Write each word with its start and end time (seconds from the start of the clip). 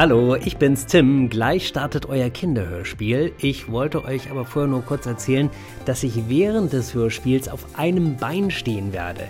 Hallo, 0.00 0.34
ich 0.34 0.56
bin's 0.56 0.86
Tim. 0.86 1.28
Gleich 1.28 1.68
startet 1.68 2.06
euer 2.06 2.30
Kinderhörspiel. 2.30 3.34
Ich 3.36 3.70
wollte 3.70 4.02
euch 4.02 4.30
aber 4.30 4.46
vorher 4.46 4.70
nur 4.70 4.82
kurz 4.82 5.04
erzählen, 5.04 5.50
dass 5.84 6.02
ich 6.02 6.26
während 6.26 6.72
des 6.72 6.94
Hörspiels 6.94 7.50
auf 7.50 7.66
einem 7.78 8.16
Bein 8.16 8.50
stehen 8.50 8.94
werde. 8.94 9.28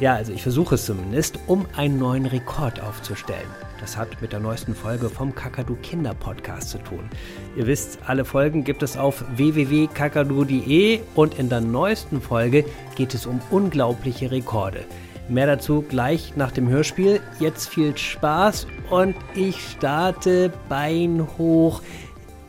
Ja, 0.00 0.16
also 0.16 0.32
ich 0.32 0.42
versuche 0.42 0.74
es 0.74 0.86
zumindest, 0.86 1.38
um 1.46 1.66
einen 1.76 2.00
neuen 2.00 2.26
Rekord 2.26 2.82
aufzustellen. 2.82 3.46
Das 3.80 3.96
hat 3.96 4.20
mit 4.20 4.32
der 4.32 4.40
neuesten 4.40 4.74
Folge 4.74 5.08
vom 5.08 5.36
Kakadu 5.36 5.76
Kinder 5.82 6.14
Podcast 6.14 6.70
zu 6.70 6.78
tun. 6.78 7.08
Ihr 7.56 7.68
wisst, 7.68 8.00
alle 8.04 8.24
Folgen 8.24 8.64
gibt 8.64 8.82
es 8.82 8.96
auf 8.96 9.24
www.kakadu.de 9.36 10.98
und 11.14 11.38
in 11.38 11.48
der 11.48 11.60
neuesten 11.60 12.20
Folge 12.20 12.64
geht 12.96 13.14
es 13.14 13.24
um 13.24 13.40
unglaubliche 13.52 14.32
Rekorde. 14.32 14.84
Mehr 15.28 15.46
dazu 15.46 15.82
gleich 15.82 16.36
nach 16.36 16.52
dem 16.52 16.68
Hörspiel. 16.68 17.20
Jetzt 17.38 17.68
viel 17.68 17.96
Spaß 17.96 18.66
und 18.88 19.14
ich 19.34 19.72
starte 19.72 20.50
Bein 20.68 21.26
hoch. 21.36 21.82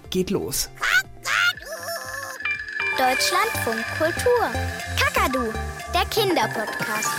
Geht 0.09 0.29
los. 0.29 0.69
Deutschlandfunk 2.97 3.85
Kultur. 3.97 4.45
Kakadu, 4.97 5.51
der 5.93 6.05
Kinderpodcast. 6.09 7.09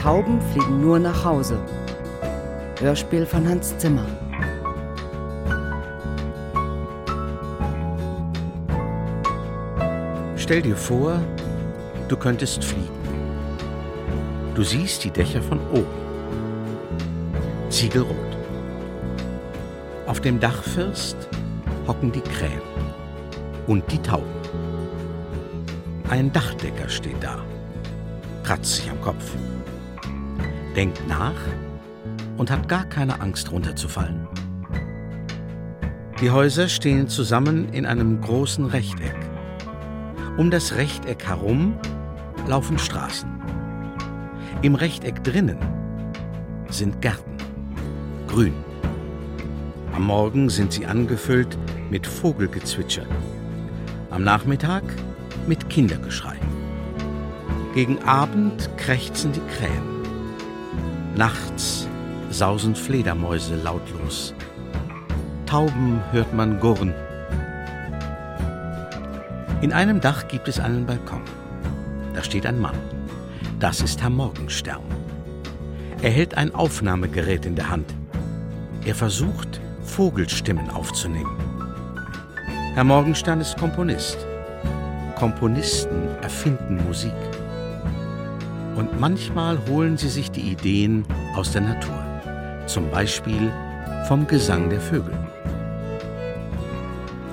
Tauben 0.00 0.40
fliegen 0.52 0.80
nur 0.80 0.98
nach 0.98 1.24
Hause. 1.24 1.58
Hörspiel 2.80 3.26
von 3.26 3.46
Hans 3.46 3.76
Zimmer. 3.78 4.06
Stell 10.50 10.62
dir 10.62 10.76
vor, 10.76 11.22
du 12.08 12.16
könntest 12.16 12.64
fliegen. 12.64 12.90
Du 14.56 14.64
siehst 14.64 15.04
die 15.04 15.12
Dächer 15.12 15.40
von 15.40 15.60
oben. 15.70 15.86
Ziegelrot. 17.68 18.16
Auf 20.08 20.20
dem 20.20 20.40
Dachfirst 20.40 21.16
hocken 21.86 22.10
die 22.10 22.20
Krähen 22.20 22.62
und 23.68 23.84
die 23.92 23.98
Tauben. 23.98 24.26
Ein 26.08 26.32
Dachdecker 26.32 26.88
steht 26.88 27.22
da, 27.22 27.38
kratzt 28.42 28.74
sich 28.74 28.90
am 28.90 29.00
Kopf, 29.02 29.36
denkt 30.74 31.00
nach 31.06 31.40
und 32.38 32.50
hat 32.50 32.68
gar 32.68 32.86
keine 32.86 33.20
Angst 33.20 33.52
runterzufallen. 33.52 34.26
Die 36.20 36.32
Häuser 36.32 36.68
stehen 36.68 37.06
zusammen 37.06 37.72
in 37.72 37.86
einem 37.86 38.20
großen 38.20 38.66
Rechteck. 38.66 39.29
Um 40.40 40.50
das 40.50 40.76
Rechteck 40.76 41.26
herum 41.26 41.74
laufen 42.48 42.78
Straßen. 42.78 43.28
Im 44.62 44.74
Rechteck 44.74 45.22
drinnen 45.22 45.58
sind 46.70 47.02
Gärten, 47.02 47.36
grün. 48.26 48.54
Am 49.94 50.04
Morgen 50.04 50.48
sind 50.48 50.72
sie 50.72 50.86
angefüllt 50.86 51.58
mit 51.90 52.06
Vogelgezwitscher. 52.06 53.04
Am 54.08 54.24
Nachmittag 54.24 54.82
mit 55.46 55.68
Kindergeschrei. 55.68 56.36
Gegen 57.74 58.02
Abend 58.04 58.70
krächzen 58.78 59.32
die 59.32 59.42
Krähen. 59.58 60.06
Nachts 61.16 61.86
sausen 62.30 62.74
Fledermäuse 62.74 63.56
lautlos. 63.56 64.32
Tauben 65.44 66.00
hört 66.12 66.32
man 66.32 66.60
gurren. 66.60 66.94
In 69.60 69.74
einem 69.74 70.00
Dach 70.00 70.26
gibt 70.28 70.48
es 70.48 70.58
einen 70.58 70.86
Balkon. 70.86 71.20
Da 72.14 72.22
steht 72.22 72.46
ein 72.46 72.58
Mann. 72.58 72.78
Das 73.58 73.82
ist 73.82 74.00
Herr 74.00 74.08
Morgenstern. 74.08 74.80
Er 76.00 76.10
hält 76.10 76.34
ein 76.34 76.54
Aufnahmegerät 76.54 77.44
in 77.44 77.56
der 77.56 77.68
Hand. 77.68 77.94
Er 78.86 78.94
versucht, 78.94 79.60
Vogelstimmen 79.82 80.70
aufzunehmen. 80.70 81.36
Herr 82.72 82.84
Morgenstern 82.84 83.42
ist 83.42 83.58
Komponist. 83.58 84.16
Komponisten 85.16 86.08
erfinden 86.22 86.82
Musik. 86.86 87.12
Und 88.76 88.98
manchmal 88.98 89.58
holen 89.68 89.98
sie 89.98 90.08
sich 90.08 90.30
die 90.30 90.52
Ideen 90.52 91.04
aus 91.36 91.52
der 91.52 91.60
Natur. 91.60 92.02
Zum 92.64 92.90
Beispiel 92.90 93.52
vom 94.08 94.26
Gesang 94.26 94.70
der 94.70 94.80
Vögel. 94.80 95.18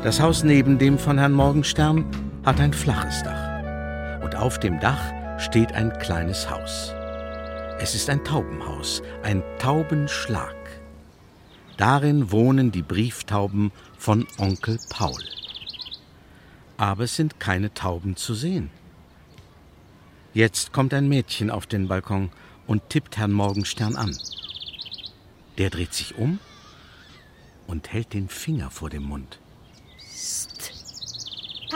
Das 0.03 0.21
Haus 0.21 0.43
neben 0.43 0.77
dem 0.77 0.97
von 0.97 1.17
Herrn 1.17 1.33
Morgenstern 1.33 2.05
hat 2.47 2.61
ein 2.61 2.71
flaches 2.71 3.23
Dach. 3.23 4.23
Und 4.23 4.37
auf 4.37 4.57
dem 4.57 4.79
Dach 4.79 5.11
steht 5.37 5.73
ein 5.73 5.91
kleines 5.99 6.49
Haus. 6.49 6.93
Es 7.77 7.93
ist 7.93 8.09
ein 8.09 8.23
Taubenhaus, 8.23 9.03
ein 9.21 9.43
Taubenschlag. 9.59 10.55
Darin 11.75 12.31
wohnen 12.31 12.71
die 12.71 12.83
Brieftauben 12.83 13.73
von 13.97 14.25
Onkel 14.37 14.79
Paul. 14.89 15.21
Aber 16.77 17.03
es 17.03 17.17
sind 17.17 17.37
keine 17.41 17.73
Tauben 17.73 18.15
zu 18.15 18.33
sehen. 18.33 18.69
Jetzt 20.33 20.71
kommt 20.71 20.93
ein 20.93 21.09
Mädchen 21.09 21.51
auf 21.51 21.65
den 21.65 21.89
Balkon 21.89 22.29
und 22.65 22.87
tippt 22.87 23.17
Herrn 23.17 23.33
Morgenstern 23.33 23.97
an. 23.97 24.17
Der 25.57 25.69
dreht 25.69 25.93
sich 25.93 26.15
um 26.17 26.39
und 27.67 27.91
hält 27.91 28.13
den 28.13 28.29
Finger 28.29 28.71
vor 28.71 28.89
dem 28.89 29.03
Mund. 29.03 29.37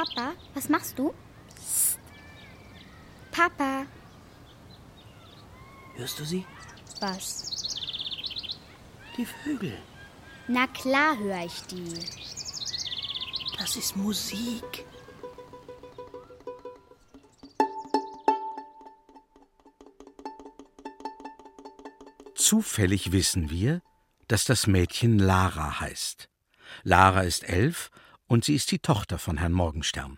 Papa, 0.01 0.33
was 0.55 0.67
machst 0.67 0.97
du? 0.97 1.13
Papa. 3.31 3.85
Hörst 5.93 6.19
du 6.19 6.25
sie? 6.25 6.43
Was? 6.99 7.77
Die 9.15 9.25
Vögel. 9.25 9.77
Na 10.47 10.65
klar 10.65 11.19
höre 11.19 11.45
ich 11.45 11.61
die. 11.67 11.93
Das 13.59 13.75
ist 13.75 13.95
Musik. 13.95 14.85
Zufällig 22.33 23.11
wissen 23.11 23.51
wir, 23.51 23.83
dass 24.27 24.45
das 24.45 24.65
Mädchen 24.65 25.19
Lara 25.19 25.79
heißt. 25.79 26.27
Lara 26.83 27.21
ist 27.21 27.47
elf 27.47 27.91
und 28.31 28.45
sie 28.45 28.55
ist 28.55 28.71
die 28.71 28.79
Tochter 28.79 29.19
von 29.19 29.35
Herrn 29.39 29.51
Morgenstern. 29.51 30.17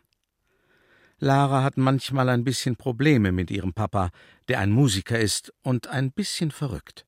Lara 1.17 1.63
hat 1.63 1.77
manchmal 1.77 2.29
ein 2.29 2.43
bisschen 2.43 2.75
Probleme 2.75 3.31
mit 3.31 3.49
ihrem 3.49 3.73
Papa, 3.73 4.11
der 4.47 4.59
ein 4.59 4.69
Musiker 4.69 5.19
ist 5.19 5.51
und 5.63 5.87
ein 5.87 6.11
bisschen 6.11 6.51
verrückt, 6.51 7.07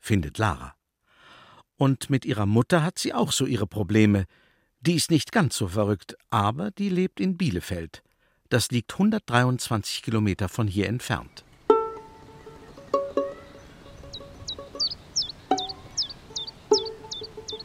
findet 0.00 0.38
Lara. 0.38 0.74
Und 1.76 2.08
mit 2.08 2.24
ihrer 2.24 2.46
Mutter 2.46 2.82
hat 2.82 2.98
sie 2.98 3.12
auch 3.12 3.30
so 3.30 3.44
ihre 3.44 3.66
Probleme. 3.66 4.24
Die 4.80 4.94
ist 4.94 5.10
nicht 5.10 5.32
ganz 5.32 5.54
so 5.54 5.68
verrückt, 5.68 6.16
aber 6.30 6.70
die 6.70 6.88
lebt 6.88 7.20
in 7.20 7.36
Bielefeld. 7.36 8.02
Das 8.48 8.70
liegt 8.70 8.94
123 8.94 10.02
Kilometer 10.02 10.48
von 10.48 10.66
hier 10.66 10.86
entfernt. 10.86 11.44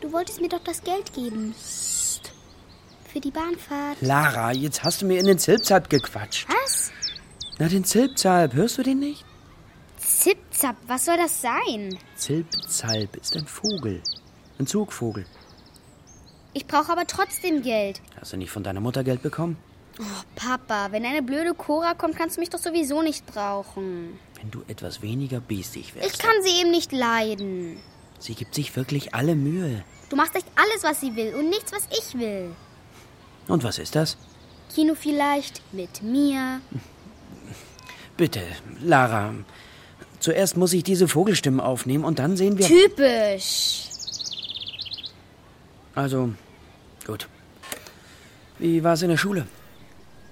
Du 0.02 0.12
wolltest 0.12 0.42
mir 0.42 0.50
doch 0.50 0.64
das 0.66 0.84
Geld 0.84 1.14
geben. 1.14 1.56
Für 3.14 3.20
die 3.20 3.30
Bahnfahrt. 3.30 4.02
Lara, 4.02 4.52
jetzt 4.54 4.84
hast 4.84 5.04
du 5.04 5.06
mir 5.06 5.20
in 5.20 5.28
den 5.28 5.38
Zilpzalp 5.38 5.88
gequatscht. 5.88 6.48
Was? 6.50 6.92
Na, 7.60 7.68
den 7.68 7.84
Zilpzalp, 7.84 8.56
hörst 8.56 8.80
du 8.80 8.82
den 8.82 8.98
nicht? 8.98 9.24
Zipzap, 9.98 10.76
was 10.88 11.06
soll 11.06 11.18
das 11.18 11.40
sein? 11.40 11.96
Zilpzalp 12.16 13.16
ist 13.18 13.38
ein 13.38 13.46
Vogel. 13.46 14.02
Ein 14.58 14.66
Zugvogel. 14.66 15.28
Ich 16.54 16.66
brauche 16.66 16.92
aber 16.92 17.06
trotzdem 17.06 17.62
Geld. 17.62 18.02
Hast 18.20 18.34
du 18.34 18.38
nicht 18.38 18.50
von 18.50 18.64
deiner 18.64 18.80
Mutter 18.80 19.04
Geld 19.04 19.22
bekommen? 19.22 19.58
Oh, 20.00 20.04
Papa, 20.36 20.88
wenn 20.92 21.06
eine 21.06 21.22
blöde 21.22 21.54
Cora 21.54 21.94
kommt, 21.94 22.16
kannst 22.16 22.38
du 22.38 22.40
mich 22.40 22.50
doch 22.50 22.58
sowieso 22.58 23.04
nicht 23.04 23.28
brauchen. 23.28 24.20
Wenn 24.40 24.50
du 24.50 24.64
etwas 24.68 25.04
weniger 25.04 25.40
biestig 25.40 25.94
wärst. 25.94 26.16
Ich 26.16 26.20
kann 26.20 26.42
sie 26.42 26.62
eben 26.62 26.72
nicht 26.72 26.92
leiden. 26.92 27.78
Sie 28.18 28.34
gibt 28.34 28.56
sich 28.56 28.76
wirklich 28.76 29.14
alle 29.14 29.36
Mühe. 29.36 29.84
Du 30.10 30.16
machst 30.16 30.36
echt 30.36 30.48
alles, 30.56 30.84
was 30.84 31.00
sie 31.00 31.16
will 31.16 31.36
und 31.36 31.50
nichts, 31.50 31.72
was 31.72 31.88
ich 31.92 32.18
will. 32.18 32.56
Und 33.48 33.64
was 33.64 33.78
ist 33.78 33.96
das? 33.96 34.18
Kino 34.74 34.96
vielleicht 34.96 35.62
mit 35.74 36.02
mir. 36.02 36.62
Bitte, 38.18 38.42
Lara. 38.82 39.34
Zuerst 40.20 40.58
muss 40.58 40.74
ich 40.74 40.84
diese 40.84 41.08
Vogelstimmen 41.08 41.60
aufnehmen 41.60 42.06
und 42.06 42.20
dann 42.20 42.38
sehen 42.38 42.58
wir. 42.58 42.66
Typisch. 42.66 43.90
Also, 45.96 46.34
gut. 47.06 47.28
Wie 48.58 48.84
war 48.84 48.94
es 48.94 49.02
in 49.02 49.10
der 49.10 49.18
Schule? 49.18 49.46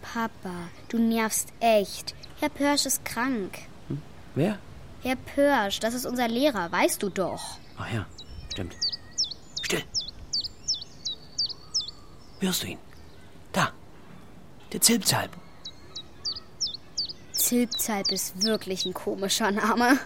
Papa, 0.02 0.70
du 0.90 0.98
nervst 0.98 1.50
echt. 1.60 2.16
Herr 2.40 2.50
Pörsch 2.50 2.86
ist 2.86 3.04
krank. 3.06 3.60
Wer? 4.34 4.58
Herr 5.02 5.16
Pörsch, 5.16 5.80
das 5.80 5.94
ist 5.94 6.06
unser 6.06 6.28
Lehrer, 6.28 6.72
weißt 6.72 7.04
du 7.04 7.10
doch. 7.10 7.58
Ach 7.78 7.92
ja, 7.94 8.06
stimmt. 8.52 8.76
Still. 9.62 9.84
Hörst 12.40 12.64
du 12.64 12.68
ihn? 12.68 12.78
Der 14.72 14.80
Zilpzalp. 14.80 15.32
Zilpzalp 17.34 18.12
ist 18.12 18.44
wirklich 18.44 18.86
ein 18.86 18.94
komischer 18.94 19.52
Name. 19.52 20.00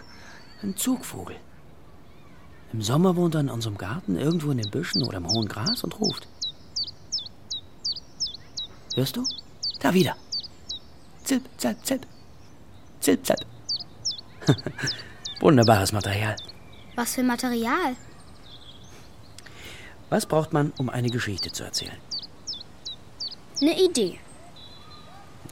Ein 0.62 0.76
Zugvogel. 0.76 1.36
Im 2.72 2.82
Sommer 2.82 3.14
wohnt 3.14 3.34
er 3.36 3.42
in 3.42 3.50
unserem 3.50 3.78
Garten, 3.78 4.16
irgendwo 4.16 4.50
in 4.50 4.58
den 4.58 4.70
Büschen 4.70 5.04
oder 5.04 5.18
im 5.18 5.28
hohen 5.28 5.48
Gras 5.48 5.84
und 5.84 6.00
ruft. 6.00 6.26
Hörst 8.94 9.16
du? 9.16 9.24
Da 9.80 9.94
wieder. 9.94 10.16
Zilp, 11.22 11.44
zalp, 11.58 11.84
zilp. 11.86 12.06
Zilp, 13.00 13.24
zalp. 13.24 13.46
Wunderbares 15.40 15.92
Material. 15.92 16.34
Was 16.96 17.14
für 17.14 17.22
Material? 17.22 17.94
Was 20.08 20.26
braucht 20.26 20.52
man, 20.52 20.72
um 20.78 20.88
eine 20.88 21.10
Geschichte 21.10 21.52
zu 21.52 21.62
erzählen? 21.62 21.98
Eine 23.60 23.80
Idee. 23.80 24.18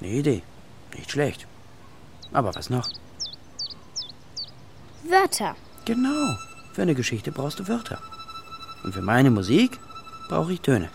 Eine 0.05 0.13
Idee. 0.13 0.43
Nicht 0.95 1.11
schlecht. 1.11 1.47
Aber 2.31 2.55
was 2.55 2.69
noch? 2.69 2.91
Wörter. 5.05 5.57
Genau. 5.87 6.37
Für 6.75 6.83
eine 6.83 6.95
Geschichte 6.95 7.33
brauchst 7.33 7.59
du 7.59 7.69
Wörter. 7.69 8.03
Und 8.83 8.93
für 8.93 9.01
meine 9.01 9.31
Musik 9.31 9.79
brauche 10.29 10.53
ich 10.53 10.61
Töne. 10.61 10.91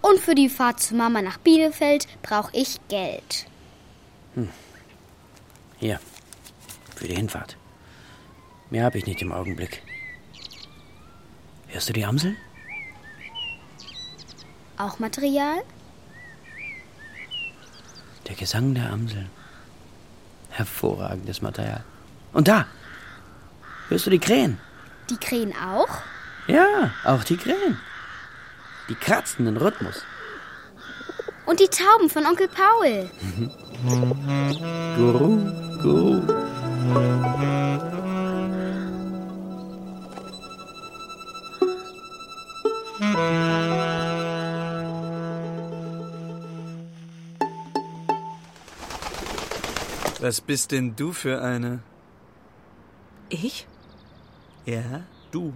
Und 0.00 0.18
für 0.18 0.34
die 0.34 0.48
Fahrt 0.48 0.80
zu 0.80 0.96
Mama 0.96 1.22
nach 1.22 1.38
Bielefeld 1.38 2.08
brauche 2.22 2.50
ich 2.52 2.80
Geld. 2.88 3.46
Hier. 5.78 6.00
Für 6.96 7.06
die 7.06 7.14
Hinfahrt. 7.14 7.56
Mehr 8.70 8.84
habe 8.84 8.98
ich 8.98 9.06
nicht 9.06 9.22
im 9.22 9.30
Augenblick. 9.30 9.82
Hörst 11.68 11.88
du 11.88 11.92
die 11.92 12.04
Amsel? 12.04 12.34
Auch 14.78 14.98
Material? 14.98 15.62
Der 18.28 18.36
Gesang 18.36 18.74
der 18.74 18.92
Amseln. 18.92 19.30
Hervorragendes 20.50 21.42
Material. 21.42 21.84
Und 22.32 22.48
da! 22.48 22.66
Hörst 23.88 24.06
du 24.06 24.10
die 24.10 24.18
Krähen? 24.18 24.58
Die 25.10 25.16
Krähen 25.16 25.52
auch? 25.56 25.88
Ja, 26.46 26.90
auch 27.04 27.24
die 27.24 27.36
Krähen. 27.36 27.78
Die 28.88 28.94
kratzen 28.94 29.44
den 29.44 29.56
Rhythmus. 29.56 30.02
Und 31.46 31.60
die 31.60 31.68
Tauben 31.68 32.08
von 32.08 32.24
Onkel 32.26 32.48
Paul. 32.48 33.10
Guru, 34.96 35.36
guru. 35.82 36.22
Was 50.22 50.40
bist 50.40 50.70
denn 50.70 50.94
du 50.94 51.12
für 51.12 51.42
eine? 51.42 51.82
Ich? 53.28 53.66
Ja, 54.64 55.02
du. 55.32 55.52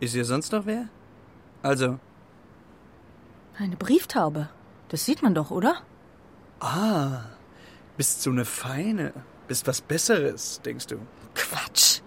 Ist 0.00 0.14
hier 0.14 0.24
sonst 0.24 0.50
noch 0.50 0.66
wer? 0.66 0.88
Also, 1.62 2.00
Eine 3.56 3.76
Brieftaube. 3.76 4.48
Das 4.88 5.04
sieht 5.04 5.22
man 5.22 5.34
doch, 5.34 5.52
oder? 5.52 5.76
ah, 6.58 7.20
bist 7.96 8.22
so 8.22 8.30
eine 8.30 8.44
Feine. 8.44 9.12
Bist 9.46 9.68
was 9.68 9.80
Besseres, 9.80 10.60
denkst 10.64 10.88
du? 10.88 10.96
Quatsch. 11.36 12.00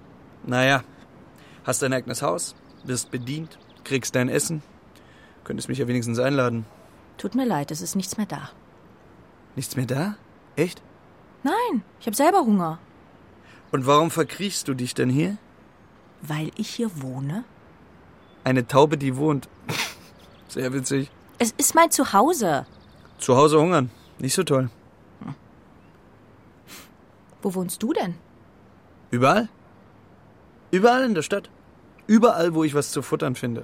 Naja, 0.45 0.83
hast 1.63 1.81
dein 1.83 1.93
eigenes 1.93 2.21
Haus, 2.21 2.53
wirst 2.83 3.11
bedient, 3.11 3.57
kriegst 3.85 4.13
dein 4.15 4.27
Essen. 4.27 4.61
Könntest 5.45 5.69
mich 5.69 5.77
ja 5.77 5.87
wenigstens 5.87 6.19
einladen. 6.19 6.65
Tut 7.17 7.33
mir 7.33 7.45
leid, 7.45 7.71
es 7.71 7.79
ist 7.79 7.95
nichts 7.95 8.17
mehr 8.17 8.25
da. 8.25 8.49
Nichts 9.55 9.77
mehr 9.77 9.85
da? 9.85 10.17
Echt? 10.57 10.81
Nein, 11.43 11.83
ich 11.99 12.07
habe 12.07 12.15
selber 12.15 12.39
Hunger. 12.39 12.79
Und 13.71 13.85
warum 13.85 14.11
verkriechst 14.11 14.67
du 14.67 14.73
dich 14.73 14.93
denn 14.93 15.09
hier? 15.09 15.37
Weil 16.21 16.51
ich 16.55 16.69
hier 16.69 17.01
wohne? 17.01 17.43
Eine 18.43 18.65
Taube, 18.67 18.97
die 18.97 19.17
wohnt. 19.17 19.49
Sehr 20.47 20.73
witzig. 20.73 21.11
Es 21.37 21.51
ist 21.51 21.75
mein 21.75 21.91
Zuhause. 21.91 22.65
Zu 23.17 23.35
Hause 23.35 23.59
hungern. 23.59 23.91
Nicht 24.19 24.33
so 24.33 24.43
toll. 24.43 24.69
Wo 27.41 27.53
wohnst 27.53 27.83
du 27.83 27.93
denn? 27.93 28.15
Überall? 29.11 29.49
Überall 30.71 31.03
in 31.03 31.13
der 31.13 31.21
Stadt. 31.21 31.49
Überall, 32.07 32.55
wo 32.55 32.63
ich 32.63 32.73
was 32.73 32.91
zu 32.91 33.01
futtern 33.01 33.35
finde. 33.35 33.63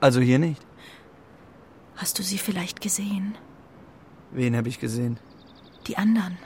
Also 0.00 0.20
hier 0.20 0.38
nicht. 0.38 0.64
Hast 1.96 2.18
du 2.18 2.22
sie 2.22 2.38
vielleicht 2.38 2.80
gesehen? 2.80 3.36
Wen 4.30 4.56
habe 4.56 4.68
ich 4.68 4.80
gesehen? 4.80 5.18
Die 5.86 5.98
anderen. 5.98 6.38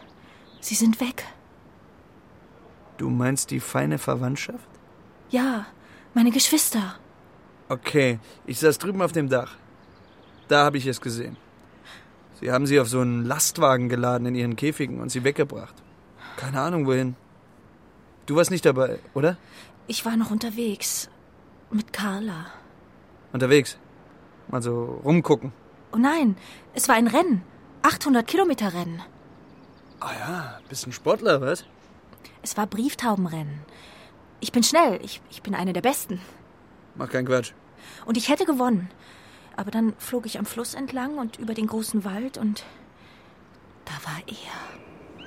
Sie 0.64 0.74
sind 0.74 0.98
weg. 0.98 1.26
Du 2.96 3.10
meinst 3.10 3.50
die 3.50 3.60
feine 3.60 3.98
Verwandtschaft? 3.98 4.66
Ja, 5.28 5.66
meine 6.14 6.30
Geschwister. 6.30 6.94
Okay, 7.68 8.18
ich 8.46 8.60
saß 8.60 8.78
drüben 8.78 9.02
auf 9.02 9.12
dem 9.12 9.28
Dach. 9.28 9.58
Da 10.48 10.64
habe 10.64 10.78
ich 10.78 10.86
es 10.86 11.02
gesehen. 11.02 11.36
Sie 12.40 12.50
haben 12.50 12.66
sie 12.66 12.80
auf 12.80 12.88
so 12.88 13.00
einen 13.00 13.26
Lastwagen 13.26 13.90
geladen 13.90 14.26
in 14.26 14.34
ihren 14.34 14.56
Käfigen 14.56 15.02
und 15.02 15.10
sie 15.10 15.22
weggebracht. 15.22 15.74
Keine 16.38 16.62
Ahnung 16.62 16.86
wohin. 16.86 17.14
Du 18.24 18.36
warst 18.36 18.50
nicht 18.50 18.64
dabei, 18.64 19.00
oder? 19.12 19.36
Ich 19.86 20.06
war 20.06 20.16
noch 20.16 20.30
unterwegs. 20.30 21.10
Mit 21.70 21.92
Carla. 21.92 22.46
Unterwegs. 23.34 23.76
Mal 24.48 24.62
so 24.62 25.02
rumgucken. 25.04 25.52
Oh 25.92 25.98
nein, 25.98 26.36
es 26.72 26.88
war 26.88 26.94
ein 26.94 27.08
Rennen. 27.08 27.42
800 27.82 28.26
Kilometer 28.26 28.72
Rennen. 28.72 29.02
Ah 30.04 30.12
ja, 30.18 30.60
bist 30.68 30.86
ein 30.86 30.92
Sportler, 30.92 31.40
was? 31.40 31.64
Es 32.42 32.58
war 32.58 32.66
Brieftaubenrennen. 32.66 33.60
Ich 34.40 34.52
bin 34.52 34.62
schnell. 34.62 35.00
Ich, 35.02 35.22
ich 35.30 35.42
bin 35.42 35.54
eine 35.54 35.72
der 35.72 35.80
Besten. 35.80 36.20
Mach 36.94 37.08
keinen 37.08 37.26
Quatsch. 37.26 37.52
Und 38.04 38.18
ich 38.18 38.28
hätte 38.28 38.44
gewonnen. 38.44 38.90
Aber 39.56 39.70
dann 39.70 39.94
flog 39.96 40.26
ich 40.26 40.38
am 40.38 40.44
Fluss 40.44 40.74
entlang 40.74 41.16
und 41.16 41.38
über 41.38 41.54
den 41.54 41.68
großen 41.68 42.04
Wald 42.04 42.36
und 42.36 42.64
da 43.86 43.92
war 44.04 44.20
er. 44.26 45.26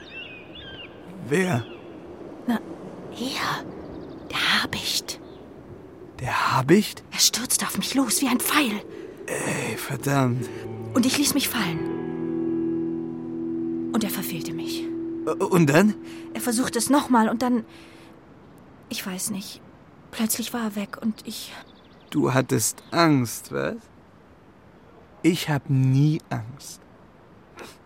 Wer? 1.27 1.65
Na, 2.45 2.59
er. 3.11 3.65
Der 4.29 4.61
Habicht. 4.61 5.19
Der 6.19 6.55
Habicht? 6.55 7.03
Er 7.11 7.19
stürzte 7.19 7.65
auf 7.65 7.79
mich 7.79 7.95
los 7.95 8.21
wie 8.21 8.27
ein 8.27 8.39
Pfeil. 8.39 8.79
Ey, 9.25 9.75
verdammt. 9.75 10.47
Und 10.93 11.07
ich 11.07 11.17
ließ 11.17 11.33
mich 11.33 11.49
fallen. 11.49 11.96
Und 13.93 14.03
er 14.03 14.09
verfehlte 14.09 14.53
mich. 14.53 14.85
Und 15.25 15.67
dann? 15.67 15.95
Er 16.33 16.41
versuchte 16.41 16.79
es 16.79 16.89
nochmal 16.89 17.29
und 17.29 17.41
dann. 17.41 17.65
Ich 18.89 19.05
weiß 19.05 19.31
nicht. 19.31 19.61
Plötzlich 20.11 20.53
war 20.53 20.61
er 20.61 20.75
weg 20.75 20.97
und 21.01 21.27
ich. 21.27 21.53
Du 22.09 22.33
hattest 22.33 22.83
Angst, 22.91 23.51
was? 23.51 23.75
Ich 25.21 25.49
hab 25.49 25.69
nie 25.69 26.21
Angst. 26.29 26.81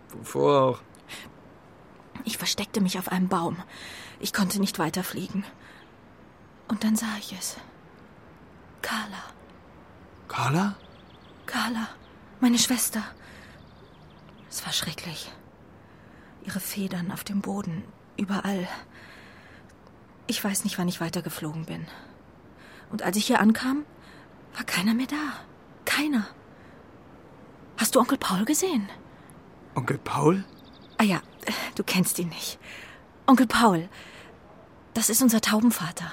Wovor 0.09 0.61
auch? 0.61 0.81
Ich 2.23 2.37
versteckte 2.37 2.81
mich 2.81 2.99
auf 2.99 3.11
einem 3.11 3.29
Baum. 3.29 3.57
Ich 4.19 4.33
konnte 4.33 4.59
nicht 4.59 4.77
weiterfliegen. 4.77 5.43
Und 6.67 6.83
dann 6.83 6.95
sah 6.95 7.17
ich 7.19 7.33
es. 7.33 7.57
Carla. 8.81 9.23
Carla? 10.27 10.75
Carla. 11.45 11.87
Meine 12.39 12.59
Schwester. 12.59 13.01
Es 14.49 14.63
war 14.65 14.73
schrecklich. 14.73 15.31
Ihre 16.45 16.59
Federn 16.59 17.11
auf 17.11 17.23
dem 17.23 17.41
Boden. 17.41 17.83
Überall. 18.17 18.67
Ich 20.27 20.43
weiß 20.43 20.63
nicht, 20.63 20.77
wann 20.77 20.87
ich 20.87 21.01
weitergeflogen 21.01 21.65
bin. 21.65 21.87
Und 22.91 23.03
als 23.03 23.17
ich 23.17 23.25
hier 23.25 23.39
ankam, 23.39 23.85
war 24.55 24.63
keiner 24.63 24.93
mehr 24.93 25.07
da. 25.07 25.33
Keiner. 25.85 26.27
Hast 27.77 27.95
du 27.95 27.99
Onkel 27.99 28.17
Paul 28.17 28.45
gesehen? 28.45 28.89
Onkel 29.75 29.97
Paul? 29.97 30.43
Ah 30.97 31.03
ja, 31.03 31.21
du 31.75 31.83
kennst 31.83 32.19
ihn 32.19 32.29
nicht. 32.29 32.59
Onkel 33.25 33.47
Paul. 33.47 33.89
Das 34.93 35.09
ist 35.09 35.21
unser 35.21 35.41
Taubenvater. 35.41 36.11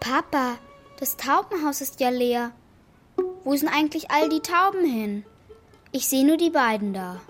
Papa, 0.00 0.56
das 1.00 1.16
Taubenhaus 1.16 1.80
ist 1.80 2.00
ja 2.00 2.10
leer. 2.10 2.52
Wo 3.46 3.54
sind 3.54 3.68
eigentlich 3.68 4.10
all 4.10 4.28
die 4.28 4.40
Tauben 4.40 4.84
hin? 4.84 5.24
Ich 5.92 6.08
sehe 6.08 6.26
nur 6.26 6.36
die 6.36 6.50
beiden 6.50 6.92
da. 6.92 7.20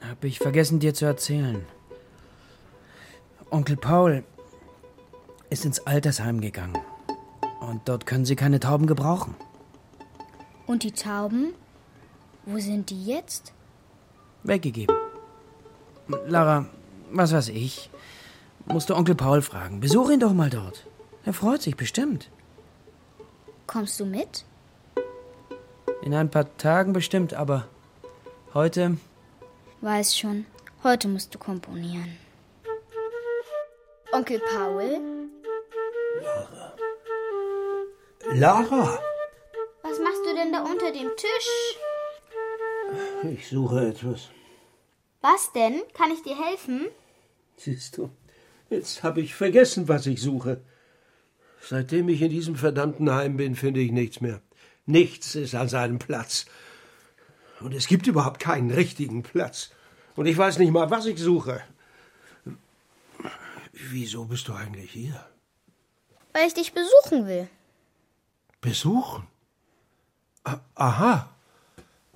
Hab 0.00 0.22
ich 0.22 0.38
vergessen, 0.38 0.78
dir 0.78 0.94
zu 0.94 1.04
erzählen. 1.06 1.66
Onkel 3.50 3.76
Paul 3.76 4.22
ist 5.50 5.64
ins 5.64 5.80
Altersheim 5.80 6.40
gegangen. 6.40 6.78
Und 7.58 7.88
dort 7.88 8.06
können 8.06 8.24
sie 8.24 8.36
keine 8.36 8.60
Tauben 8.60 8.86
gebrauchen. 8.86 9.34
Und 10.68 10.84
die 10.84 10.92
Tauben? 10.92 11.52
Wo 12.44 12.60
sind 12.60 12.90
die 12.90 13.06
jetzt? 13.06 13.52
Weggegeben. 14.44 14.94
Lara, 16.28 16.66
was 17.10 17.32
weiß 17.32 17.48
ich. 17.48 17.90
Musst 18.66 18.88
du 18.88 18.94
Onkel 18.94 19.16
Paul 19.16 19.42
fragen. 19.42 19.80
Besuch 19.80 20.10
ihn 20.10 20.20
doch 20.20 20.32
mal 20.32 20.48
dort. 20.48 20.86
Er 21.24 21.32
freut 21.32 21.60
sich 21.60 21.76
bestimmt. 21.76 22.30
Kommst 23.66 23.98
du 23.98 24.04
mit? 24.06 24.45
In 26.02 26.14
ein 26.14 26.30
paar 26.30 26.56
Tagen 26.56 26.92
bestimmt, 26.92 27.34
aber 27.34 27.68
Heute? 28.54 28.96
Weiß 29.82 30.16
schon. 30.16 30.46
Heute 30.82 31.08
musst 31.08 31.34
du 31.34 31.38
komponieren. 31.38 32.16
Onkel 34.12 34.40
Paul? 34.50 34.98
Lara, 38.32 38.98
Was 39.82 39.98
machst 40.00 40.22
du 40.24 40.34
denn 40.34 40.52
da 40.52 40.62
unter 40.62 40.90
dem 40.90 41.10
Tisch? 41.16 41.78
ich 43.30 43.46
suche 43.48 43.88
etwas. 43.88 44.30
Was 45.20 45.52
denn? 45.52 45.82
Kann 45.92 46.10
ich 46.12 46.22
dir 46.22 46.36
helfen? 46.42 46.88
Siehst 47.56 47.98
du, 47.98 48.08
jetzt 48.70 49.02
habe 49.02 49.20
ich 49.20 49.34
vergessen, 49.34 49.86
was 49.88 50.06
ich 50.06 50.22
suche. 50.22 50.62
Seitdem 51.60 52.08
ich 52.08 52.22
in 52.22 52.30
diesem 52.30 52.56
verdammten 52.56 53.12
Heim 53.12 53.36
bin, 53.36 53.54
finde 53.54 53.80
ich 53.80 53.92
nichts 53.92 54.20
mehr. 54.22 54.40
Nichts 54.86 55.34
ist 55.34 55.54
an 55.54 55.68
seinem 55.68 55.98
Platz. 55.98 56.46
Und 57.60 57.74
es 57.74 57.88
gibt 57.88 58.06
überhaupt 58.06 58.40
keinen 58.40 58.70
richtigen 58.70 59.22
Platz. 59.22 59.70
Und 60.14 60.26
ich 60.26 60.38
weiß 60.38 60.58
nicht 60.58 60.70
mal, 60.70 60.90
was 60.90 61.06
ich 61.06 61.18
suche. 61.18 61.62
Wieso 63.72 64.24
bist 64.24 64.48
du 64.48 64.54
eigentlich 64.54 64.92
hier? 64.92 65.26
Weil 66.32 66.46
ich 66.46 66.54
dich 66.54 66.72
besuchen 66.72 67.26
will. 67.26 67.48
Besuchen? 68.60 69.26
Aha. 70.74 71.30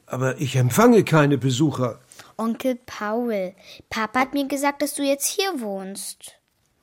Aber 0.06 0.40
ich 0.40 0.56
empfange 0.56 1.04
keine 1.04 1.38
Besucher. 1.38 2.00
Onkel 2.36 2.76
Paul, 2.76 3.54
Papa 3.90 4.20
hat 4.20 4.34
mir 4.34 4.46
gesagt, 4.46 4.82
dass 4.82 4.94
du 4.94 5.02
jetzt 5.02 5.26
hier 5.26 5.60
wohnst. 5.60 6.32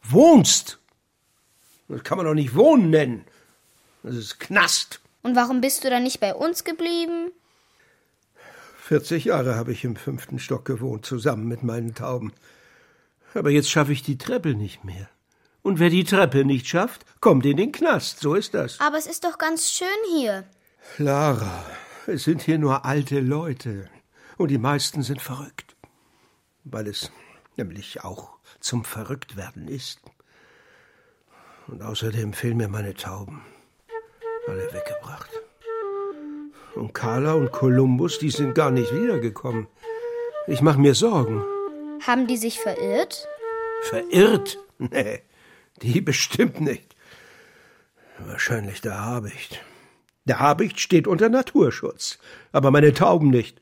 Wohnst? 0.03 0.79
Das 1.88 2.03
kann 2.03 2.17
man 2.17 2.25
doch 2.25 2.34
nicht 2.34 2.56
Wohnen 2.56 2.89
nennen. 2.89 3.25
Das 4.03 4.15
ist 4.15 4.39
Knast. 4.39 5.00
Und 5.27 5.36
warum 5.36 5.60
bist 5.60 5.84
du 5.84 5.89
dann 5.89 6.03
nicht 6.03 6.22
bei 6.22 6.34
uns 6.34 6.63
geblieben? 6.63 7.34
40 8.84 9.25
Jahre 9.25 9.55
habe 9.55 9.74
ich 9.74 9.84
im 9.84 9.98
fünften 9.98 10.39
Stock 10.39 10.63
gewohnt, 10.63 11.05
zusammen 11.05 11.50
mit 11.50 11.63
meinen 11.63 11.93
Tauben. 11.93 12.31
Aber 13.34 13.50
jetzt 13.50 13.69
schaffe 13.69 13.91
ich 13.91 14.03
die 14.03 14.17
Treppe 14.17 14.55
nicht 14.55 14.86
mehr. 14.86 15.10
Und 15.63 15.79
wer 15.79 15.89
die 15.89 16.05
Treppe 16.05 16.46
nicht 16.46 16.65
schafft, 16.65 17.05
kommt 17.19 17.46
in 17.46 17.57
den 17.57 17.74
Knast. 17.74 18.22
So 18.22 18.36
ist 18.36 18.53
das. 18.53 18.79
Aber 18.79 18.98
es 18.98 19.05
ist 19.05 19.25
doch 19.25 19.38
ganz 19.38 19.69
schön 19.69 19.88
hier. 20.15 20.46
Lara, 20.98 21.65
es 22.05 22.24
sind 22.24 22.41
hier 22.41 22.57
nur 22.57 22.86
alte 22.86 23.19
Leute. 23.19 23.89
Und 24.38 24.48
die 24.48 24.57
meisten 24.57 25.03
sind 25.03 25.22
verrückt. 25.22 25.75
Weil 26.63 26.88
es 26.88 27.12
nämlich 27.57 28.01
auch 28.01 28.38
zum 28.62 28.86
Verrücktwerden 28.86 29.67
ist. 29.67 30.00
Und 31.67 31.81
außerdem 31.81 32.31
fehlen 32.31 32.55
mir 32.55 32.69
meine 32.69 32.93
Tauben. 32.93 33.41
Alle 34.48 34.74
weggebracht. 34.74 35.30
Und 36.75 36.94
Carla 36.94 37.34
und 37.34 37.51
Kolumbus, 37.51 38.20
die 38.20 38.30
sind 38.30 38.54
gar 38.56 38.72
nicht 38.72 38.94
wiedergekommen. 38.94 39.68
Ich 40.48 40.62
mache 40.62 40.80
mir 40.80 40.96
Sorgen. 40.96 41.44
Haben 42.06 42.27
die 42.27 42.38
sich 42.38 42.60
verirrt? 42.60 43.27
Verirrt? 43.82 44.60
Nee, 44.77 45.22
die 45.82 46.01
bestimmt 46.01 46.62
nicht. 46.62 46.96
Wahrscheinlich 48.20 48.82
der 48.82 49.04
Habicht. 49.04 49.63
Der 50.25 50.39
Habicht 50.39 50.80
steht 50.80 51.08
unter 51.08 51.30
Naturschutz, 51.30 52.20
aber 52.51 52.72
meine 52.72 52.94
Tauben 52.94 53.30
nicht. 53.30 53.60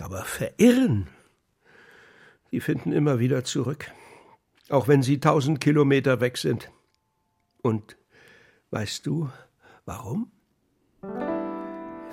Aber 0.00 0.24
verirren? 0.24 1.08
Die 2.50 2.60
finden 2.60 2.92
immer 2.92 3.18
wieder 3.18 3.44
zurück, 3.44 3.90
auch 4.68 4.88
wenn 4.88 5.02
sie 5.02 5.20
tausend 5.20 5.60
Kilometer 5.60 6.20
weg 6.20 6.36
sind. 6.38 6.70
Und 7.62 7.96
weißt 8.70 9.06
du, 9.06 9.30
warum? 9.88 10.30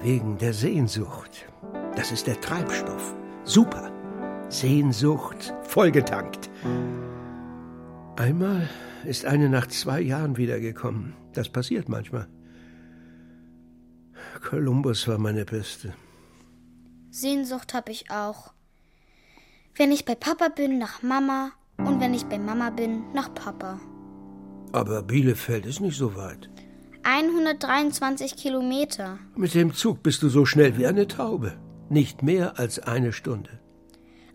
Wegen 0.01 0.37
der 0.37 0.53
Sehnsucht. 0.53 1.45
Das 1.95 2.11
ist 2.11 2.25
der 2.25 2.39
Treibstoff. 2.39 3.15
Super. 3.43 3.91
Sehnsucht, 4.49 5.53
vollgetankt. 5.63 6.49
Einmal 8.15 8.69
ist 9.05 9.25
eine 9.25 9.49
nach 9.49 9.67
zwei 9.67 9.99
Jahren 9.99 10.37
wiedergekommen. 10.37 11.13
Das 11.33 11.49
passiert 11.49 11.89
manchmal. 11.89 12.27
Kolumbus 14.41 15.07
war 15.07 15.17
meine 15.17 15.45
Beste. 15.45 15.93
Sehnsucht 17.09 17.73
habe 17.73 17.91
ich 17.91 18.09
auch. 18.09 18.53
Wenn 19.75 19.91
ich 19.91 20.05
bei 20.05 20.15
Papa 20.15 20.47
bin, 20.49 20.77
nach 20.77 21.01
Mama. 21.01 21.51
Und 21.77 21.99
wenn 21.99 22.13
ich 22.13 22.25
bei 22.25 22.39
Mama 22.39 22.69
bin, 22.69 23.11
nach 23.13 23.33
Papa. 23.33 23.79
Aber 24.71 25.03
Bielefeld 25.03 25.65
ist 25.65 25.81
nicht 25.81 25.97
so 25.97 26.15
weit. 26.15 26.49
123 27.05 28.35
Kilometer. 28.35 29.19
Mit 29.35 29.53
dem 29.53 29.75
Zug 29.75 30.01
bist 30.01 30.23
du 30.23 30.29
so 30.29 30.45
schnell 30.45 30.75
wie 30.75 30.87
eine 30.87 31.07
Taube. 31.07 31.53
Nicht 31.87 32.23
mehr 32.23 32.57
als 32.57 32.79
eine 32.79 33.13
Stunde. 33.13 33.59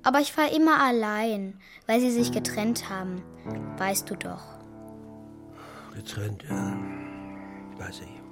Aber 0.05 0.21
ich 0.21 0.33
fahre 0.33 0.55
immer 0.55 0.81
allein, 0.81 1.59
weil 1.89 1.99
sie 1.99 2.13
sich 2.13 2.31
getrennt 2.31 2.89
haben. 2.89 3.23
Weißt 3.77 4.09
du 4.09 4.15
doch. 4.15 4.45
Getrennt, 5.97 6.45
ja. 6.49 6.79
Weiß 7.77 8.03
ich. 8.03 8.23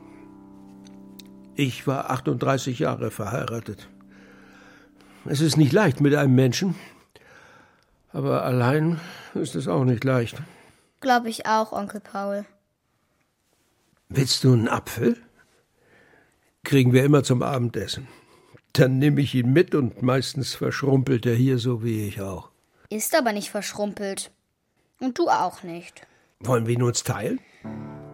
Ich 1.56 1.88
war 1.88 2.10
38 2.10 2.78
Jahre 2.78 3.10
verheiratet. 3.10 3.88
Es 5.24 5.40
ist 5.40 5.56
nicht 5.56 5.72
leicht 5.72 6.00
mit 6.00 6.14
einem 6.14 6.36
Menschen. 6.36 6.76
Aber 8.12 8.44
allein 8.44 9.00
ist 9.34 9.56
es 9.56 9.66
auch 9.66 9.84
nicht 9.84 10.04
leicht. 10.04 10.40
Glaube 11.00 11.28
ich 11.28 11.46
auch, 11.46 11.72
Onkel 11.72 12.00
Paul. 12.00 12.46
Willst 14.08 14.42
du 14.44 14.52
einen 14.52 14.68
Apfel? 14.68 15.16
Kriegen 16.64 16.92
wir 16.92 17.04
immer 17.04 17.22
zum 17.22 17.42
Abendessen. 17.42 18.08
Dann 18.72 18.98
nehme 18.98 19.20
ich 19.20 19.34
ihn 19.34 19.52
mit 19.52 19.74
und 19.74 20.02
meistens 20.02 20.54
verschrumpelt 20.54 21.26
er 21.26 21.34
hier 21.34 21.58
so 21.58 21.82
wie 21.82 22.06
ich 22.06 22.20
auch. 22.20 22.50
Ist 22.90 23.14
aber 23.14 23.32
nicht 23.32 23.50
verschrumpelt. 23.50 24.30
Und 25.00 25.18
du 25.18 25.28
auch 25.28 25.62
nicht. 25.62 26.06
Wollen 26.40 26.66
wir 26.66 26.74
ihn 26.74 26.82
uns 26.82 27.04
teilen? 27.04 27.40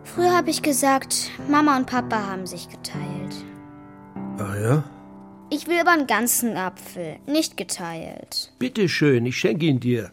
Früher 0.03 0.37
habe 0.37 0.51
ich 0.51 0.63
gesagt, 0.63 1.31
Mama 1.49 1.77
und 1.77 1.87
Papa 1.87 2.27
haben 2.27 2.47
sich 2.47 2.69
geteilt. 2.69 3.35
Ah 4.39 4.57
ja? 4.57 4.85
Ich 5.51 5.69
will 5.69 5.79
aber 5.79 5.93
einen 5.93 6.07
ganzen 6.07 6.57
Apfel, 6.57 7.19
nicht 7.27 7.57
geteilt. 7.57 8.53
Bitte 8.59 8.89
schön, 8.89 9.27
ich 9.27 9.39
schenke 9.39 9.67
ihn 9.67 9.81
dir. 9.81 10.11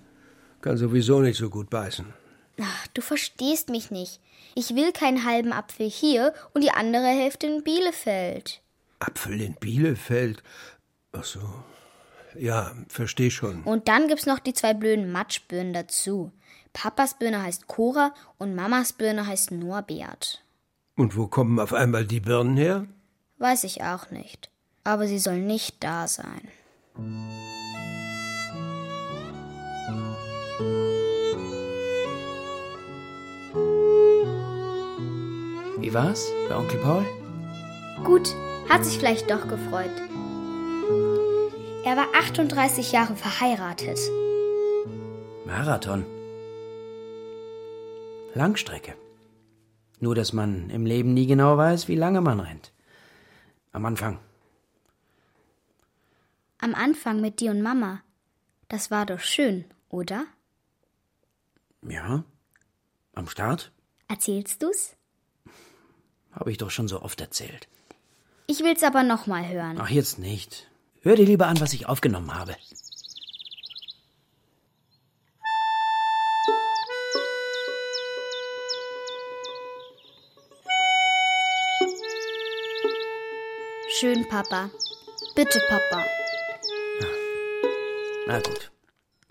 Kann 0.61 0.77
sowieso 0.77 1.19
nicht 1.21 1.37
so 1.37 1.49
gut 1.49 1.69
beißen. 1.69 2.05
Ach, 2.61 2.87
du 2.93 3.01
verstehst 3.01 3.69
mich 3.69 3.89
nicht. 3.89 4.19
Ich 4.55 4.75
will 4.75 4.91
keinen 4.91 5.25
halben 5.25 5.53
Apfel 5.53 5.89
hier 5.89 6.33
und 6.53 6.63
die 6.63 6.71
andere 6.71 7.07
Hälfte 7.07 7.47
in 7.47 7.63
Bielefeld. 7.63 8.61
Apfel 8.99 9.41
in 9.41 9.55
Bielefeld? 9.55 10.43
Ach 11.11 11.23
so. 11.23 11.39
Ja, 12.35 12.71
versteh 12.87 13.29
schon. 13.29 13.63
Und 13.63 13.87
dann 13.87 14.07
gibt's 14.07 14.25
noch 14.25 14.39
die 14.39 14.53
zwei 14.53 14.73
blöden 14.73 15.11
Matschbirnen 15.11 15.73
dazu. 15.73 16.31
Papas 16.73 17.17
Birne 17.17 17.43
heißt 17.43 17.67
Cora 17.67 18.13
und 18.37 18.55
Mamas 18.55 18.93
Birne 18.93 19.27
heißt 19.27 19.51
Norbert. 19.51 20.43
Und 20.95 21.17
wo 21.17 21.27
kommen 21.27 21.59
auf 21.59 21.73
einmal 21.73 22.05
die 22.05 22.21
Birnen 22.21 22.57
her? 22.57 22.87
Weiß 23.37 23.63
ich 23.63 23.83
auch 23.83 24.11
nicht. 24.11 24.49
Aber 24.83 25.07
sie 25.07 25.19
soll 25.19 25.39
nicht 25.39 25.83
da 25.83 26.07
sein. 26.07 26.47
Wie 35.81 35.91
war's 35.95 36.31
bei 36.47 36.55
Onkel 36.55 36.79
Paul? 36.79 37.05
Gut, 38.03 38.35
hat 38.69 38.85
sich 38.85 38.99
vielleicht 38.99 39.31
doch 39.31 39.47
gefreut. 39.47 39.89
Er 41.83 41.97
war 41.97 42.05
38 42.13 42.91
Jahre 42.91 43.15
verheiratet. 43.15 43.99
Marathon. 45.43 46.05
Langstrecke. 48.35 48.93
Nur, 49.99 50.13
dass 50.13 50.33
man 50.33 50.69
im 50.69 50.85
Leben 50.85 51.15
nie 51.15 51.25
genau 51.25 51.57
weiß, 51.57 51.87
wie 51.87 51.95
lange 51.95 52.21
man 52.21 52.39
rennt. 52.39 52.71
Am 53.71 53.83
Anfang. 53.85 54.19
Am 56.59 56.75
Anfang 56.75 57.21
mit 57.21 57.39
dir 57.39 57.49
und 57.49 57.63
Mama. 57.63 58.01
Das 58.67 58.91
war 58.91 59.07
doch 59.07 59.19
schön, 59.19 59.65
oder? 59.89 60.25
Ja. 61.81 62.23
Am 63.15 63.27
Start 63.27 63.71
Erzählst 64.07 64.61
du's? 64.61 64.95
Habe 66.31 66.51
ich 66.51 66.57
doch 66.57 66.71
schon 66.71 66.87
so 66.87 67.01
oft 67.01 67.19
erzählt. 67.21 67.67
Ich 68.47 68.59
will's 68.63 68.83
aber 68.83 69.03
noch 69.03 69.27
mal 69.27 69.47
hören. 69.47 69.77
Ach, 69.79 69.89
jetzt 69.89 70.19
nicht. 70.19 70.67
Hör 71.01 71.15
dir 71.15 71.25
lieber 71.25 71.47
an, 71.47 71.59
was 71.59 71.73
ich 71.73 71.87
aufgenommen 71.87 72.33
habe. 72.33 72.55
Schön, 83.99 84.27
Papa. 84.27 84.69
Bitte, 85.35 85.59
Papa. 85.69 86.05
Na 88.27 88.39
gut. 88.39 88.71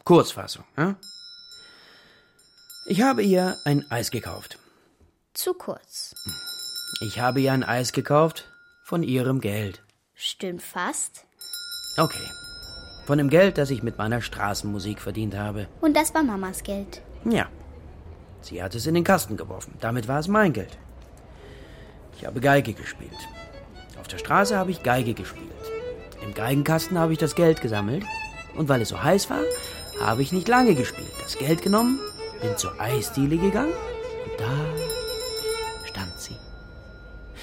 Kurzfassung, 0.04 0.64
ja? 0.76 0.96
Ich 2.86 3.02
habe 3.02 3.22
ihr 3.22 3.58
ein 3.64 3.88
Eis 3.90 4.10
gekauft. 4.10 4.58
Zu 5.34 5.54
kurz. 5.54 6.14
Ich 7.02 7.18
habe 7.18 7.40
ihr 7.40 7.52
ein 7.52 7.64
Eis 7.64 7.92
gekauft 7.92 8.44
von 8.82 9.02
ihrem 9.02 9.40
Geld. 9.40 9.82
Stimmt 10.14 10.60
fast. 10.60 11.24
Okay. 11.96 12.28
Von 13.06 13.16
dem 13.16 13.30
Geld, 13.30 13.56
das 13.56 13.70
ich 13.70 13.82
mit 13.82 13.96
meiner 13.96 14.20
Straßenmusik 14.20 15.00
verdient 15.00 15.34
habe. 15.34 15.66
Und 15.80 15.96
das 15.96 16.12
war 16.14 16.22
Mamas 16.22 16.62
Geld. 16.62 17.00
Ja. 17.24 17.48
Sie 18.42 18.62
hat 18.62 18.74
es 18.74 18.86
in 18.86 18.92
den 18.92 19.04
Kasten 19.04 19.38
geworfen. 19.38 19.74
Damit 19.80 20.08
war 20.08 20.20
es 20.20 20.28
mein 20.28 20.52
Geld. 20.52 20.76
Ich 22.18 22.26
habe 22.26 22.38
Geige 22.38 22.74
gespielt. 22.74 23.16
Auf 23.98 24.06
der 24.06 24.18
Straße 24.18 24.58
habe 24.58 24.70
ich 24.70 24.82
Geige 24.82 25.14
gespielt. 25.14 25.50
Im 26.22 26.34
Geigenkasten 26.34 26.98
habe 26.98 27.14
ich 27.14 27.18
das 27.18 27.34
Geld 27.34 27.62
gesammelt. 27.62 28.04
Und 28.54 28.68
weil 28.68 28.82
es 28.82 28.90
so 28.90 29.02
heiß 29.02 29.30
war, 29.30 29.40
habe 30.02 30.20
ich 30.20 30.32
nicht 30.32 30.48
lange 30.48 30.74
gespielt. 30.74 31.12
Das 31.22 31.38
Geld 31.38 31.62
genommen, 31.62 31.98
bin 32.42 32.58
zur 32.58 32.78
Eisdiele 32.78 33.38
gegangen 33.38 33.72
und 33.72 34.38
da. 34.38 35.09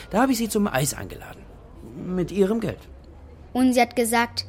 Da 0.09 0.21
habe 0.21 0.31
ich 0.31 0.37
sie 0.37 0.49
zum 0.49 0.67
Eis 0.67 0.93
eingeladen. 0.93 1.41
Mit 1.95 2.31
ihrem 2.31 2.59
Geld. 2.59 2.79
Und 3.53 3.73
sie 3.73 3.81
hat 3.81 3.95
gesagt, 3.95 4.45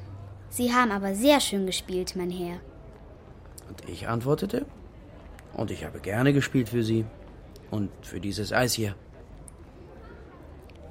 Sie 0.50 0.73
haben 0.73 0.91
aber 0.91 1.15
sehr 1.15 1.41
schön 1.41 1.67
gespielt, 1.67 2.17
mein 2.17 2.31
Herr. 2.31 2.59
Und 3.69 3.88
ich 3.88 4.09
antwortete, 4.09 4.65
und 5.53 5.71
ich 5.71 5.85
habe 5.85 6.00
gerne 6.00 6.33
gespielt 6.33 6.69
für 6.69 6.83
Sie 6.83 7.05
und 7.71 7.91
für 8.03 8.21
dieses 8.21 8.53
Eis 8.53 8.73
hier. 8.75 8.95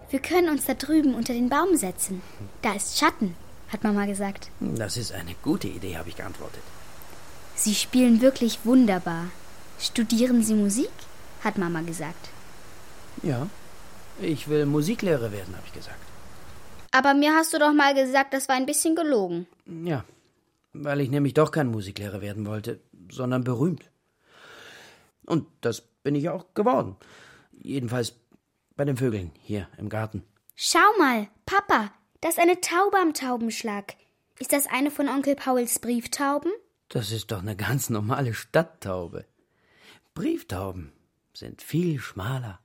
Wir 0.10 0.20
können 0.20 0.50
uns 0.50 0.66
da 0.66 0.74
drüben 0.74 1.16
unter 1.16 1.34
den 1.34 1.50
Baum 1.50 1.76
setzen. 1.76 2.22
Da 2.62 2.74
ist 2.74 2.98
Schatten, 2.98 3.36
hat 3.70 3.84
Mama 3.84 4.06
gesagt. 4.06 4.52
Das 4.60 4.96
ist 4.96 5.12
eine 5.12 5.36
gute 5.44 5.68
Idee, 5.68 5.98
habe 5.98 6.10
ich 6.10 6.16
geantwortet. 6.16 6.62
Sie 7.56 7.74
spielen 7.76 8.22
wirklich 8.22 8.60
wunderbar. 8.64 9.26
Studieren 9.80 10.44
Sie 10.44 10.54
Musik? 10.54 10.90
hat 11.44 11.58
Mama 11.58 11.82
gesagt. 11.82 12.30
Ja, 13.22 13.48
ich 14.20 14.48
will 14.48 14.66
Musiklehrer 14.66 15.32
werden, 15.32 15.56
habe 15.56 15.66
ich 15.68 15.74
gesagt. 15.74 16.00
Aber 16.92 17.14
mir 17.14 17.34
hast 17.34 17.54
du 17.54 17.60
doch 17.60 17.74
mal 17.74 17.94
gesagt, 17.94 18.34
das 18.34 18.48
war 18.48 18.56
ein 18.56 18.66
bisschen 18.66 18.96
gelogen. 18.96 19.48
Ja, 19.66 20.04
weil 20.74 21.02
ich 21.02 21.10
nämlich 21.10 21.34
doch 21.34 21.52
kein 21.52 21.68
Musiklehrer 21.68 22.22
werden 22.22 22.46
wollte, 22.46 22.80
sondern 23.12 23.44
berühmt. 23.44 23.90
Und 25.26 25.48
das 25.62 25.82
bin 26.04 26.16
ich 26.16 26.30
auch 26.30 26.54
geworden. 26.54 26.96
Jedenfalls 27.52 28.16
bei 28.76 28.86
den 28.86 28.98
Vögeln 28.98 29.32
hier 29.42 29.68
im 29.78 29.90
Garten. 29.90 30.24
Schau 30.56 30.80
mal, 30.98 31.28
Papa, 31.46 31.92
das 32.22 32.36
ist 32.36 32.40
eine 32.40 32.62
Taube 32.62 32.98
am 32.98 33.14
Taubenschlag. 33.14 33.96
Ist 34.40 34.54
das 34.54 34.68
eine 34.68 34.92
von 34.92 35.10
Onkel 35.10 35.36
Pauls 35.36 35.80
Brieftauben? 35.80 36.52
Das 36.90 37.12
ist 37.12 37.32
doch 37.32 37.40
eine 37.40 37.56
ganz 37.56 37.90
normale 37.90 38.34
Stadttaube. 38.34 39.26
Brieftauben 40.14 40.94
sind 41.34 41.62
viel 41.62 42.00
schmaler, 42.00 42.60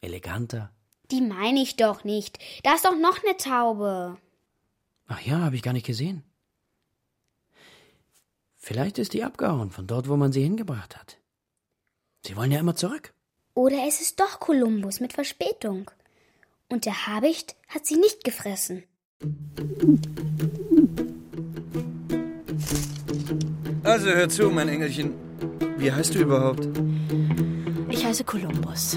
eleganter. 0.00 0.73
Die 1.10 1.20
meine 1.20 1.60
ich 1.60 1.76
doch 1.76 2.04
nicht. 2.04 2.38
Da 2.62 2.74
ist 2.74 2.84
doch 2.84 2.96
noch 2.96 3.22
eine 3.22 3.36
Taube. 3.36 4.16
Ach 5.06 5.20
ja, 5.20 5.40
habe 5.40 5.56
ich 5.56 5.62
gar 5.62 5.72
nicht 5.72 5.86
gesehen. 5.86 6.22
Vielleicht 8.56 8.98
ist 8.98 9.12
die 9.12 9.22
abgehauen 9.22 9.70
von 9.70 9.86
dort, 9.86 10.08
wo 10.08 10.16
man 10.16 10.32
sie 10.32 10.42
hingebracht 10.42 10.96
hat. 10.96 11.18
Sie 12.24 12.34
wollen 12.36 12.50
ja 12.50 12.60
immer 12.60 12.74
zurück. 12.74 13.12
Oder 13.52 13.86
es 13.86 14.00
ist 14.00 14.18
doch 14.18 14.40
Kolumbus 14.40 15.00
mit 15.00 15.12
Verspätung. 15.12 15.90
Und 16.70 16.86
der 16.86 17.06
Habicht 17.06 17.56
hat 17.68 17.84
sie 17.84 17.96
nicht 17.96 18.24
gefressen. 18.24 18.84
Also 23.82 24.06
hör 24.06 24.28
zu, 24.30 24.48
mein 24.48 24.68
Engelchen. 24.68 25.12
Wie 25.76 25.92
heißt 25.92 26.14
du 26.14 26.20
überhaupt? 26.20 26.66
Ich 27.90 28.04
heiße 28.04 28.24
Kolumbus. 28.24 28.96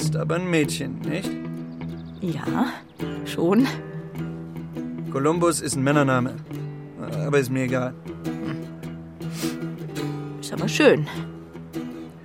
Bist 0.00 0.16
aber 0.16 0.36
ein 0.36 0.48
Mädchen, 0.48 0.98
nicht? 1.00 1.30
Ja, 2.22 2.72
schon. 3.26 3.66
Kolumbus 5.12 5.60
ist 5.60 5.76
ein 5.76 5.84
Männername. 5.84 6.36
Aber 7.26 7.38
ist 7.38 7.50
mir 7.50 7.64
egal. 7.64 7.92
Ist 10.40 10.54
aber 10.54 10.68
schön. 10.68 11.06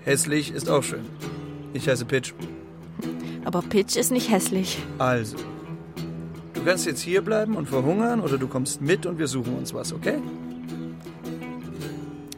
Hässlich 0.06 0.54
ist 0.54 0.70
auch 0.70 0.84
schön. 0.84 1.04
Ich 1.74 1.90
heiße 1.90 2.06
Pitch. 2.06 2.34
Aber 3.44 3.62
Pitch 3.62 3.98
ist 3.98 4.10
nicht 4.10 4.32
hässlich. 4.32 4.82
Also. 4.98 5.36
Du 6.54 6.64
kannst 6.64 6.86
jetzt 6.86 7.02
hier 7.02 7.22
bleiben 7.22 7.58
und 7.58 7.68
verhungern 7.68 8.22
oder 8.22 8.38
du 8.38 8.48
kommst 8.48 8.80
mit 8.80 9.06
und 9.06 9.20
wir 9.20 9.28
suchen 9.28 9.54
uns 9.58 9.74
was, 9.74 9.92
okay? 9.92 10.20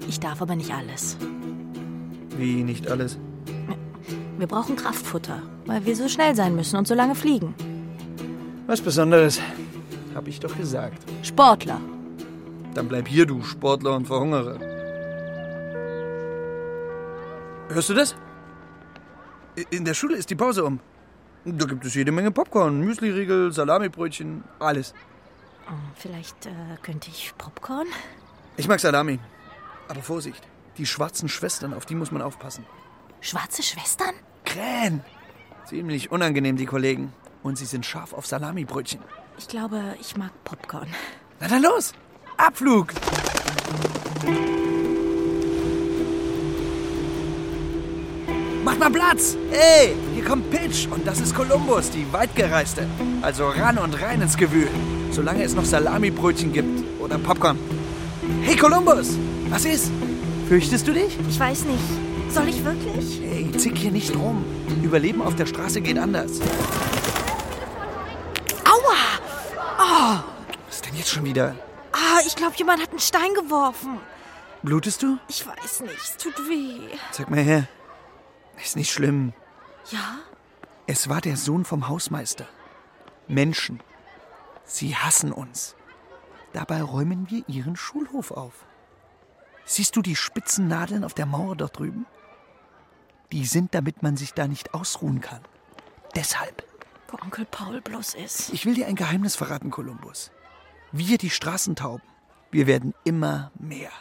Ich 0.07 0.19
darf 0.19 0.41
aber 0.41 0.55
nicht 0.55 0.71
alles. 0.71 1.15
Wie 2.39 2.63
nicht 2.63 2.89
alles? 2.89 3.19
Wir 4.37 4.47
brauchen 4.47 4.75
Kraftfutter, 4.75 5.41
weil 5.65 5.85
wir 5.85 5.95
so 5.95 6.07
schnell 6.07 6.35
sein 6.35 6.55
müssen 6.55 6.77
und 6.77 6.87
so 6.87 6.93
lange 6.93 7.15
fliegen. 7.15 7.55
Was 8.67 8.81
Besonderes. 8.81 9.41
Hab 10.13 10.27
ich 10.27 10.39
doch 10.39 10.55
gesagt. 10.55 11.01
Sportler. 11.23 11.81
Dann 12.75 12.87
bleib 12.87 13.07
hier, 13.07 13.25
du 13.25 13.41
Sportler, 13.41 13.95
und 13.95 14.05
verhungere. 14.05 14.59
Hörst 17.69 17.89
du 17.89 17.93
das? 17.93 18.15
In 19.71 19.85
der 19.85 19.95
Schule 19.95 20.15
ist 20.15 20.29
die 20.29 20.35
Pause 20.35 20.63
um. 20.63 20.79
Da 21.43 21.65
gibt 21.65 21.85
es 21.85 21.95
jede 21.95 22.11
Menge 22.11 22.31
Popcorn, 22.31 22.79
Müsliriegel, 22.81 23.51
Salamibrötchen, 23.51 24.43
alles. 24.59 24.93
Oh, 25.69 25.73
vielleicht 25.95 26.45
äh, 26.45 26.49
könnte 26.83 27.09
ich 27.09 27.33
Popcorn? 27.37 27.87
Ich 28.57 28.67
mag 28.67 28.79
Salami. 28.79 29.19
Aber 29.87 30.01
Vorsicht, 30.01 30.43
die 30.77 30.85
schwarzen 30.85 31.29
Schwestern, 31.29 31.73
auf 31.73 31.85
die 31.85 31.95
muss 31.95 32.11
man 32.11 32.21
aufpassen. 32.21 32.65
Schwarze 33.21 33.63
Schwestern? 33.63 34.13
Krähen. 34.57 35.01
Ziemlich 35.65 36.11
unangenehm, 36.11 36.57
die 36.57 36.65
Kollegen. 36.65 37.13
Und 37.43 37.57
sie 37.57 37.65
sind 37.65 37.85
scharf 37.85 38.13
auf 38.13 38.25
Salamibrötchen. 38.25 38.99
Ich 39.37 39.47
glaube, 39.47 39.79
ich 40.01 40.17
mag 40.17 40.31
Popcorn. 40.43 40.87
Na 41.39 41.47
dann 41.47 41.61
los! 41.61 41.93
Abflug! 42.37 42.93
Macht 48.65 48.79
mal 48.79 48.89
Platz! 48.89 49.37
Ey, 49.51 49.95
hier 50.15 50.25
kommt 50.25 50.49
Pitch 50.49 50.87
und 50.87 51.05
das 51.05 51.19
ist 51.19 51.35
Kolumbus, 51.35 51.91
die 51.91 52.11
Weitgereiste. 52.11 52.87
Also 53.21 53.47
ran 53.49 53.77
und 53.77 54.01
rein 54.01 54.21
ins 54.21 54.37
Gewühl, 54.37 54.69
solange 55.11 55.43
es 55.43 55.53
noch 55.53 55.65
Salamibrötchen 55.65 56.51
gibt 56.51 56.83
oder 56.99 57.19
Popcorn. 57.19 57.59
Hey 58.41 58.55
Kolumbus, 58.55 59.17
was 59.49 59.65
ist? 59.65 59.91
Fürchtest 60.47 60.87
du 60.87 60.93
dich? 60.93 61.15
Ich 61.29 61.39
weiß 61.39 61.65
nicht. 61.65 62.06
Soll 62.29 62.49
ich 62.49 62.63
wirklich? 62.63 63.19
Hey, 63.21 63.51
zick 63.57 63.77
hier 63.77 63.91
nicht 63.91 64.15
rum. 64.15 64.43
Überleben 64.83 65.21
auf 65.21 65.35
der 65.35 65.45
Straße 65.45 65.81
geht 65.81 65.97
anders. 65.97 66.39
Aua! 68.65 68.95
Oh, 69.79 70.19
Was 70.67 70.75
ist 70.75 70.85
denn 70.85 70.95
jetzt 70.95 71.09
schon 71.09 71.25
wieder? 71.25 71.55
ah, 71.93 72.19
ich 72.25 72.35
glaube, 72.35 72.55
jemand 72.57 72.81
hat 72.81 72.89
einen 72.91 72.99
Stein 72.99 73.33
geworfen. 73.33 73.99
Blutest 74.63 75.01
du? 75.03 75.17
Ich 75.27 75.45
weiß 75.47 75.81
nicht, 75.81 75.97
es 75.97 76.17
tut 76.17 76.37
weh. 76.49 76.95
Zeig 77.11 77.29
mal 77.29 77.39
her. 77.39 77.67
Ist 78.61 78.75
nicht 78.75 78.91
schlimm. 78.91 79.33
Ja? 79.91 80.17
Es 80.87 81.09
war 81.09 81.21
der 81.21 81.37
Sohn 81.37 81.63
vom 81.65 81.87
Hausmeister. 81.87 82.47
Menschen. 83.27 83.79
Sie 84.63 84.95
hassen 84.95 85.31
uns. 85.31 85.75
Dabei 86.53 86.81
räumen 86.81 87.27
wir 87.29 87.43
ihren 87.47 87.75
Schulhof 87.75 88.31
auf. 88.31 88.53
Siehst 89.65 89.95
du 89.95 90.01
die 90.01 90.15
spitzen 90.15 90.67
Nadeln 90.67 91.03
auf 91.03 91.13
der 91.13 91.25
Mauer 91.25 91.55
dort 91.55 91.77
drüben? 91.77 92.05
Die 93.31 93.45
sind, 93.45 93.75
damit 93.75 94.03
man 94.03 94.17
sich 94.17 94.33
da 94.33 94.47
nicht 94.47 94.73
ausruhen 94.73 95.21
kann. 95.21 95.41
Deshalb. 96.15 96.63
Wo 97.09 97.17
Onkel 97.23 97.45
Paul 97.45 97.81
bloß 97.81 98.15
ist. 98.15 98.53
Ich 98.53 98.65
will 98.65 98.73
dir 98.73 98.87
ein 98.87 98.95
Geheimnis 98.95 99.35
verraten, 99.35 99.71
Kolumbus. 99.71 100.31
Wir, 100.91 101.17
die 101.17 101.29
Straßentauben, 101.29 102.07
wir 102.51 102.67
werden 102.67 102.93
immer 103.03 103.51
mehr. 103.59 103.91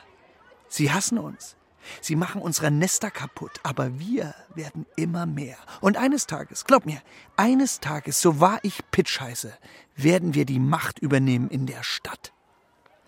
Sie 0.69 0.93
hassen 0.93 1.19
uns. 1.19 1.57
Sie 2.01 2.17
machen 2.17 2.43
unsere 2.43 2.71
Nester 2.71 3.11
kaputt, 3.11 3.61
aber 3.62 3.99
wir 3.99 4.35
werden 4.55 4.87
immer 4.97 5.27
mehr. 5.27 5.57
Und 5.81 5.97
eines 5.97 6.27
Tages, 6.27 6.65
glaub 6.65 6.85
mir, 6.85 7.01
eines 7.37 7.81
Tages, 7.81 8.21
so 8.21 8.41
wahr 8.41 8.59
ich 8.62 8.83
Pitch 8.91 9.21
heiße, 9.21 9.57
werden 9.95 10.35
wir 10.35 10.45
die 10.47 10.59
Macht 10.59 10.99
übernehmen 10.99 11.49
in 11.49 11.67
der 11.67 11.83
Stadt. 11.83 12.33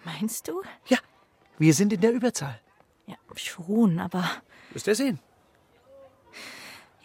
Meinst 0.05 0.49
du? 0.49 0.63
Ja, 0.87 0.99
wir 1.59 1.75
sind 1.75 1.93
in 1.93 2.01
der 2.01 2.13
Überzahl. 2.13 2.61
Ja, 3.07 3.17
schon, 3.35 3.99
aber 3.99 4.31
Wirst 4.71 4.87
ihr 4.87 4.95
sehen. 4.95 5.19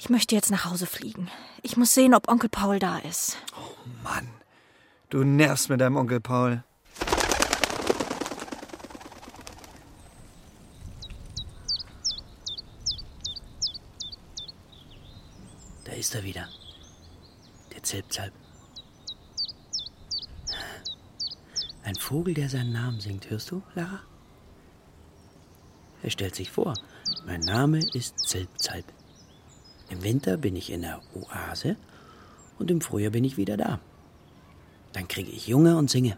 Ich 0.03 0.09
möchte 0.09 0.35
jetzt 0.35 0.51
nach 0.51 0.65
Hause 0.65 0.85
fliegen. 0.85 1.29
Ich 1.61 1.77
muss 1.77 1.93
sehen, 1.93 2.13
ob 2.13 2.27
Onkel 2.27 2.49
Paul 2.49 2.77
da 2.77 2.97
ist. 2.97 3.37
Mann, 4.03 4.27
du 5.09 5.23
nervst 5.23 5.69
mit 5.69 5.79
deinem 5.79 5.95
Onkel 5.95 6.19
Paul. 6.19 6.61
Da 15.85 15.93
ist 15.93 16.13
er 16.13 16.23
wieder. 16.25 16.49
Der 17.73 17.81
Zilpzalp. 17.81 18.33
Ein 21.85 21.95
Vogel, 21.95 22.33
der 22.33 22.49
seinen 22.49 22.73
Namen 22.73 22.99
singt. 22.99 23.29
Hörst 23.29 23.51
du, 23.51 23.63
Lara? 23.73 24.01
Er 26.01 26.09
stellt 26.09 26.35
sich 26.35 26.51
vor. 26.51 26.73
Mein 27.25 27.39
Name 27.39 27.79
ist 27.93 28.19
Zilpzalp. 28.27 28.83
Im 29.89 30.03
Winter 30.03 30.37
bin 30.37 30.55
ich 30.55 30.71
in 30.71 30.81
der 30.81 31.01
Oase 31.13 31.75
und 32.59 32.71
im 32.71 32.81
Frühjahr 32.81 33.11
bin 33.11 33.23
ich 33.23 33.37
wieder 33.37 33.57
da. 33.57 33.79
Dann 34.93 35.07
kriege 35.07 35.31
ich 35.31 35.47
Junge 35.47 35.77
und 35.77 35.89
singe. 35.89 36.17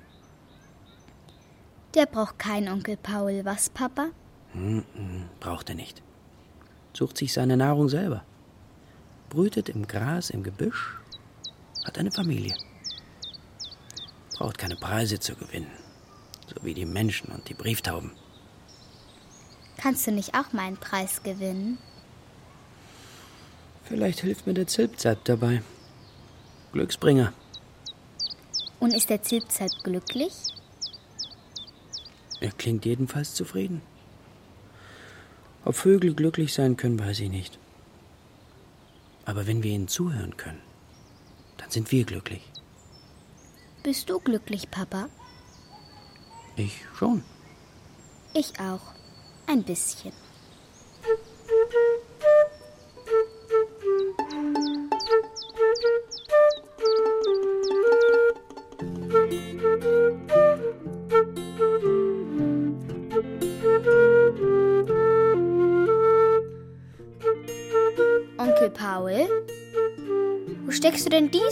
Der 1.94 2.06
braucht 2.06 2.38
keinen 2.40 2.68
Onkel 2.68 2.98
Paul, 2.98 3.46
was, 3.46 3.70
Papa? 3.70 4.08
Braucht 5.40 5.70
er 5.70 5.76
nicht. 5.76 6.02
Sucht 6.94 7.18
sich 7.18 7.34
seine 7.34 7.58
Nahrung 7.58 7.90
selber. 7.90 8.24
Brütet 9.30 9.70
im 9.70 9.88
Gras, 9.88 10.30
im 10.30 10.44
Gebüsch, 10.44 10.98
hat 11.86 11.98
eine 11.98 12.12
Familie. 12.12 12.56
Braucht 14.38 14.58
keine 14.58 14.76
Preise 14.76 15.20
zu 15.20 15.36
gewinnen. 15.36 15.72
So 16.48 16.64
wie 16.64 16.74
die 16.74 16.86
Menschen 16.86 17.32
und 17.32 17.48
die 17.50 17.54
Brieftauben. 17.54 18.12
Kannst 19.78 20.06
du 20.08 20.12
nicht 20.12 20.36
auch 20.36 20.54
mal 20.54 20.64
einen 20.64 20.78
Preis 20.78 21.24
gewinnen? 21.24 21.78
Vielleicht 23.86 24.22
hilft 24.22 24.48
mir 24.48 24.54
der 24.54 24.68
Zilpzalp 24.68 25.24
dabei. 25.26 25.62
Glücksbringer. 26.74 27.34
Und 28.80 28.94
ist 28.94 29.10
der 29.10 29.22
Zilpzalp 29.22 29.72
glücklich? 29.84 30.34
Er 32.42 32.52
klingt 32.52 32.86
jedenfalls 32.86 33.34
zufrieden. 33.34 33.82
Ob 35.64 35.76
Vögel 35.76 36.14
glücklich 36.14 36.54
sein 36.54 36.78
können, 36.78 37.00
weiß 37.00 37.20
ich 37.22 37.30
nicht. 37.30 37.58
Aber 39.24 39.48
wenn 39.48 39.64
wir 39.64 39.72
ihnen 39.72 39.88
zuhören 39.88 40.36
können, 40.38 40.62
dann 41.58 41.70
sind 41.72 41.92
wir 41.92 42.04
glücklich. 42.04 42.44
Bist 43.84 44.10
du 44.10 44.20
glücklich, 44.20 44.70
Papa? 44.70 45.10
Ich 46.56 46.82
schon. 46.98 47.24
Ich 48.34 48.60
auch. 48.60 48.94
Ein 49.48 49.64
bisschen. 49.64 50.12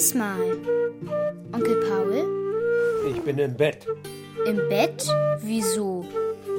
Diesmal? 0.04 0.58
Onkel 1.54 1.80
Paul? 1.88 3.10
Ich 3.10 3.22
bin 3.22 3.40
im 3.40 3.56
Bett. 3.56 3.88
Im 4.46 4.58
Bett? 4.68 5.08
Wieso? 5.40 6.06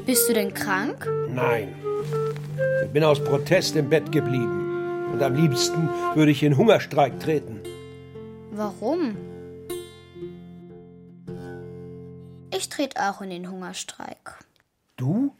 Bist 0.06 0.26
du 0.28 0.32
denn 0.32 0.54
krank? 0.54 1.06
Nein. 1.28 1.74
Ich 2.82 2.90
bin 2.90 3.04
aus 3.04 3.22
Protest 3.22 3.76
im 3.76 3.90
Bett 3.90 4.10
geblieben. 4.10 5.10
Und 5.12 5.22
am 5.22 5.34
liebsten 5.34 5.90
würde 6.14 6.30
ich 6.30 6.42
in 6.42 6.56
Hungerstreik 6.56 7.20
treten. 7.20 7.60
Warum? 8.52 9.14
Ich 12.50 12.70
trete 12.70 12.98
auch 13.02 13.20
in 13.20 13.28
den 13.28 13.50
Hungerstreik. 13.50 14.38
Du? 14.96 15.34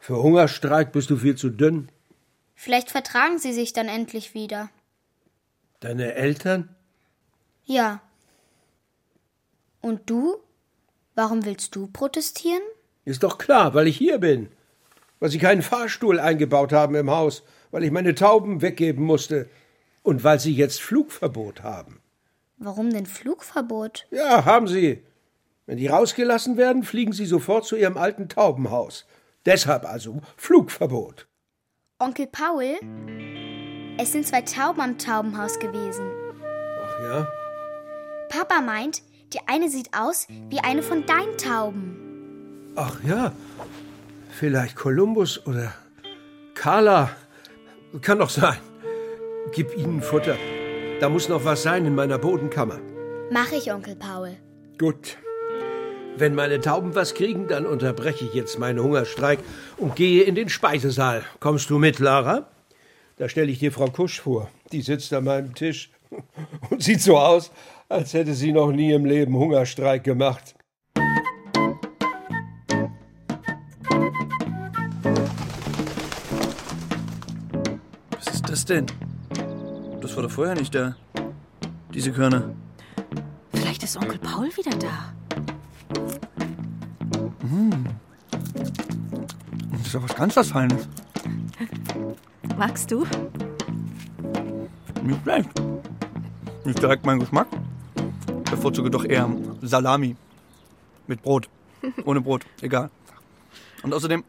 Für 0.00 0.22
Hungerstreik 0.22 0.92
bist 0.92 1.08
du 1.08 1.16
viel 1.16 1.36
zu 1.36 1.48
dünn. 1.48 1.88
Vielleicht 2.54 2.90
vertragen 2.90 3.38
sie 3.38 3.54
sich 3.54 3.72
dann 3.72 3.88
endlich 3.88 4.34
wieder. 4.34 4.68
Deine 5.80 6.14
Eltern? 6.14 6.68
Ja. 7.64 8.00
Und 9.80 10.08
du? 10.08 10.36
Warum 11.14 11.44
willst 11.44 11.76
du 11.76 11.88
protestieren? 11.88 12.62
Ist 13.04 13.22
doch 13.22 13.38
klar, 13.38 13.74
weil 13.74 13.86
ich 13.86 13.96
hier 13.96 14.18
bin. 14.18 14.48
Weil 15.20 15.30
sie 15.30 15.38
keinen 15.38 15.62
Fahrstuhl 15.62 16.18
eingebaut 16.18 16.72
haben 16.72 16.94
im 16.94 17.10
Haus, 17.10 17.42
weil 17.70 17.84
ich 17.84 17.90
meine 17.90 18.14
Tauben 18.14 18.62
weggeben 18.62 19.04
musste 19.04 19.48
und 20.02 20.24
weil 20.24 20.40
sie 20.40 20.54
jetzt 20.54 20.80
Flugverbot 20.80 21.62
haben. 21.62 22.00
Warum 22.58 22.90
denn 22.90 23.06
Flugverbot? 23.06 24.06
Ja, 24.10 24.44
haben 24.44 24.68
sie. 24.68 25.02
Wenn 25.66 25.78
die 25.78 25.86
rausgelassen 25.86 26.56
werden, 26.56 26.82
fliegen 26.82 27.12
sie 27.12 27.26
sofort 27.26 27.64
zu 27.64 27.76
ihrem 27.76 27.96
alten 27.96 28.28
Taubenhaus. 28.28 29.06
Deshalb 29.46 29.84
also 29.84 30.20
Flugverbot. 30.36 31.26
Onkel 31.98 32.26
Paul? 32.26 32.78
Es 33.98 34.12
sind 34.12 34.26
zwei 34.26 34.42
Tauben 34.42 34.80
am 34.80 34.98
Taubenhaus 34.98 35.58
gewesen. 35.58 36.10
Ach 36.84 37.00
ja? 37.02 37.41
Papa 38.32 38.62
meint, 38.62 39.02
die 39.34 39.40
eine 39.46 39.68
sieht 39.68 39.90
aus 39.92 40.26
wie 40.48 40.60
eine 40.60 40.82
von 40.82 41.04
deinen 41.04 41.36
Tauben. 41.36 42.72
Ach 42.76 42.96
ja. 43.06 43.32
Vielleicht 44.30 44.74
Kolumbus 44.74 45.46
oder 45.46 45.74
Carla. 46.54 47.10
Kann 48.00 48.20
doch 48.20 48.30
sein. 48.30 48.56
Gib 49.52 49.76
ihnen 49.76 50.00
Futter. 50.00 50.38
Da 50.98 51.10
muss 51.10 51.28
noch 51.28 51.44
was 51.44 51.62
sein 51.62 51.84
in 51.84 51.94
meiner 51.94 52.16
Bodenkammer. 52.16 52.80
Mach 53.30 53.52
ich, 53.52 53.70
Onkel 53.70 53.96
Paul. 53.96 54.38
Gut. 54.78 55.18
Wenn 56.16 56.34
meine 56.34 56.62
Tauben 56.62 56.94
was 56.94 57.12
kriegen, 57.12 57.48
dann 57.48 57.66
unterbreche 57.66 58.24
ich 58.24 58.32
jetzt 58.32 58.58
meinen 58.58 58.82
Hungerstreik 58.82 59.40
und 59.76 59.94
gehe 59.94 60.22
in 60.22 60.34
den 60.34 60.48
Speisesaal. 60.48 61.22
Kommst 61.38 61.68
du 61.68 61.78
mit, 61.78 61.98
Lara? 61.98 62.46
Da 63.18 63.28
stelle 63.28 63.50
ich 63.50 63.58
dir 63.58 63.72
Frau 63.72 63.88
Kusch 63.88 64.22
vor. 64.22 64.48
Die 64.72 64.80
sitzt 64.80 65.12
an 65.12 65.24
meinem 65.24 65.54
Tisch 65.54 65.90
und 66.70 66.82
sieht 66.82 67.02
so 67.02 67.18
aus, 67.18 67.50
als 67.92 68.14
hätte 68.14 68.34
sie 68.34 68.52
noch 68.52 68.72
nie 68.72 68.92
im 68.92 69.04
Leben 69.04 69.36
Hungerstreik 69.36 70.02
gemacht. 70.02 70.54
Was 78.10 78.34
ist 78.34 78.48
das 78.48 78.64
denn? 78.64 78.86
Das 80.00 80.16
war 80.16 80.22
doch 80.22 80.30
vorher 80.30 80.54
nicht 80.54 80.74
da. 80.74 80.96
Diese 81.92 82.12
Körner. 82.12 82.54
Vielleicht 83.52 83.82
ist 83.82 83.96
Onkel 83.98 84.18
Paul 84.18 84.48
wieder 84.56 84.76
da. 84.78 85.12
Das 89.70 89.80
ist 89.82 89.94
doch 89.94 90.02
was 90.02 90.14
ganz 90.16 90.36
was 90.36 90.48
Feines. 90.48 90.88
Magst 92.56 92.90
du? 92.90 93.04
Nicht 95.02 95.22
schlecht. 95.22 95.50
Nicht 96.64 96.80
direkt 96.80 97.04
mein 97.04 97.18
Geschmack. 97.18 97.48
Bevorzuge 98.52 98.90
doch 98.90 99.04
eher 99.06 99.34
Salami. 99.62 100.14
Mit 101.06 101.22
Brot. 101.22 101.48
Ohne 102.04 102.20
Brot. 102.20 102.44
Egal. 102.60 102.90
Und 103.82 103.94
außerdem. 103.94 104.24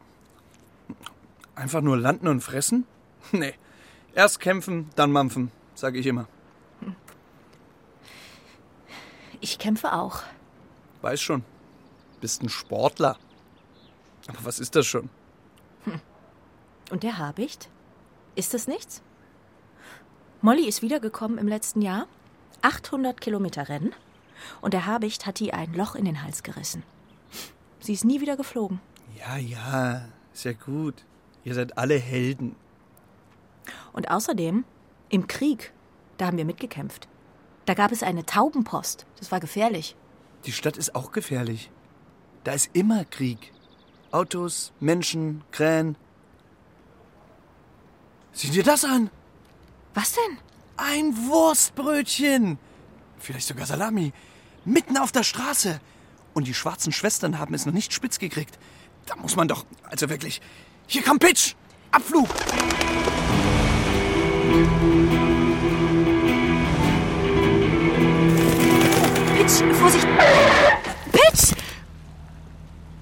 Einfach 1.54 1.82
nur 1.82 1.96
landen 1.96 2.28
und 2.28 2.40
fressen? 2.40 2.86
Nee. 3.32 3.54
Erst 4.14 4.38
kämpfen, 4.38 4.90
dann 4.96 5.10
mampfen, 5.10 5.50
sage 5.74 5.98
ich 5.98 6.06
immer. 6.06 6.28
Ich 9.40 9.58
kämpfe 9.58 9.92
auch. 9.92 10.22
Weiß 11.02 11.20
schon. 11.20 11.42
Bist 12.20 12.42
ein 12.42 12.48
Sportler. 12.48 13.16
Aber 14.28 14.38
was 14.44 14.60
ist 14.60 14.76
das 14.76 14.86
schon? 14.86 15.10
Und 16.90 17.02
der 17.02 17.18
Habicht? 17.18 17.68
Ist 18.36 18.54
es 18.54 18.68
nichts? 18.68 19.02
Molly 20.42 20.68
ist 20.68 20.82
wiedergekommen 20.82 21.38
im 21.38 21.48
letzten 21.48 21.82
Jahr. 21.82 22.06
800 22.62 23.20
Kilometer 23.20 23.68
Rennen. 23.68 23.94
Und 24.60 24.74
der 24.74 24.86
Habicht 24.86 25.26
hat 25.26 25.40
ihr 25.40 25.54
ein 25.54 25.74
Loch 25.74 25.94
in 25.94 26.04
den 26.04 26.22
Hals 26.22 26.42
gerissen. 26.42 26.82
Sie 27.80 27.92
ist 27.92 28.04
nie 28.04 28.20
wieder 28.20 28.36
geflogen. 28.36 28.80
Ja, 29.18 29.36
ja. 29.36 30.08
Ist 30.32 30.44
ja 30.44 30.52
gut. 30.52 31.04
Ihr 31.44 31.54
seid 31.54 31.78
alle 31.78 31.96
Helden. 31.98 32.56
Und 33.92 34.10
außerdem, 34.10 34.64
im 35.08 35.26
Krieg, 35.26 35.72
da 36.16 36.26
haben 36.26 36.38
wir 36.38 36.44
mitgekämpft. 36.44 37.08
Da 37.66 37.74
gab 37.74 37.92
es 37.92 38.02
eine 38.02 38.26
Taubenpost. 38.26 39.06
Das 39.18 39.30
war 39.30 39.40
gefährlich. 39.40 39.96
Die 40.44 40.52
Stadt 40.52 40.76
ist 40.76 40.94
auch 40.94 41.12
gefährlich. 41.12 41.70
Da 42.42 42.52
ist 42.52 42.70
immer 42.74 43.04
Krieg. 43.04 43.52
Autos, 44.10 44.72
Menschen, 44.80 45.42
Krähen. 45.50 45.96
Sieh 48.32 48.50
dir 48.50 48.64
das 48.64 48.84
an! 48.84 49.10
Was 49.94 50.12
denn? 50.12 50.38
Ein 50.76 51.16
Wurstbrötchen! 51.28 52.58
Vielleicht 53.24 53.48
sogar 53.48 53.64
Salami. 53.64 54.12
Mitten 54.66 54.98
auf 54.98 55.10
der 55.10 55.22
Straße. 55.22 55.80
Und 56.34 56.46
die 56.46 56.52
schwarzen 56.52 56.92
Schwestern 56.92 57.38
haben 57.38 57.54
es 57.54 57.64
noch 57.64 57.72
nicht 57.72 57.94
spitz 57.94 58.18
gekriegt. 58.18 58.58
Da 59.06 59.16
muss 59.16 59.34
man 59.34 59.48
doch. 59.48 59.64
Also 59.84 60.10
wirklich. 60.10 60.42
Hier 60.86 61.02
kommt 61.02 61.20
Pitch! 61.20 61.54
Abflug! 61.90 62.28
Pitch, 69.34 69.74
Vorsicht! 69.78 70.06
Pitch! 71.12 71.54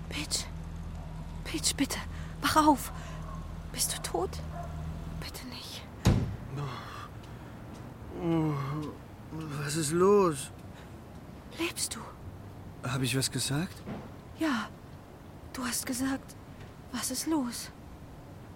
Pitch! 0.09 0.45
Pitch, 1.45 1.75
bitte, 1.75 1.99
wach 2.43 2.57
auf. 2.69 2.93
Bist 3.73 3.97
du 3.97 4.03
tot? 4.03 4.31
Bitte 5.21 5.45
nicht. 5.49 5.83
Was 9.33 9.77
ist 9.77 9.93
los? 9.93 10.51
Lebst 11.59 11.95
du? 11.97 12.01
Habe 12.89 13.05
ich 13.05 13.17
was 13.17 13.31
gesagt? 13.31 13.75
Ja. 14.39 14.69
Du 15.53 15.65
hast 15.65 15.87
gesagt, 15.87 16.35
was 16.93 17.11
ist 17.11 17.27
los? 17.27 17.71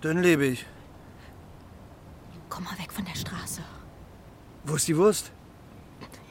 Dann 0.01 0.23
lebe 0.23 0.47
ich. 0.47 0.67
Komm 2.49 2.65
mal 2.65 2.79
weg 2.79 2.93
von 2.93 3.05
der 3.05 3.15
Straße. 3.15 3.63
Wo 4.65 4.75
ist 4.77 4.89
die 4.89 4.97
Wurst? 4.97 5.31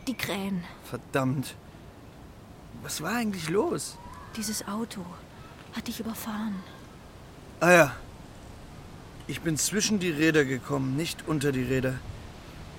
Die 0.07 0.13
Krähen, 0.15 0.63
Verdammt. 0.83 1.55
Was 2.83 3.01
war 3.01 3.15
eigentlich 3.15 3.49
los? 3.49 3.97
dieses 4.37 4.67
Auto. 4.67 5.03
Hat 5.75 5.87
dich 5.87 5.99
überfahren. 6.01 6.55
Ah 7.61 7.71
ja. 7.71 7.95
Ich 9.27 9.39
bin 9.41 9.57
zwischen 9.57 9.97
die 9.99 10.11
Räder 10.11 10.43
gekommen, 10.45 10.95
nicht 10.97 11.27
unter 11.27 11.51
die 11.53 11.63
Räder. 11.63 11.95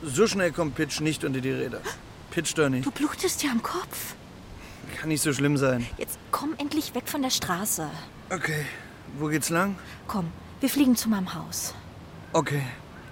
So 0.03 0.27
schnell 0.27 0.53
kommt 0.53 0.75
Pitch 0.75 1.01
nicht 1.01 1.25
unter 1.25 1.41
die 1.41 1.51
Räder. 1.51 1.81
Pitch 2.31 2.55
doch 2.57 2.69
nicht. 2.69 2.87
Du 2.87 2.91
blutest 2.91 3.43
ja 3.43 3.51
am 3.51 3.63
Kopf. 3.63 4.15
Kann 4.99 5.09
nicht 5.09 5.23
so 5.23 5.33
schlimm 5.33 5.57
sein. 5.57 5.87
Jetzt 5.99 6.19
komm 6.31 6.55
endlich 6.59 6.95
weg 6.95 7.09
von 7.09 7.23
der 7.23 7.31
Straße. 7.31 7.89
Okay. 8.31 8.67
Wo 9.19 9.29
geht's 9.29 9.51
lang? 9.51 9.77
Komm, 10.07 10.31
wir 10.61 10.69
fliegen 10.69 10.97
zu 10.97 11.09
meinem 11.09 11.35
Haus. 11.35 11.75
Okay. 12.33 12.63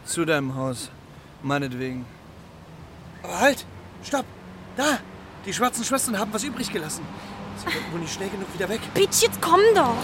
Zu 0.05 0.25
deinem 0.25 0.55
Haus. 0.55 0.91
Meinetwegen. 1.43 2.05
Aber 3.23 3.41
halt! 3.41 3.67
Stopp! 4.03 4.27
Da! 4.77 4.99
Die 5.47 5.53
schwarzen 5.53 5.85
Schwestern 5.85 6.19
haben 6.19 6.33
was 6.33 6.45
übrig 6.45 6.71
gelassen. 6.71 7.05
Sie 7.59 7.65
kommen 7.65 7.93
wohl 7.93 8.01
nicht 8.01 8.13
schnell 8.13 8.29
genug 8.29 8.53
wieder 8.53 8.69
weg. 8.69 8.81
Pitch, 8.93 9.23
jetzt 9.23 9.41
komm 9.41 9.61
doch! 9.75 9.95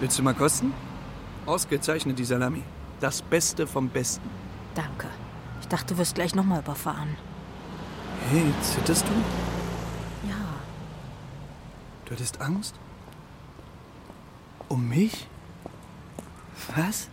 Willst 0.00 0.18
du 0.18 0.22
mal 0.22 0.34
kosten? 0.34 0.72
Ausgezeichnet, 1.46 2.18
die 2.18 2.24
Salami. 2.24 2.62
Das 3.00 3.22
Beste 3.22 3.66
vom 3.66 3.88
Besten. 3.88 4.28
Danke. 4.74 5.08
Ich 5.60 5.68
dachte, 5.68 5.94
du 5.94 5.98
wirst 5.98 6.14
gleich 6.14 6.34
nochmal 6.34 6.60
überfahren. 6.60 7.16
Hey, 8.30 8.44
zitterst 8.62 9.04
du? 9.06 10.28
Ja. 10.28 10.34
Du 12.04 12.12
hattest 12.12 12.40
Angst? 12.40 12.74
Um 14.68 14.88
mich? 14.88 15.28
Was? 16.74 17.08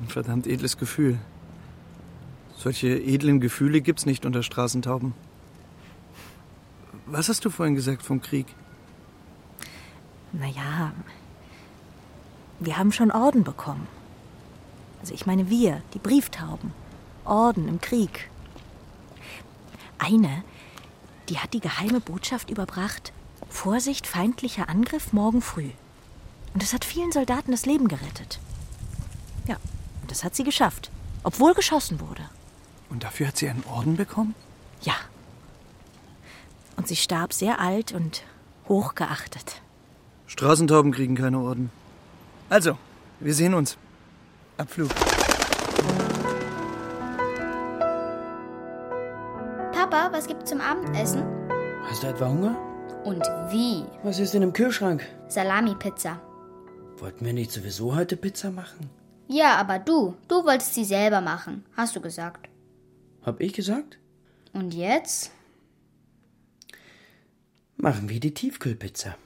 Ein 0.00 0.08
verdammt 0.08 0.46
edles 0.46 0.76
Gefühl. 0.76 1.18
Solche 2.56 2.88
edlen 2.88 3.40
Gefühle 3.40 3.80
gibt's 3.80 4.06
nicht 4.06 4.26
unter 4.26 4.42
Straßentauben. 4.42 5.14
Was 7.06 7.28
hast 7.28 7.44
du 7.44 7.50
vorhin 7.50 7.74
gesagt 7.74 8.02
vom 8.02 8.20
Krieg? 8.20 8.46
Naja, 10.32 10.92
wir 12.64 12.78
haben 12.78 12.92
schon 12.92 13.10
Orden 13.10 13.44
bekommen. 13.44 13.86
Also 15.00 15.14
ich 15.14 15.26
meine 15.26 15.50
wir, 15.50 15.82
die 15.94 15.98
Brieftauben. 15.98 16.72
Orden 17.24 17.68
im 17.68 17.80
Krieg. 17.80 18.30
Eine, 19.98 20.42
die 21.28 21.38
hat 21.38 21.54
die 21.54 21.60
geheime 21.60 22.00
Botschaft 22.00 22.50
überbracht. 22.50 23.12
Vorsicht, 23.48 24.06
feindlicher 24.06 24.68
Angriff 24.68 25.12
morgen 25.12 25.42
früh. 25.42 25.70
Und 26.54 26.62
das 26.62 26.72
hat 26.72 26.84
vielen 26.84 27.12
Soldaten 27.12 27.50
das 27.50 27.66
Leben 27.66 27.88
gerettet. 27.88 28.38
Ja, 29.46 29.56
und 30.02 30.10
das 30.10 30.24
hat 30.24 30.34
sie 30.34 30.44
geschafft, 30.44 30.90
obwohl 31.22 31.54
geschossen 31.54 32.00
wurde. 32.00 32.28
Und 32.90 33.04
dafür 33.04 33.28
hat 33.28 33.36
sie 33.36 33.48
einen 33.48 33.64
Orden 33.64 33.96
bekommen? 33.96 34.34
Ja. 34.82 34.94
Und 36.76 36.88
sie 36.88 36.96
starb 36.96 37.32
sehr 37.32 37.60
alt 37.60 37.92
und 37.92 38.22
hochgeachtet. 38.68 39.62
Straßentauben 40.26 40.92
kriegen 40.92 41.14
keine 41.14 41.38
Orden. 41.38 41.70
Also, 42.52 42.76
wir 43.18 43.32
sehen 43.32 43.54
uns. 43.54 43.78
Abflug. 44.58 44.90
Papa, 49.72 50.12
was 50.12 50.26
gibt's 50.26 50.50
zum 50.50 50.60
Abendessen? 50.60 51.22
Hast 51.84 52.02
du 52.02 52.08
etwa 52.08 52.28
Hunger? 52.28 52.54
Und 53.04 53.22
wie? 53.50 53.86
Was 54.02 54.18
ist 54.18 54.34
denn 54.34 54.42
im 54.42 54.52
Kühlschrank? 54.52 55.02
Salami-Pizza. 55.28 56.20
Wollten 56.98 57.24
wir 57.24 57.32
nicht 57.32 57.52
sowieso 57.52 57.96
heute 57.96 58.18
Pizza 58.18 58.50
machen? 58.50 58.90
Ja, 59.28 59.56
aber 59.56 59.78
du, 59.78 60.14
du 60.28 60.44
wolltest 60.44 60.74
sie 60.74 60.84
selber 60.84 61.22
machen, 61.22 61.64
hast 61.74 61.96
du 61.96 62.02
gesagt. 62.02 62.50
Hab 63.22 63.40
ich 63.40 63.54
gesagt? 63.54 63.98
Und 64.52 64.74
jetzt? 64.74 65.30
Machen 67.78 68.10
wir 68.10 68.20
die 68.20 68.34
Tiefkühlpizza. 68.34 69.16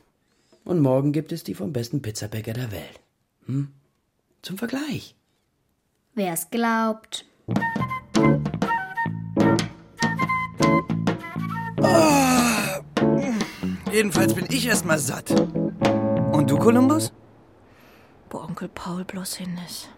Und 0.65 0.79
morgen 0.79 1.11
gibt 1.11 1.33
es 1.33 1.43
die 1.43 1.55
vom 1.55 1.73
besten 1.73 2.03
Pizzabäcker 2.03 2.53
der 2.53 2.71
Welt. 2.71 3.01
Hm? 3.47 3.73
Zum 4.43 4.59
Vergleich. 4.59 5.17
Wer's 6.15 6.51
glaubt. 6.51 7.25
Jedenfalls 13.93 14.35
bin 14.35 14.47
ich 14.51 14.67
erstmal 14.67 14.99
satt. 14.99 15.31
Und 15.31 16.51
du, 16.51 16.59
Kolumbus? 16.59 17.13
Wo 18.31 18.39
Onkel 18.39 18.69
Paul 18.69 19.05
bloß 19.05 19.37
hin 19.37 19.59
ist. 19.67 19.89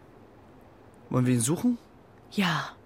Wollen 1.10 1.26
wir 1.26 1.34
ihn 1.34 1.40
suchen? 1.40 1.78
Ja. 2.30 2.76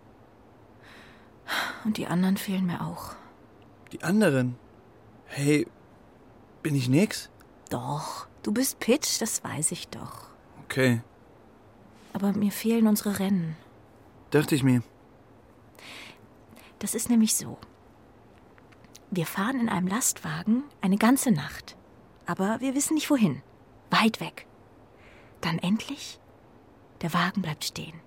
Und 1.84 1.96
die 1.96 2.06
anderen 2.06 2.36
fehlen 2.36 2.66
mir 2.66 2.80
auch. 2.80 3.14
Die 3.92 4.02
anderen? 4.02 4.56
Hey, 5.26 5.66
bin 6.62 6.74
ich 6.74 6.88
nix? 6.88 7.28
Doch, 7.68 8.26
du 8.42 8.52
bist 8.52 8.78
Pitch, 8.78 9.20
das 9.20 9.42
weiß 9.44 9.72
ich 9.72 9.88
doch. 9.88 10.31
Okay, 10.72 11.02
Aber 12.14 12.32
mir 12.32 12.50
fehlen 12.50 12.86
unsere 12.86 13.18
Rennen. 13.18 13.56
dachte 14.30 14.54
ich 14.54 14.62
mir. 14.62 14.82
Das 16.78 16.94
ist 16.94 17.10
nämlich 17.10 17.34
so. 17.34 17.58
Wir 19.10 19.26
fahren 19.26 19.60
in 19.60 19.68
einem 19.68 19.86
Lastwagen 19.86 20.64
eine 20.80 20.96
ganze 20.96 21.30
Nacht. 21.30 21.76
Aber 22.24 22.58
wir 22.60 22.74
wissen 22.74 22.94
nicht 22.94 23.10
wohin. 23.10 23.42
Weit 23.90 24.18
weg. 24.20 24.46
Dann 25.42 25.58
endlich, 25.58 26.18
der 27.02 27.12
Wagen 27.12 27.42
bleibt 27.42 27.64
stehen. 27.64 28.00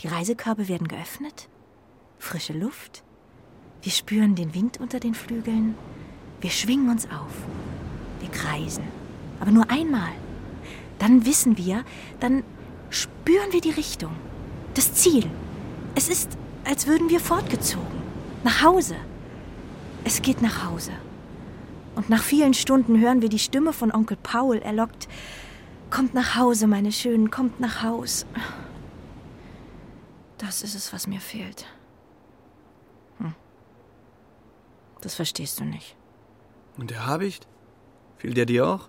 Die 0.00 0.08
Reisekörbe 0.08 0.68
werden 0.68 0.88
geöffnet. 0.88 1.50
Frische 2.18 2.54
Luft. 2.54 3.04
Wir 3.82 3.92
spüren 3.92 4.34
den 4.34 4.54
Wind 4.54 4.80
unter 4.80 4.98
den 4.98 5.14
Flügeln. 5.14 5.74
Wir 6.40 6.50
schwingen 6.50 6.88
uns 6.88 7.04
auf. 7.10 7.34
Wir 8.20 8.30
kreisen. 8.30 8.88
Aber 9.40 9.50
nur 9.50 9.68
einmal. 9.70 10.12
Dann 10.98 11.26
wissen 11.26 11.56
wir, 11.58 11.84
dann 12.20 12.44
spüren 12.90 13.52
wir 13.52 13.60
die 13.60 13.70
Richtung. 13.70 14.14
Das 14.74 14.94
Ziel. 14.94 15.28
Es 15.94 16.08
ist, 16.08 16.36
als 16.64 16.86
würden 16.86 17.08
wir 17.10 17.20
fortgezogen. 17.20 18.02
Nach 18.44 18.62
Hause. 18.62 18.96
Es 20.04 20.22
geht 20.22 20.42
nach 20.42 20.64
Hause. 20.64 20.92
Und 21.94 22.08
nach 22.08 22.22
vielen 22.22 22.54
Stunden 22.54 23.00
hören 23.00 23.20
wir 23.22 23.28
die 23.28 23.38
Stimme 23.38 23.72
von 23.72 23.92
Onkel 23.92 24.16
Paul. 24.22 24.58
Er 24.58 24.72
lockt, 24.72 25.08
kommt 25.90 26.14
nach 26.14 26.36
Hause, 26.36 26.66
meine 26.66 26.92
Schönen, 26.92 27.30
kommt 27.30 27.60
nach 27.60 27.82
Haus. 27.82 28.26
Das 30.38 30.62
ist 30.62 30.74
es, 30.74 30.92
was 30.92 31.06
mir 31.06 31.20
fehlt. 31.20 31.66
Hm. 33.18 33.34
Das 35.02 35.14
verstehst 35.14 35.60
du 35.60 35.64
nicht. 35.64 35.94
Und 36.78 36.90
der 36.90 37.06
Habicht? 37.06 37.46
Fehlt 38.16 38.36
der 38.36 38.46
dir 38.46 38.66
auch? 38.66 38.88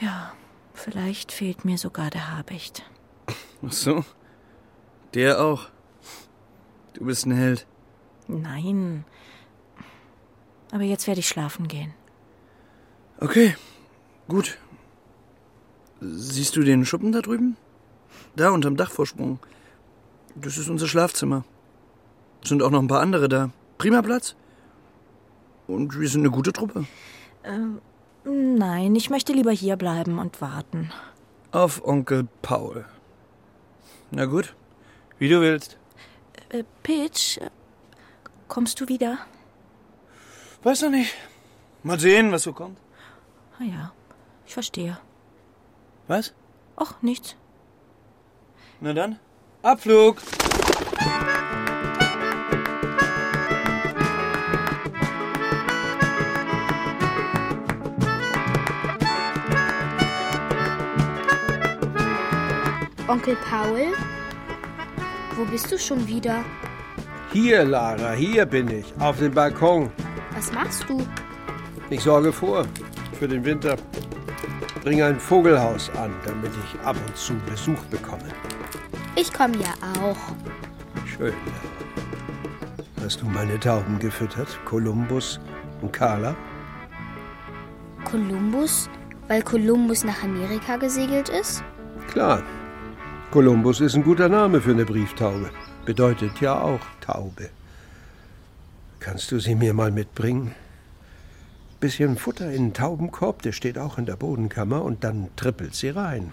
Ja, 0.00 0.32
vielleicht 0.74 1.32
fehlt 1.32 1.64
mir 1.64 1.78
sogar 1.78 2.10
der 2.10 2.36
Habicht. 2.36 2.82
Ach 3.66 3.72
so. 3.72 4.04
Der 5.14 5.40
auch. 5.40 5.68
Du 6.94 7.04
bist 7.04 7.26
ein 7.26 7.32
Held. 7.32 7.66
Nein. 8.28 9.04
Aber 10.72 10.82
jetzt 10.82 11.06
werde 11.06 11.20
ich 11.20 11.28
schlafen 11.28 11.68
gehen. 11.68 11.94
Okay, 13.20 13.56
gut. 14.28 14.58
Siehst 16.00 16.56
du 16.56 16.62
den 16.62 16.84
Schuppen 16.84 17.12
da 17.12 17.22
drüben? 17.22 17.56
Da 18.34 18.50
unterm 18.50 18.76
Dachvorsprung. 18.76 19.38
Das 20.34 20.58
ist 20.58 20.68
unser 20.68 20.86
Schlafzimmer. 20.86 21.44
Sind 22.44 22.62
auch 22.62 22.70
noch 22.70 22.80
ein 22.80 22.88
paar 22.88 23.00
andere 23.00 23.28
da. 23.28 23.50
Prima 23.78 24.02
Platz. 24.02 24.36
Und 25.66 25.98
wir 25.98 26.08
sind 26.08 26.20
eine 26.20 26.30
gute 26.30 26.52
Truppe. 26.52 26.84
Nein, 28.28 28.96
ich 28.96 29.08
möchte 29.08 29.32
lieber 29.32 29.52
hier 29.52 29.76
bleiben 29.76 30.18
und 30.18 30.40
warten. 30.40 30.90
Auf 31.52 31.84
Onkel 31.84 32.26
Paul. 32.42 32.84
Na 34.10 34.24
gut, 34.24 34.56
wie 35.20 35.28
du 35.28 35.40
willst. 35.40 35.78
Äh, 36.48 36.64
Pitch, 36.82 37.38
kommst 38.48 38.80
du 38.80 38.88
wieder? 38.88 39.18
Weiß 40.64 40.82
noch 40.82 40.90
nicht. 40.90 41.14
Mal 41.84 42.00
sehen, 42.00 42.32
was 42.32 42.42
so 42.42 42.52
kommt. 42.52 42.78
Ah 43.60 43.64
ja, 43.64 43.92
ich 44.44 44.54
verstehe. 44.54 44.98
Was? 46.08 46.34
Ach, 46.76 47.00
nichts. 47.02 47.36
Na 48.80 48.92
dann, 48.92 49.20
Abflug. 49.62 50.16
Onkel 63.08 63.36
Paul? 63.48 63.94
Wo 65.36 65.44
bist 65.44 65.70
du 65.70 65.78
schon 65.78 66.06
wieder? 66.08 66.44
Hier, 67.32 67.64
Lara, 67.64 68.12
hier 68.12 68.44
bin 68.46 68.68
ich, 68.68 68.92
auf 68.98 69.18
dem 69.18 69.32
Balkon. 69.32 69.90
Was 70.34 70.52
machst 70.52 70.84
du? 70.88 71.06
Ich 71.88 72.00
sorge 72.00 72.32
vor 72.32 72.66
für 73.18 73.28
den 73.28 73.44
Winter. 73.44 73.76
Bringe 74.82 75.04
ein 75.04 75.20
Vogelhaus 75.20 75.88
an, 75.90 76.12
damit 76.24 76.50
ich 76.64 76.80
ab 76.80 76.96
und 77.06 77.16
zu 77.16 77.34
Besuch 77.48 77.80
bekomme. 77.90 78.24
Ich 79.14 79.32
komme 79.32 79.54
ja 79.58 79.72
auch. 80.02 80.16
Schön. 81.06 81.32
Hast 83.04 83.22
du 83.22 83.26
meine 83.26 83.60
Tauben 83.60 84.00
gefüttert? 84.00 84.48
Kolumbus 84.64 85.38
und 85.80 85.92
Carla? 85.92 86.34
Kolumbus? 88.04 88.90
Weil 89.28 89.42
Kolumbus 89.42 90.02
nach 90.02 90.24
Amerika 90.24 90.76
gesegelt 90.76 91.28
ist? 91.28 91.62
Klar. 92.08 92.42
Kolumbus 93.30 93.80
ist 93.80 93.96
ein 93.96 94.04
guter 94.04 94.28
Name 94.28 94.60
für 94.60 94.70
eine 94.70 94.84
Brieftaube. 94.84 95.50
Bedeutet 95.84 96.40
ja 96.40 96.60
auch 96.60 96.80
Taube. 97.00 97.50
Kannst 99.00 99.30
du 99.32 99.40
sie 99.40 99.56
mir 99.56 99.74
mal 99.74 99.90
mitbringen? 99.90 100.54
Bisschen 101.80 102.16
Futter 102.16 102.50
in 102.52 102.68
den 102.68 102.74
Taubenkorb, 102.74 103.42
der 103.42 103.52
steht 103.52 103.78
auch 103.78 103.98
in 103.98 104.06
der 104.06 104.16
Bodenkammer, 104.16 104.82
und 104.82 105.02
dann 105.04 105.28
trippelt 105.36 105.74
sie 105.74 105.90
rein. 105.90 106.32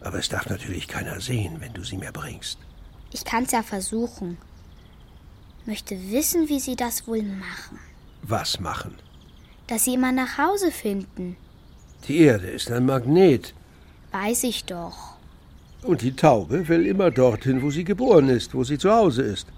Aber 0.00 0.18
es 0.18 0.30
darf 0.30 0.48
natürlich 0.48 0.88
keiner 0.88 1.20
sehen, 1.20 1.56
wenn 1.60 1.74
du 1.74 1.84
sie 1.84 1.98
mir 1.98 2.12
bringst. 2.12 2.58
Ich 3.12 3.24
kann's 3.24 3.52
ja 3.52 3.62
versuchen. 3.62 4.38
Möchte 5.66 5.94
wissen, 6.10 6.48
wie 6.48 6.60
sie 6.60 6.76
das 6.76 7.06
wohl 7.06 7.22
machen. 7.22 7.78
Was 8.22 8.58
machen? 8.58 8.94
Dass 9.66 9.84
sie 9.84 9.94
immer 9.94 10.12
nach 10.12 10.38
Hause 10.38 10.72
finden. 10.72 11.36
Die 12.08 12.18
Erde 12.20 12.48
ist 12.48 12.70
ein 12.70 12.86
Magnet. 12.86 13.54
Weiß 14.10 14.44
ich 14.44 14.64
doch. 14.64 15.19
Und 15.82 16.02
die 16.02 16.12
Taube 16.12 16.68
will 16.68 16.86
immer 16.86 17.10
dorthin, 17.10 17.62
wo 17.62 17.70
sie 17.70 17.84
geboren 17.84 18.28
ist, 18.28 18.54
wo 18.54 18.64
sie 18.64 18.78
zu 18.78 18.90
Hause 18.90 19.22
ist. 19.22 19.48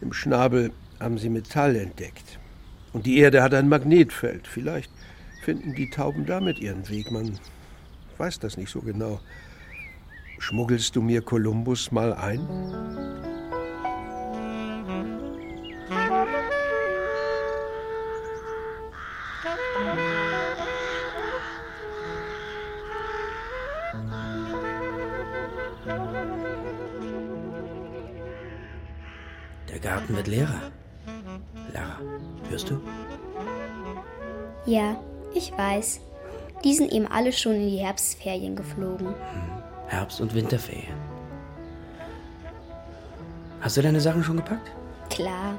Im 0.00 0.12
Schnabel 0.12 0.72
haben 0.98 1.18
sie 1.18 1.28
Metall 1.28 1.76
entdeckt. 1.76 2.38
Und 2.92 3.06
die 3.06 3.18
Erde 3.18 3.42
hat 3.42 3.54
ein 3.54 3.68
Magnetfeld. 3.68 4.48
Vielleicht 4.48 4.90
finden 5.42 5.74
die 5.74 5.88
Tauben 5.90 6.26
damit 6.26 6.58
ihren 6.58 6.88
Weg. 6.88 7.10
Man 7.10 7.38
weiß 8.18 8.40
das 8.40 8.56
nicht 8.56 8.70
so 8.70 8.80
genau. 8.80 9.20
Schmuggelst 10.38 10.96
du 10.96 11.02
mir 11.02 11.22
Kolumbus 11.22 11.92
mal 11.92 12.12
ein? 12.12 12.40
Der 29.82 29.92
Garten 29.92 30.16
wird 30.16 30.26
leerer. 30.26 30.60
Lara, 31.72 31.98
hörst 32.48 32.70
du? 32.70 32.80
Ja, 34.66 34.96
ich 35.34 35.52
weiß. 35.56 36.00
Die 36.64 36.74
sind 36.74 36.92
eben 36.92 37.06
alle 37.06 37.32
schon 37.32 37.54
in 37.54 37.68
die 37.70 37.78
Herbstferien 37.78 38.56
geflogen. 38.56 39.14
Herbst- 39.88 40.20
und 40.20 40.34
Winterferien. 40.34 40.94
Hast 43.60 43.76
du 43.76 43.82
deine 43.82 44.00
Sachen 44.00 44.22
schon 44.22 44.36
gepackt? 44.36 44.70
Klar. 45.08 45.54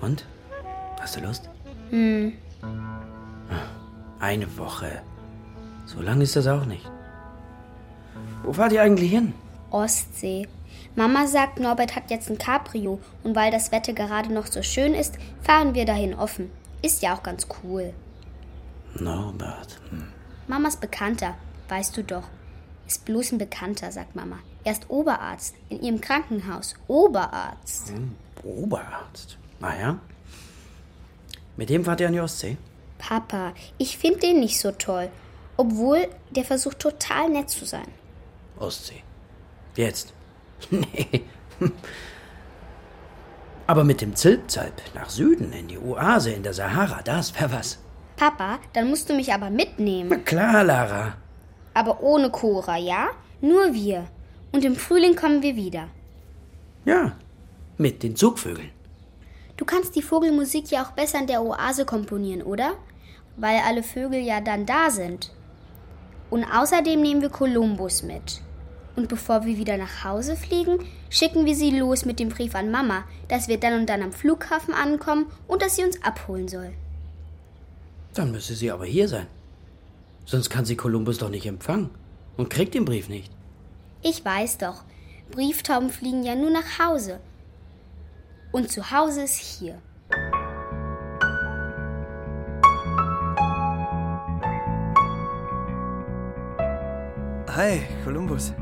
Und? 0.00 0.24
Hast 1.00 1.16
du 1.16 1.20
Lust? 1.20 1.48
Hm. 1.90 2.32
Eine 4.20 4.58
Woche. 4.58 5.02
So 5.84 6.00
lange 6.00 6.24
ist 6.24 6.36
das 6.36 6.46
auch 6.46 6.64
nicht. 6.64 6.88
Wo 8.42 8.52
fahrt 8.52 8.72
ihr 8.72 8.82
eigentlich 8.82 9.10
hin? 9.10 9.34
Ostsee. 9.70 10.48
Mama 10.96 11.26
sagt, 11.26 11.60
Norbert 11.60 11.94
hat 11.94 12.10
jetzt 12.10 12.30
ein 12.30 12.38
Cabrio 12.38 12.98
und 13.22 13.36
weil 13.36 13.50
das 13.50 13.70
Wetter 13.70 13.92
gerade 13.92 14.32
noch 14.32 14.46
so 14.46 14.62
schön 14.62 14.94
ist, 14.94 15.16
fahren 15.42 15.74
wir 15.74 15.84
dahin 15.84 16.14
offen. 16.14 16.50
Ist 16.80 17.02
ja 17.02 17.14
auch 17.14 17.22
ganz 17.22 17.46
cool. 17.62 17.92
Norbert. 18.94 19.78
Hm. 19.90 20.08
Mamas 20.48 20.76
Bekannter, 20.76 21.34
weißt 21.68 21.96
du 21.98 22.02
doch. 22.02 22.24
Ist 22.86 23.04
bloß 23.04 23.32
ein 23.32 23.38
Bekannter, 23.38 23.92
sagt 23.92 24.16
Mama. 24.16 24.38
Er 24.64 24.72
ist 24.72 24.88
Oberarzt 24.88 25.54
in 25.68 25.82
ihrem 25.82 26.00
Krankenhaus. 26.00 26.74
Oberarzt. 26.88 27.90
Hm. 27.90 28.14
Oberarzt. 28.42 29.36
Ah 29.60 29.74
ja? 29.78 29.98
Mit 31.58 31.68
dem 31.68 31.84
fahrt 31.84 32.00
ihr 32.00 32.06
an 32.06 32.14
die 32.14 32.20
Ostsee? 32.20 32.56
Papa, 32.96 33.52
ich 33.76 33.98
finde 33.98 34.20
den 34.20 34.40
nicht 34.40 34.58
so 34.58 34.72
toll. 34.72 35.10
Obwohl, 35.58 36.08
der 36.30 36.44
versucht 36.44 36.78
total 36.78 37.28
nett 37.28 37.50
zu 37.50 37.66
sein. 37.66 37.88
Ostsee. 38.58 39.02
Jetzt. 39.74 40.15
Nee. 40.70 41.22
Aber 43.66 43.82
mit 43.82 44.00
dem 44.00 44.14
Zilpzalp 44.14 44.80
nach 44.94 45.10
Süden 45.10 45.52
in 45.52 45.66
die 45.68 45.78
Oase 45.78 46.30
in 46.30 46.42
der 46.42 46.52
Sahara, 46.52 47.02
das 47.02 47.38
wär 47.38 47.50
was. 47.50 47.78
Papa, 48.16 48.58
dann 48.72 48.88
musst 48.88 49.10
du 49.10 49.14
mich 49.14 49.32
aber 49.32 49.50
mitnehmen. 49.50 50.08
Na 50.08 50.16
klar, 50.16 50.64
Lara. 50.64 51.16
Aber 51.74 52.02
ohne 52.02 52.30
Cora, 52.30 52.78
ja? 52.78 53.08
Nur 53.40 53.74
wir. 53.74 54.06
Und 54.52 54.64
im 54.64 54.76
Frühling 54.76 55.16
kommen 55.16 55.42
wir 55.42 55.56
wieder. 55.56 55.88
Ja, 56.84 57.12
mit 57.76 58.02
den 58.02 58.16
Zugvögeln. 58.16 58.70
Du 59.56 59.64
kannst 59.64 59.96
die 59.96 60.02
Vogelmusik 60.02 60.70
ja 60.70 60.84
auch 60.84 60.92
besser 60.92 61.18
in 61.18 61.26
der 61.26 61.42
Oase 61.42 61.84
komponieren, 61.84 62.42
oder? 62.42 62.74
Weil 63.36 63.60
alle 63.66 63.82
Vögel 63.82 64.20
ja 64.20 64.40
dann 64.40 64.64
da 64.64 64.90
sind. 64.90 65.32
Und 66.30 66.44
außerdem 66.44 67.00
nehmen 67.00 67.20
wir 67.20 67.30
Kolumbus 67.30 68.02
mit. 68.02 68.40
Und 68.96 69.08
bevor 69.08 69.44
wir 69.44 69.58
wieder 69.58 69.76
nach 69.76 70.04
Hause 70.04 70.36
fliegen, 70.36 70.78
schicken 71.10 71.44
wir 71.44 71.54
sie 71.54 71.78
los 71.78 72.06
mit 72.06 72.18
dem 72.18 72.30
Brief 72.30 72.54
an 72.54 72.70
Mama, 72.70 73.04
dass 73.28 73.46
wir 73.46 73.60
dann 73.60 73.80
und 73.80 73.86
dann 73.86 74.02
am 74.02 74.12
Flughafen 74.12 74.72
ankommen 74.72 75.26
und 75.46 75.60
dass 75.60 75.76
sie 75.76 75.84
uns 75.84 76.02
abholen 76.02 76.48
soll. 76.48 76.72
Dann 78.14 78.32
müsste 78.32 78.54
sie 78.54 78.70
aber 78.70 78.86
hier 78.86 79.06
sein. 79.06 79.26
Sonst 80.24 80.48
kann 80.48 80.64
sie 80.64 80.76
Kolumbus 80.76 81.18
doch 81.18 81.28
nicht 81.28 81.44
empfangen 81.44 81.90
und 82.38 82.48
kriegt 82.48 82.74
den 82.74 82.86
Brief 82.86 83.10
nicht. 83.10 83.30
Ich 84.02 84.24
weiß 84.24 84.58
doch, 84.58 84.82
Brieftauben 85.30 85.90
fliegen 85.90 86.22
ja 86.22 86.34
nur 86.34 86.50
nach 86.50 86.78
Hause. 86.78 87.20
Und 88.52 88.70
zu 88.72 88.90
Hause 88.90 89.22
ist 89.24 89.36
hier. 89.36 89.78
Hi, 97.48 97.82
Kolumbus. 98.04 98.52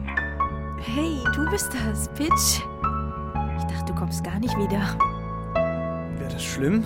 Hey, 0.86 1.16
du 1.34 1.50
bist 1.50 1.72
das, 1.72 2.08
Pitch. 2.08 2.60
Ich 3.56 3.64
dachte, 3.64 3.86
du 3.86 3.94
kommst 3.94 4.22
gar 4.22 4.38
nicht 4.38 4.54
wieder. 4.58 4.80
Wäre 6.18 6.30
das 6.30 6.44
schlimm? 6.44 6.84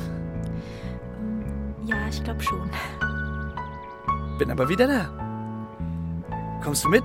Ja, 1.84 1.96
ich 2.08 2.22
glaube 2.22 2.40
schon. 2.40 2.70
Bin 4.38 4.52
aber 4.52 4.68
wieder 4.68 4.86
da. 4.86 5.10
Kommst 6.62 6.84
du 6.84 6.88
mit? 6.88 7.02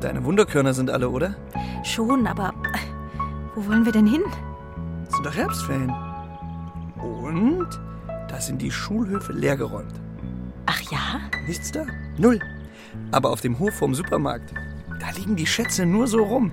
Deine 0.00 0.24
Wunderkörner 0.24 0.72
sind 0.72 0.88
alle, 0.88 1.08
oder? 1.08 1.34
Schon, 1.82 2.28
aber 2.28 2.54
wo 3.56 3.66
wollen 3.66 3.84
wir 3.84 3.92
denn 3.92 4.06
hin? 4.06 4.22
Sind 5.08 5.26
doch 5.26 5.34
Herbstferien. 5.34 5.92
Und 7.02 7.68
da 8.28 8.40
sind 8.40 8.62
die 8.62 8.70
Schulhöfe 8.70 9.32
leergeräumt. 9.32 9.94
Ach 10.66 10.80
ja? 10.92 11.20
Nichts 11.44 11.72
da. 11.72 11.84
Null. 12.18 12.38
Aber 13.10 13.30
auf 13.30 13.40
dem 13.40 13.58
Hof 13.58 13.74
vom 13.74 13.94
Supermarkt, 13.96 14.54
da 14.98 15.10
liegen 15.10 15.36
die 15.36 15.46
Schätze 15.46 15.86
nur 15.86 16.06
so 16.06 16.22
rum. 16.22 16.52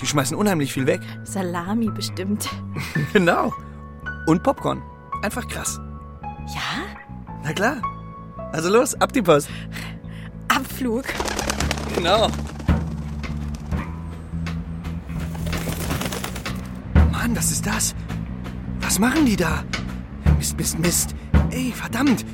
Die 0.00 0.06
schmeißen 0.06 0.36
unheimlich 0.36 0.72
viel 0.72 0.86
weg. 0.86 1.00
Salami 1.24 1.90
bestimmt. 1.90 2.48
genau. 3.12 3.52
Und 4.26 4.42
Popcorn. 4.42 4.82
Einfach 5.22 5.46
krass. 5.48 5.80
Ja? 6.22 6.84
Na 7.42 7.52
klar. 7.52 7.76
Also 8.52 8.70
los, 8.70 8.94
ab 9.00 9.12
die 9.12 9.22
Post. 9.22 9.48
Abflug. 10.48 11.04
Genau. 11.94 12.28
Mann, 17.12 17.34
was 17.36 17.50
ist 17.50 17.66
das? 17.66 17.94
Was 18.80 18.98
machen 18.98 19.24
die 19.26 19.36
da? 19.36 19.64
Mist, 20.38 20.56
Mist, 20.58 20.78
Mist. 20.78 21.14
Ey, 21.50 21.72
verdammt. 21.72 22.24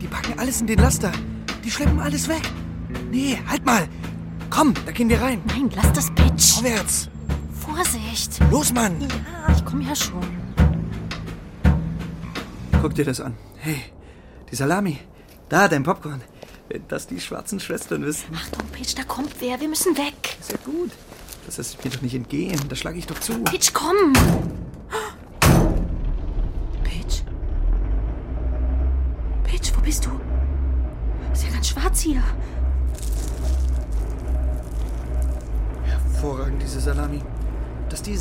Die 0.00 0.06
packen 0.06 0.38
alles 0.38 0.60
in 0.60 0.66
den 0.66 0.78
Laster. 0.78 1.12
Die 1.64 1.70
schleppen 1.70 2.00
alles 2.00 2.28
weg. 2.28 2.42
Nee, 3.10 3.38
halt 3.46 3.64
mal. 3.66 3.86
Komm, 4.50 4.74
da 4.86 4.92
gehen 4.92 5.08
wir 5.08 5.20
rein. 5.20 5.42
Nein, 5.46 5.70
lass 5.74 5.92
das 5.92 6.10
Pitch. 6.14 6.54
Vorwärts. 6.54 7.08
Vorsicht. 7.60 8.40
Los, 8.50 8.72
Mann. 8.72 9.00
Ja, 9.00 9.54
ich 9.54 9.64
komme 9.64 9.84
ja 9.84 9.94
schon. 9.94 10.26
Guck 12.80 12.94
dir 12.94 13.04
das 13.04 13.20
an. 13.20 13.34
Hey, 13.58 13.82
die 14.50 14.56
Salami. 14.56 14.98
Da, 15.48 15.68
dein 15.68 15.82
Popcorn. 15.82 16.22
Wenn 16.68 16.86
das 16.88 17.06
die 17.06 17.20
schwarzen 17.20 17.60
Schwestern 17.60 18.02
wüssten. 18.04 18.34
Achtung, 18.34 18.66
Pitch, 18.72 18.94
da 18.96 19.02
kommt 19.04 19.34
wer. 19.40 19.60
Wir 19.60 19.68
müssen 19.68 19.96
weg. 19.96 20.36
Ist 20.40 20.52
ja 20.52 20.58
gut. 20.64 20.90
Das 21.46 21.56
lässt 21.56 21.82
mir 21.84 21.90
doch 21.90 22.02
nicht 22.02 22.14
entgehen. 22.14 22.60
Da 22.68 22.76
schlage 22.76 22.98
ich 22.98 23.06
doch 23.06 23.18
zu. 23.18 23.42
Pitch, 23.44 23.72
komm. 23.72 24.12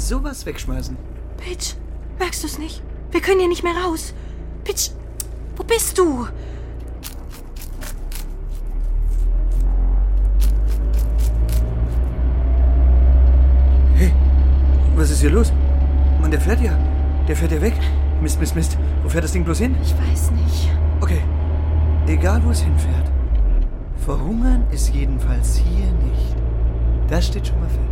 Sowas 0.08 0.46
wegschmeißen. 0.46 0.98
Pitch, 1.38 1.76
merkst 2.18 2.44
du 2.44 2.48
es 2.48 2.58
nicht? 2.58 2.82
Wir 3.12 3.22
können 3.22 3.40
hier 3.40 3.50
nicht 3.50 3.64
mehr 3.64 3.76
raus. 3.86 4.14
Pitch, 4.64 4.92
wo 5.56 5.64
bist 5.64 5.98
du? 5.98 6.28
Hey, 13.96 14.14
was 14.96 15.12
ist 15.12 15.22
hier 15.22 15.32
los? 15.32 15.52
Mann, 16.22 16.32
der 16.32 16.42
fährt 16.42 16.62
ja. 16.62 16.78
Der 17.28 17.36
fährt 17.36 17.52
ja 17.52 17.62
weg. 17.62 17.76
Mist, 18.22 18.40
Mist, 18.40 18.56
Mist. 18.56 18.78
Wo 19.04 19.10
fährt 19.10 19.26
das 19.26 19.34
Ding 19.34 19.44
bloß 19.44 19.60
hin? 19.60 19.76
Ich 19.82 19.94
weiß 19.94 20.32
nicht. 20.32 20.70
Okay. 21.02 21.22
Egal, 22.08 22.42
wo 22.46 22.52
es 22.52 22.62
hinfährt. 22.62 23.12
Verhungern 23.98 24.64
ist 24.72 24.94
jedenfalls 24.94 25.58
hier 25.58 25.86
nicht. 25.86 26.36
Das 27.10 27.28
steht 27.28 27.48
schon 27.48 27.60
mal 27.60 27.68
fest. 27.68 27.87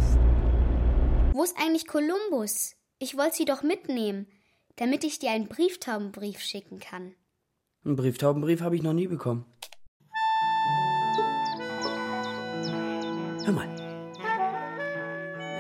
Wo 1.36 1.44
ist 1.44 1.58
eigentlich 1.58 1.86
Kolumbus? 1.86 2.78
Ich 2.98 3.18
wollte 3.18 3.36
sie 3.36 3.44
doch 3.44 3.62
mitnehmen, 3.62 4.26
damit 4.78 5.04
ich 5.04 5.20
dir 5.20 5.32
einen 5.32 5.50
Brieftaubenbrief 5.50 6.40
schicken 6.40 6.80
kann. 6.80 7.14
Einen 7.84 7.98
Brieftaubenbrief 7.98 8.62
habe 8.62 8.78
ich 8.78 8.84
noch 8.84 8.94
nie 8.94 9.08
bekommen. 9.08 9.44
Hör 13.44 13.52
mal. 13.52 13.68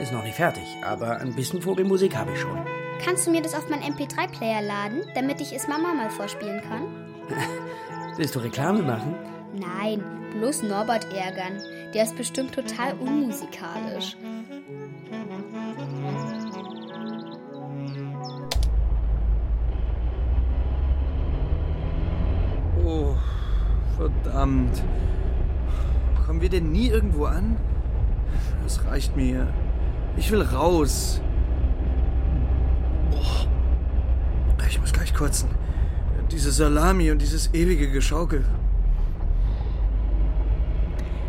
Ist 0.01 0.13
noch 0.13 0.23
nicht 0.23 0.35
fertig, 0.35 0.63
aber 0.81 1.17
ein 1.17 1.35
bisschen 1.35 1.61
Vogelmusik 1.61 2.15
habe 2.15 2.31
ich 2.31 2.39
schon. 2.39 2.65
Kannst 3.03 3.27
du 3.27 3.31
mir 3.31 3.41
das 3.41 3.53
auf 3.53 3.67
meinen 3.69 3.83
MP3-Player 3.83 4.61
laden, 4.61 5.05
damit 5.13 5.41
ich 5.41 5.51
es 5.51 5.67
Mama 5.67 5.93
mal 5.93 6.09
vorspielen 6.09 6.61
kann? 6.61 6.87
Willst 8.15 8.33
du 8.33 8.39
Reklame 8.39 8.81
machen? 8.81 9.13
Nein, 9.53 10.01
bloß 10.31 10.63
Norbert 10.63 11.11
ärgern. 11.11 11.61
Der 11.93 12.05
ist 12.05 12.15
bestimmt 12.15 12.55
total 12.55 12.93
unmusikalisch. 12.93 14.15
Verdammt. 24.09 24.83
Kommen 26.25 26.41
wir 26.41 26.49
denn 26.49 26.71
nie 26.71 26.87
irgendwo 26.87 27.25
an? 27.25 27.57
Das 28.63 28.83
reicht 28.85 29.15
mir. 29.15 29.47
Ich 30.17 30.31
will 30.31 30.41
raus. 30.41 31.21
Boah. 33.11 33.47
Ich 34.67 34.79
muss 34.79 34.93
gleich 34.93 35.13
kotzen. 35.13 35.49
Diese 36.31 36.51
Salami 36.51 37.11
und 37.11 37.21
dieses 37.21 37.53
ewige 37.53 37.91
Geschaukel. 37.91 38.43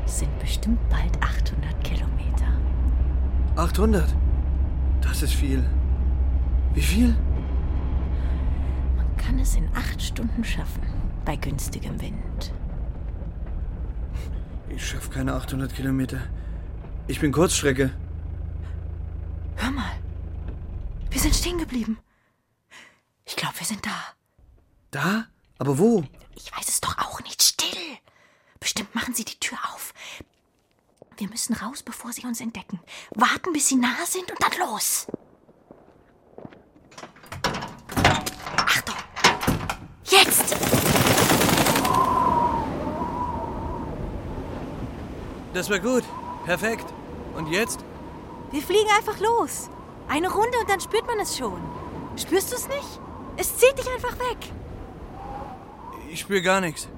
Es 0.07 0.21
sind 0.21 0.39
bestimmt 0.39 0.79
bald 0.89 1.23
800 1.23 1.85
Kilometer. 1.85 2.47
800? 3.57 4.15
Das 5.03 5.23
ist 5.23 5.35
viel. 5.35 5.63
Wie 6.75 6.81
viel? 6.81 7.15
Man 8.97 9.17
kann 9.17 9.39
es 9.39 9.57
in 9.57 9.69
acht 9.75 10.01
Stunden 10.01 10.43
schaffen, 10.45 10.83
bei 11.25 11.37
günstigem 11.37 12.01
Wind. 12.01 12.53
Ich 14.77 14.87
schaff 14.87 15.11
keine 15.11 15.33
800 15.33 15.75
Kilometer. 15.75 16.21
Ich 17.07 17.19
bin 17.19 17.33
Kurzstrecke. 17.33 17.91
Hör 19.57 19.71
mal. 19.71 19.99
Wir 21.11 21.19
sind 21.19 21.35
stehen 21.35 21.57
geblieben. 21.57 21.99
Ich 23.25 23.37
glaube, 23.37 23.59
wir 23.59 23.67
sind 23.67 23.85
da. 23.87 23.97
Da? 24.91 25.27
Aber 25.59 25.79
wo? 25.79 26.05
Ich 26.35 26.55
weiß 26.55 26.69
es 26.69 26.81
doch 26.83 26.99
auch 26.99 27.23
nicht. 27.23 27.43
Still. 27.43 27.97
Bestimmt 28.61 28.95
machen 28.95 29.15
sie 29.15 29.25
die 29.25 29.41
Tür 29.41 29.59
auf. 29.73 29.95
Wir 31.17 31.29
müssen 31.31 31.55
raus, 31.55 31.83
bevor 31.83 32.13
sie 32.13 32.27
uns 32.27 32.43
entdecken. 32.43 32.79
Warten, 33.15 33.55
bis 33.55 33.69
sie 33.69 33.77
nah 33.77 34.05
sind 34.05 34.31
und 34.31 34.43
dann 34.43 34.69
los. 34.69 35.07
Achtung! 38.57 38.97
Jetzt! 40.05 40.66
Das 45.57 45.71
war 45.71 45.79
gut. 45.79 46.05
Perfekt. 46.45 46.85
Und 47.35 47.49
jetzt? 47.51 47.81
Wir 48.51 48.61
fliegen 48.61 48.91
einfach 48.95 49.19
los. 49.21 49.71
Eine 50.07 50.31
Runde 50.31 50.59
und 50.61 50.69
dann 50.69 50.83
spürt 50.83 51.07
man 51.07 51.19
es 51.19 51.39
schon. 51.39 51.59
Spürst 52.15 52.53
du 52.53 52.57
es 52.57 52.69
nicht? 52.69 53.01
Es 53.39 53.57
zieht 53.57 53.79
dich 53.79 53.91
einfach 53.91 54.13
weg. 54.19 54.53
Ich 56.11 56.21
spüre 56.21 56.43
gar 56.43 56.61
nichts. 56.61 56.91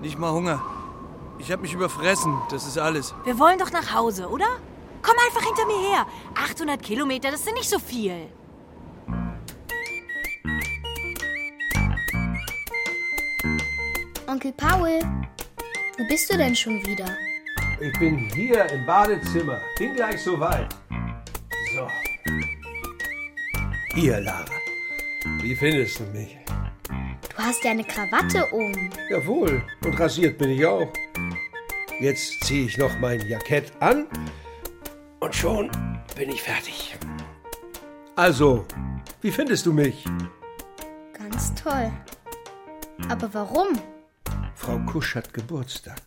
Nicht 0.00 0.16
mal 0.16 0.30
Hunger. 0.30 0.62
Ich 1.40 1.50
habe 1.50 1.62
mich 1.62 1.74
überfressen. 1.74 2.38
Das 2.50 2.68
ist 2.68 2.78
alles. 2.78 3.12
Wir 3.24 3.36
wollen 3.36 3.58
doch 3.58 3.72
nach 3.72 3.92
Hause, 3.92 4.28
oder? 4.28 4.46
Komm 5.02 5.16
einfach 5.26 5.42
hinter 5.44 5.66
mir 5.66 5.80
her. 5.88 6.06
800 6.36 6.80
Kilometer, 6.80 7.32
das 7.32 7.44
sind 7.44 7.54
nicht 7.54 7.68
so 7.68 7.80
viel. 7.80 8.28
Onkel 14.28 14.52
Paul, 14.52 15.00
wo 15.98 16.06
bist 16.06 16.32
du 16.32 16.38
denn 16.38 16.54
schon 16.54 16.74
wieder? 16.86 17.08
Ich 17.80 17.98
bin 17.98 18.18
hier 18.30 18.70
im 18.70 18.86
Badezimmer. 18.86 19.60
Bin 19.78 19.94
gleich 19.94 20.22
soweit. 20.22 20.74
So. 21.74 21.88
Hier, 23.94 24.20
Lara. 24.20 24.44
Wie 25.40 25.56
findest 25.56 25.98
du 25.98 26.04
mich? 26.04 26.38
Du 26.88 27.36
hast 27.36 27.64
ja 27.64 27.72
eine 27.72 27.84
Krawatte 27.84 28.46
um. 28.46 28.72
Jawohl. 29.10 29.62
Und 29.84 29.98
rasiert 29.98 30.38
bin 30.38 30.50
ich 30.50 30.64
auch. 30.64 30.88
Jetzt 32.00 32.44
ziehe 32.44 32.66
ich 32.66 32.78
noch 32.78 32.96
mein 33.00 33.26
Jackett 33.26 33.72
an 33.80 34.06
und 35.20 35.34
schon 35.34 35.70
bin 36.16 36.30
ich 36.30 36.42
fertig. 36.42 36.96
Also, 38.16 38.66
wie 39.20 39.30
findest 39.30 39.66
du 39.66 39.72
mich? 39.72 40.04
Ganz 41.12 41.54
toll. 41.54 41.90
Aber 43.08 43.32
warum? 43.32 43.68
Frau 44.54 44.78
Kusch 44.86 45.14
hat 45.14 45.32
Geburtstag 45.32 46.00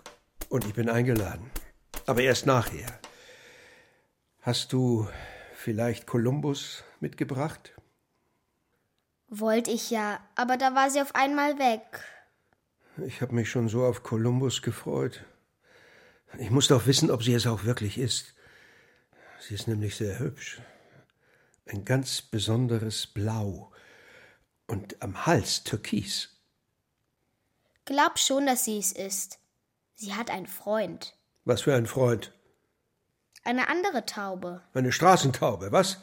und 0.49 0.65
ich 0.65 0.74
bin 0.74 0.89
eingeladen. 0.89 1.49
Aber 2.08 2.22
erst 2.22 2.45
nachher. 2.45 2.99
Hast 4.41 4.72
du 4.72 5.10
vielleicht 5.55 6.08
Kolumbus 6.08 6.86
mitgebracht? 7.01 7.74
Wollte 9.28 9.72
ich 9.72 9.91
ja, 9.91 10.22
aber 10.36 10.55
da 10.55 10.74
war 10.74 10.89
sie 10.89 11.01
auf 11.01 11.16
einmal 11.16 11.60
weg. 11.60 12.01
Ich 13.05 13.22
habe 13.22 13.36
mich 13.36 13.49
schon 13.49 13.68
so 13.68 13.84
auf 13.84 14.03
Kolumbus 14.03 14.62
gefreut. 14.62 15.26
Ich 16.39 16.49
muss 16.49 16.70
doch 16.70 16.88
wissen, 16.88 17.12
ob 17.12 17.24
sie 17.24 17.34
es 17.34 17.45
auch 17.45 17.66
wirklich 17.66 17.97
ist. 17.97 18.34
Sie 19.41 19.53
ist 19.53 19.68
nämlich 19.68 19.97
sehr 19.97 20.18
hübsch. 20.18 20.62
Ein 21.66 21.84
ganz 21.84 22.22
besonderes 22.22 23.05
Blau. 23.05 23.74
Und 24.66 25.01
am 25.01 25.26
Hals 25.26 25.66
Türkis. 25.66 26.30
Glaub 27.84 28.18
schon, 28.18 28.45
dass 28.45 28.64
sie 28.64 28.80
es 28.80 28.93
ist. 28.93 29.39
Sie 29.95 30.14
hat 30.14 30.30
einen 30.30 30.47
Freund. 30.47 31.16
Was 31.48 31.62
für 31.62 31.74
ein 31.74 31.86
Freund. 31.86 32.34
Eine 33.45 33.70
andere 33.70 34.06
Taube. 34.06 34.64
Eine 34.74 34.91
Straßentaube, 34.91 35.72
was? 35.72 36.02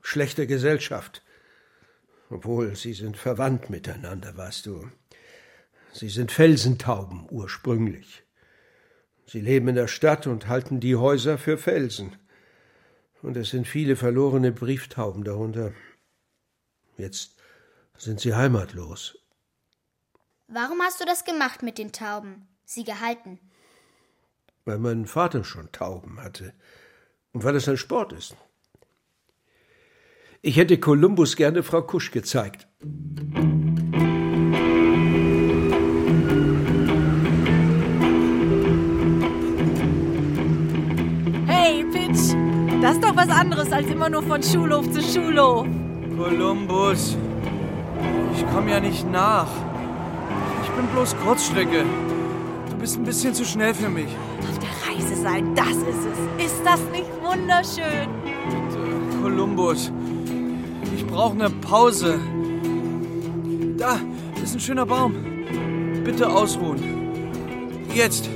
Schlechte 0.00 0.46
Gesellschaft. 0.46 1.24
Obwohl, 2.30 2.76
sie 2.76 2.92
sind 2.92 3.16
verwandt 3.16 3.68
miteinander, 3.68 4.36
weißt 4.36 4.64
du. 4.66 4.88
Sie 5.92 6.08
sind 6.08 6.30
Felsentauben 6.30 7.26
ursprünglich. 7.32 8.22
Sie 9.26 9.40
leben 9.40 9.66
in 9.66 9.74
der 9.74 9.88
Stadt 9.88 10.28
und 10.28 10.46
halten 10.46 10.78
die 10.78 10.94
Häuser 10.94 11.36
für 11.36 11.58
Felsen. 11.58 12.14
Und 13.22 13.36
es 13.36 13.50
sind 13.50 13.66
viele 13.66 13.96
verlorene 13.96 14.52
Brieftauben 14.52 15.24
darunter. 15.24 15.72
Jetzt 16.96 17.34
sind 17.98 18.20
sie 18.20 18.36
heimatlos. 18.36 19.18
Warum 20.46 20.80
hast 20.80 21.00
du 21.00 21.04
das 21.04 21.24
gemacht 21.24 21.64
mit 21.64 21.76
den 21.76 21.90
Tauben? 21.90 22.46
Sie 22.64 22.84
gehalten. 22.84 23.40
Weil 24.66 24.78
mein 24.78 25.06
Vater 25.06 25.44
schon 25.44 25.70
Tauben 25.70 26.20
hatte. 26.20 26.52
Und 27.32 27.44
weil 27.44 27.54
es 27.54 27.68
ein 27.68 27.76
Sport 27.76 28.12
ist. 28.12 28.36
Ich 30.42 30.56
hätte 30.56 30.78
Kolumbus 30.78 31.36
gerne 31.36 31.62
Frau 31.62 31.82
Kusch 31.82 32.10
gezeigt. 32.10 32.66
Hey, 41.46 41.84
Pitch. 41.92 42.34
Das 42.82 42.94
ist 42.94 43.04
doch 43.04 43.14
was 43.14 43.28
anderes 43.28 43.70
als 43.70 43.86
immer 43.86 44.10
nur 44.10 44.24
von 44.24 44.42
Schulhof 44.42 44.90
zu 44.90 45.00
Schulhof. 45.00 45.68
Kolumbus. 46.16 47.16
Ich 48.34 48.44
komme 48.48 48.72
ja 48.72 48.80
nicht 48.80 49.08
nach. 49.12 49.48
Ich 50.64 50.70
bin 50.70 50.88
bloß 50.88 51.16
Kurzstrecke. 51.18 51.84
Du 52.68 52.76
bist 52.78 52.96
ein 52.96 53.04
bisschen 53.04 53.32
zu 53.32 53.44
schnell 53.44 53.72
für 53.72 53.88
mich. 53.88 54.08
Reise 54.96 55.16
sein, 55.16 55.54
das 55.54 55.68
ist 55.68 56.06
es. 56.38 56.46
Ist 56.46 56.60
das 56.64 56.80
nicht 56.90 57.10
wunderschön? 57.22 58.08
Bitte, 58.24 59.20
Kolumbus. 59.22 59.92
Ich 60.94 61.06
brauche 61.06 61.34
eine 61.34 61.50
Pause. 61.50 62.18
Da 63.76 64.00
ist 64.42 64.54
ein 64.54 64.60
schöner 64.60 64.86
Baum. 64.86 65.14
Bitte 66.04 66.28
ausruhen. 66.28 66.82
Jetzt. 67.94 68.28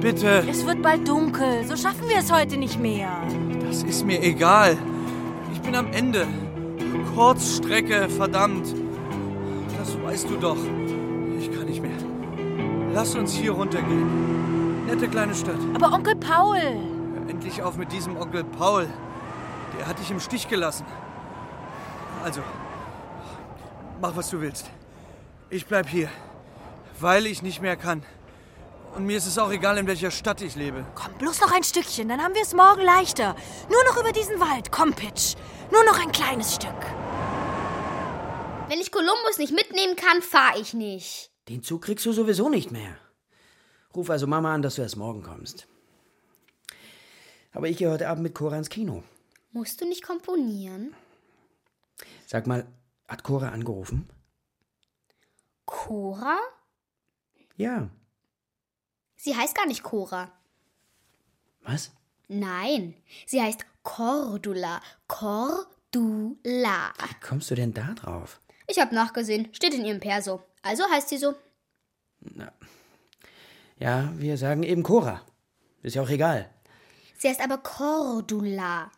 Bitte. 0.00 0.44
Es 0.48 0.66
wird 0.66 0.82
bald 0.82 1.06
dunkel. 1.06 1.64
So 1.66 1.76
schaffen 1.76 2.08
wir 2.08 2.18
es 2.18 2.32
heute 2.32 2.56
nicht 2.56 2.80
mehr. 2.80 3.10
Das 3.66 3.82
ist 3.82 4.04
mir 4.04 4.22
egal. 4.22 4.76
Ich 5.52 5.60
bin 5.60 5.76
am 5.76 5.92
Ende. 5.92 6.26
Kurzstrecke, 7.14 8.08
verdammt. 8.08 8.74
Das 9.78 9.96
weißt 10.02 10.30
du 10.30 10.36
doch. 10.36 10.56
Ich 11.38 11.52
kann 11.52 11.66
nicht 11.66 11.82
mehr. 11.82 11.90
Lass 12.92 13.14
uns 13.14 13.34
hier 13.34 13.52
runtergehen. 13.52 14.49
Nette 14.90 15.08
kleine 15.08 15.34
Stadt. 15.34 15.60
Aber 15.74 15.92
Onkel 15.92 16.16
Paul. 16.16 16.58
Hör 16.58 17.28
endlich 17.28 17.62
auf 17.62 17.76
mit 17.76 17.92
diesem 17.92 18.16
Onkel 18.16 18.44
Paul. 18.44 18.88
Der 19.78 19.86
hat 19.86 19.98
dich 19.98 20.10
im 20.10 20.20
Stich 20.20 20.48
gelassen. 20.48 20.84
Also, 22.24 22.42
Mach, 24.00 24.16
was 24.16 24.30
du 24.30 24.40
willst. 24.40 24.70
Ich 25.50 25.66
bleib 25.66 25.88
hier, 25.88 26.08
weil 26.98 27.26
ich 27.26 27.42
nicht 27.42 27.60
mehr 27.60 27.76
kann. 27.76 28.02
Und 28.96 29.04
mir 29.04 29.18
ist 29.18 29.26
es 29.26 29.38
auch 29.38 29.52
egal, 29.52 29.76
in 29.76 29.86
welcher 29.86 30.10
Stadt 30.10 30.40
ich 30.40 30.56
lebe. 30.56 30.86
Komm, 30.94 31.12
bloß 31.18 31.40
noch 31.42 31.52
ein 31.52 31.62
Stückchen, 31.62 32.08
dann 32.08 32.22
haben 32.22 32.34
wir 32.34 32.42
es 32.42 32.54
morgen 32.54 32.80
leichter. 32.80 33.36
Nur 33.70 33.84
noch 33.84 34.00
über 34.00 34.12
diesen 34.12 34.40
Wald. 34.40 34.72
Komm, 34.72 34.94
Pitch. 34.94 35.36
Nur 35.70 35.84
noch 35.84 36.00
ein 36.00 36.10
kleines 36.12 36.54
Stück. 36.54 36.70
Wenn 38.68 38.80
ich 38.80 38.90
Kolumbus 38.90 39.38
nicht 39.38 39.52
mitnehmen 39.52 39.96
kann, 39.96 40.22
fahre 40.22 40.58
ich 40.58 40.72
nicht. 40.72 41.30
Den 41.48 41.62
Zug 41.62 41.82
kriegst 41.82 42.06
du 42.06 42.12
sowieso 42.12 42.48
nicht 42.48 42.70
mehr. 42.70 42.96
Ruf 43.94 44.10
also 44.10 44.26
Mama 44.26 44.54
an, 44.54 44.62
dass 44.62 44.76
du 44.76 44.82
erst 44.82 44.96
morgen 44.96 45.22
kommst. 45.22 45.66
Aber 47.52 47.68
ich 47.68 47.78
gehe 47.78 47.90
heute 47.90 48.08
Abend 48.08 48.22
mit 48.22 48.34
Cora 48.34 48.56
ins 48.56 48.68
Kino. 48.68 49.02
Musst 49.52 49.80
du 49.80 49.88
nicht 49.88 50.02
komponieren? 50.02 50.94
Sag 52.26 52.46
mal, 52.46 52.66
hat 53.08 53.24
Cora 53.24 53.48
angerufen? 53.48 54.08
Cora? 55.64 56.38
Ja. 57.56 57.90
Sie 59.16 59.36
heißt 59.36 59.56
gar 59.56 59.66
nicht 59.66 59.82
Cora. 59.82 60.32
Was? 61.62 61.90
Nein, 62.28 62.94
sie 63.26 63.42
heißt 63.42 63.66
Cordula. 63.82 64.80
Cordula. 65.08 65.66
Wie 66.42 67.26
kommst 67.26 67.50
du 67.50 67.56
denn 67.56 67.74
da 67.74 67.94
drauf? 67.94 68.40
Ich 68.68 68.78
habe 68.78 68.94
nachgesehen, 68.94 69.52
steht 69.52 69.74
in 69.74 69.84
ihrem 69.84 69.98
Perso. 69.98 70.42
Also 70.62 70.84
heißt 70.88 71.08
sie 71.08 71.18
so. 71.18 71.34
Ja, 73.80 74.12
wir 74.16 74.36
sagen 74.36 74.62
eben 74.62 74.82
Cora. 74.82 75.22
Ist 75.82 75.96
ja 75.96 76.02
auch 76.02 76.10
egal. 76.10 76.50
Sie 77.16 77.28
heißt 77.28 77.40
aber 77.40 77.58
Cordula. 77.58 78.90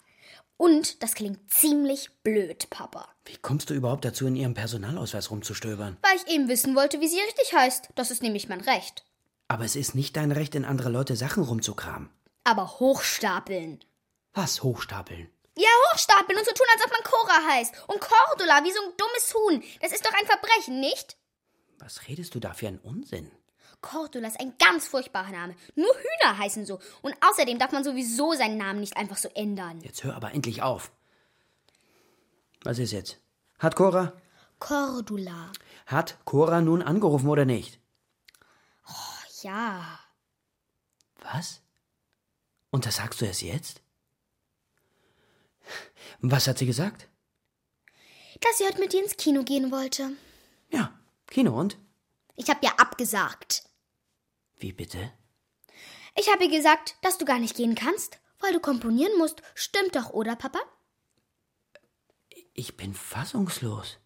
Und 0.57 1.03
das 1.05 1.15
klingt 1.15 1.51
ziemlich 1.51 2.11
blöd, 2.25 2.69
Papa. 2.69 3.09
Wie 3.25 3.37
kommst 3.37 3.71
du 3.71 3.75
überhaupt 3.75 4.05
dazu, 4.05 4.27
in 4.27 4.35
ihrem 4.35 4.55
Personalausweis 4.55 5.31
rumzustöbern? 5.31 5.97
Weil 6.03 6.17
ich 6.17 6.27
eben 6.27 6.49
wissen 6.49 6.75
wollte, 6.75 7.01
wie 7.01 7.07
sie 7.07 7.21
richtig 7.21 7.55
heißt. 7.55 7.91
Das 7.95 8.11
ist 8.11 8.23
nämlich 8.23 8.49
mein 8.49 8.61
Recht. 8.61 9.05
Aber 9.47 9.65
es 9.65 9.77
ist 9.77 9.95
nicht 9.95 10.17
dein 10.17 10.33
Recht, 10.33 10.57
in 10.57 10.65
andere 10.65 10.89
Leute 10.89 11.15
Sachen 11.15 11.45
rumzukramen. 11.45 12.11
Aber 12.43 12.81
hochstapeln. 12.81 13.85
Was 14.35 14.65
hochstapeln? 14.65 15.31
Ja, 15.57 15.69
hochstapeln 15.93 16.39
und 16.39 16.45
so 16.45 16.53
tun, 16.53 16.67
als 16.75 16.85
ob 16.85 16.91
man 16.91 17.03
Cora 17.05 17.53
heißt. 17.53 17.75
Und 17.87 18.01
Cordula, 18.01 18.65
wie 18.65 18.73
so 18.73 18.81
ein 18.81 18.97
dummes 18.97 19.35
Huhn. 19.35 19.63
Das 19.81 19.93
ist 19.93 20.05
doch 20.05 20.15
ein 20.15 20.27
Verbrechen, 20.27 20.81
nicht? 20.81 21.17
Was 21.79 22.09
redest 22.09 22.35
du 22.35 22.41
da 22.41 22.53
für 22.53 22.67
einen 22.67 22.79
Unsinn? 22.79 23.31
Cordula 23.83 24.29
ist 24.29 24.41
ein 24.41 24.55
ganz 24.59 24.87
furchtbarer 24.87 25.31
Name. 25.31 25.55
Nur 25.75 25.93
Hühner 25.95 26.39
heißen 26.39 26.65
so. 26.65 26.81
Und 27.03 27.15
außerdem 27.21 27.59
darf 27.59 27.73
man 27.73 27.85
sowieso 27.85 28.33
seinen 28.33 28.57
Namen 28.57 28.81
nicht 28.81 28.97
einfach 28.97 29.19
so 29.19 29.29
ändern. 29.35 29.81
Jetzt 29.83 30.05
hör 30.05 30.17
aber 30.17 30.33
endlich 30.33 30.63
auf. 30.63 30.93
Was 32.63 32.79
ist 32.79 32.93
jetzt? 32.93 33.21
Hat 33.59 33.77
Cora? 33.77 34.13
Cordula. 34.61 35.53
Hat 35.87 36.17
Cora 36.25 36.61
nun 36.61 36.83
angerufen 36.83 37.29
oder 37.29 37.45
nicht? 37.45 37.81
Ja. 39.43 39.99
Was? 41.21 41.61
Und 42.71 42.87
das 42.87 42.97
sagst 42.97 43.21
du 43.21 43.25
erst 43.25 43.43
jetzt? 43.43 43.83
Was 46.21 46.47
hat 46.47 46.59
sie 46.59 46.67
gesagt? 46.67 47.09
Dass 48.41 48.59
sie 48.59 48.65
heute 48.65 48.81
mit 48.81 48.93
dir 48.93 49.03
ins 49.03 49.17
Kino 49.17 49.43
gehen 49.43 49.71
wollte. 49.73 50.13
Ja, 50.71 50.93
Kino 51.27 51.59
und? 51.59 51.77
Ich 52.37 52.49
hab 52.49 52.63
ja 52.63 52.71
abgesagt. 52.77 53.65
Wie 54.63 54.73
bitte? 54.73 55.13
Ich 56.17 56.31
habe 56.31 56.45
ihr 56.45 56.51
gesagt, 56.51 56.95
dass 57.03 57.19
du 57.19 57.25
gar 57.25 57.41
nicht 57.41 57.57
gehen 57.57 57.75
kannst, 57.75 58.21
weil 58.39 58.53
du 58.53 58.61
komponieren 58.61 59.19
musst. 59.19 59.43
Stimmt 59.57 59.97
doch, 59.97 60.11
oder, 60.11 60.37
Papa? 60.37 60.61
Ich 62.55 62.77
bin 62.77 62.95
fassungslos. 62.95 63.99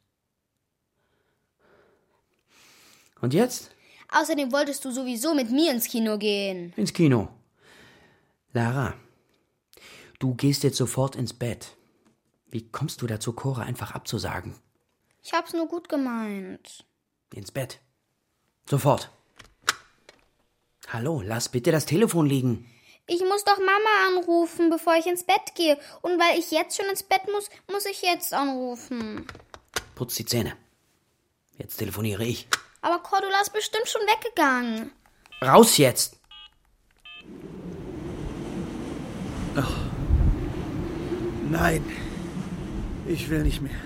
Und 3.21 3.35
jetzt? 3.35 3.71
Außerdem 4.09 4.51
wolltest 4.51 4.83
du 4.87 4.91
sowieso 4.91 5.35
mit 5.35 5.51
mir 5.51 5.73
ins 5.73 5.89
Kino 5.89 6.17
gehen. 6.17 6.73
Ins 6.77 6.95
Kino. 6.95 7.29
Lara, 8.55 8.95
du 10.21 10.35
gehst 10.37 10.63
jetzt 10.63 10.79
sofort 10.79 11.17
ins 11.17 11.35
Bett. 11.35 11.77
Wie 12.47 12.67
kommst 12.71 13.03
du 13.03 13.07
dazu, 13.07 13.35
Cora 13.35 13.63
einfach 13.63 13.91
abzusagen? 13.91 14.55
Ich 15.23 15.35
hab's 15.35 15.53
nur 15.53 15.69
gut 15.69 15.91
gemeint. 15.91 16.87
Ins 17.35 17.53
Bett. 17.53 17.81
Sofort. 18.65 19.11
Hallo, 20.97 21.21
lass 21.23 21.51
bitte 21.51 21.73
das 21.73 21.85
Telefon 21.85 22.25
liegen. 22.25 22.65
Ich 23.07 23.21
muss 23.21 23.45
doch 23.45 23.59
Mama 23.59 24.07
anrufen, 24.09 24.71
bevor 24.71 24.95
ich 24.95 25.07
ins 25.07 25.25
Bett 25.25 25.55
gehe. 25.55 25.77
Und 26.01 26.19
weil 26.19 26.39
ich 26.39 26.51
jetzt 26.51 26.75
schon 26.75 26.89
ins 26.89 27.03
Bett 27.03 27.21
muss, 27.31 27.51
muss 27.71 27.85
ich 27.85 28.01
jetzt 28.01 28.33
anrufen. 28.33 29.27
Putz 29.95 30.15
die 30.15 30.25
Zähne. 30.25 30.57
Jetzt 31.59 31.77
telefoniere 31.77 32.25
ich. 32.25 32.49
Aber 32.81 32.99
Cordula 33.01 33.43
ist 33.43 33.53
bestimmt 33.53 33.87
schon 33.87 34.01
weggegangen. 34.01 34.91
Raus 35.43 35.77
jetzt! 35.77 36.19
Nein. 41.51 41.85
Ich 43.07 43.29
will 43.29 43.43
nicht 43.43 43.61
mehr. 43.61 43.77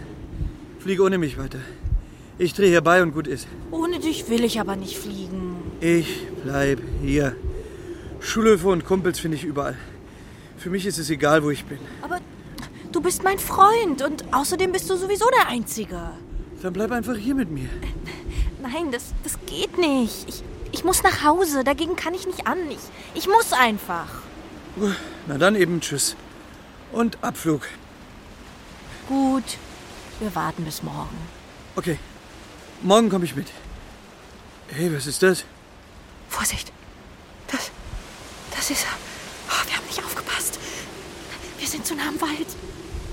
Flieg 0.78 1.00
ohne 1.00 1.18
mich 1.18 1.36
weiter. 1.38 1.58
Ich 2.38 2.54
drehe 2.54 2.68
hier 2.68 2.82
bei 2.82 3.02
und 3.02 3.12
gut 3.12 3.26
ist. 3.26 3.48
Ohne 3.72 3.98
dich 3.98 4.30
will 4.30 4.44
ich 4.44 4.60
aber 4.60 4.76
nicht 4.76 4.96
fliegen. 4.96 5.56
Ich 5.80 6.29
bleib 6.44 6.80
hier. 7.02 7.36
Schulhöfe 8.20 8.68
und 8.68 8.84
Kumpels 8.84 9.18
finde 9.18 9.36
ich 9.36 9.44
überall. 9.44 9.76
Für 10.58 10.70
mich 10.70 10.86
ist 10.86 10.98
es 10.98 11.08
egal, 11.10 11.42
wo 11.42 11.50
ich 11.50 11.64
bin. 11.64 11.78
Aber 12.02 12.18
du 12.92 13.00
bist 13.00 13.22
mein 13.22 13.38
Freund 13.38 14.02
und 14.02 14.24
außerdem 14.32 14.72
bist 14.72 14.90
du 14.90 14.96
sowieso 14.96 15.24
der 15.38 15.48
Einzige. 15.48 16.10
Dann 16.62 16.72
bleib 16.72 16.90
einfach 16.90 17.16
hier 17.16 17.34
mit 17.34 17.50
mir. 17.50 17.68
Nein, 18.62 18.92
das, 18.92 19.14
das 19.24 19.38
geht 19.46 19.78
nicht. 19.78 20.28
Ich, 20.28 20.42
ich 20.72 20.84
muss 20.84 21.02
nach 21.02 21.24
Hause, 21.24 21.64
dagegen 21.64 21.96
kann 21.96 22.12
ich 22.12 22.26
nicht 22.26 22.46
an. 22.46 22.58
Ich, 22.70 22.78
ich 23.14 23.26
muss 23.26 23.52
einfach. 23.52 24.08
Na 25.26 25.38
dann 25.38 25.56
eben 25.56 25.80
tschüss. 25.80 26.14
Und 26.92 27.22
Abflug. 27.22 27.62
Gut, 29.08 29.56
wir 30.20 30.34
warten 30.34 30.64
bis 30.64 30.82
morgen. 30.82 31.16
Okay. 31.76 31.98
Morgen 32.82 33.08
komme 33.08 33.24
ich 33.24 33.34
mit. 33.34 33.48
Hey, 34.68 34.94
was 34.94 35.06
ist 35.06 35.22
das? 35.22 35.44
Vorsicht, 36.30 36.72
das, 37.48 37.70
das 38.56 38.70
ist 38.70 38.84
er. 38.84 38.96
Oh, 39.48 39.66
wir 39.68 39.76
haben 39.76 39.86
nicht 39.86 40.02
aufgepasst. 40.02 40.58
Wir 41.58 41.66
sind 41.68 41.84
zu 41.84 41.94
nah 41.94 42.08
am 42.08 42.20
Wald. 42.20 42.46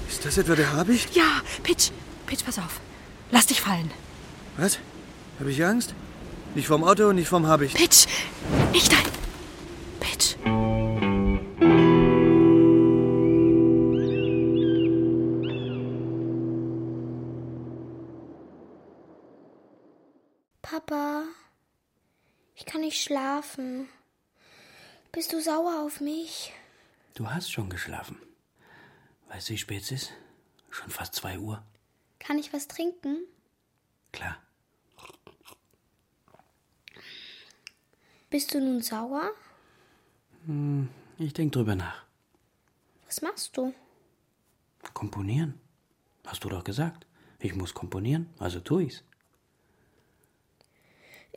Ist 0.08 0.24
das 0.24 0.38
etwa 0.38 0.56
der 0.56 0.72
Habicht? 0.72 1.14
Ja, 1.16 1.42
Pitch, 1.64 1.90
Pitch, 2.28 2.46
pass 2.46 2.60
auf. 2.60 2.80
Lass 3.32 3.48
dich 3.48 3.60
fallen. 3.60 3.92
Was? 4.56 4.80
Habe 5.40 5.52
ich 5.52 5.66
Angst? 5.66 5.94
Nicht 6.56 6.68
vom 6.68 6.84
Auto 6.84 7.10
und 7.10 7.16
nicht 7.16 7.28
vom 7.28 7.46
Habicht. 7.48 7.76
Pitch, 7.76 8.06
nicht 8.72 8.92
dein. 8.92 9.04
Pitch. 10.00 10.36
Papa, 20.62 21.07
ich 22.58 22.66
kann 22.66 22.82
nicht 22.82 23.02
schlafen. 23.02 23.88
Bist 25.12 25.32
du 25.32 25.40
sauer 25.42 25.84
auf 25.86 26.02
mich? 26.02 26.52
Du 27.14 27.30
hast 27.30 27.52
schon 27.52 27.70
geschlafen. 27.70 28.18
Weißt 29.30 29.50
du, 29.50 29.54
wie 29.54 29.58
spät 29.58 29.84
es 29.84 29.92
ist? 29.92 30.12
Schon 30.70 30.90
fast 30.90 31.16
zwei 31.16 31.40
Uhr. 31.40 31.64
Kann 32.20 32.38
ich 32.38 32.52
was 32.54 32.68
trinken? 32.68 33.20
Klar. 34.12 34.38
Bist 38.30 38.54
du 38.54 38.60
nun 38.60 38.82
sauer? 38.82 39.32
Ich 41.18 41.34
denk 41.34 41.54
drüber 41.54 41.76
nach. 41.76 42.04
Was 43.06 43.22
machst 43.22 43.56
du? 43.56 43.74
Komponieren? 44.94 45.60
Hast 46.26 46.44
du 46.44 46.50
doch 46.50 46.64
gesagt. 46.64 47.06
Ich 47.40 47.56
muss 47.56 47.74
komponieren, 47.74 48.30
also 48.40 48.60
tu 48.60 48.80
ich's. 48.80 49.04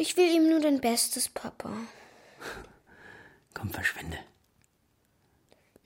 Ich 0.00 0.16
will 0.16 0.34
ihm 0.34 0.48
nur 0.48 0.60
dein 0.60 0.80
Bestes, 0.80 1.28
Papa. 1.28 1.70
Komm, 3.54 3.68
verschwinde. 3.68 4.16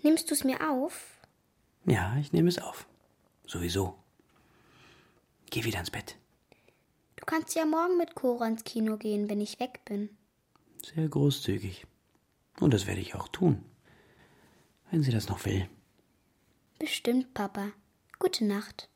Nimmst 0.03 0.31
du 0.31 0.35
es 0.35 0.45
mir 0.45 0.71
auf? 0.71 1.19
Ja, 1.85 2.17
ich 2.19 2.33
nehme 2.33 2.49
es 2.49 2.61
auf. 2.61 2.87
Sowieso. 3.45 3.99
Geh 5.51 5.65
wieder 5.65 5.81
ins 5.81 5.91
Bett. 5.91 6.15
Du 7.17 7.25
kannst 7.25 7.57
ja 7.57 7.67
morgen 7.67 7.97
mit 7.99 8.15
Cora 8.15 8.47
ins 8.47 8.62
Kino 8.62 8.99
gehen, 8.99 9.29
wenn 9.29 9.41
ich 9.41 9.59
weg 9.59 9.85
bin. 9.85 10.17
Sehr 10.85 11.09
großzügig. 11.09 11.85
Und 12.61 12.73
das 12.73 12.87
werde 12.87 13.01
ich 13.01 13.17
auch 13.17 13.27
tun. 13.27 13.65
Wenn 14.93 15.03
sie 15.03 15.11
das 15.11 15.29
noch 15.29 15.45
will. 15.45 15.69
Bestimmt, 16.79 17.35
Papa. 17.35 17.73
Gute 18.21 18.45
Nacht. 18.45 18.89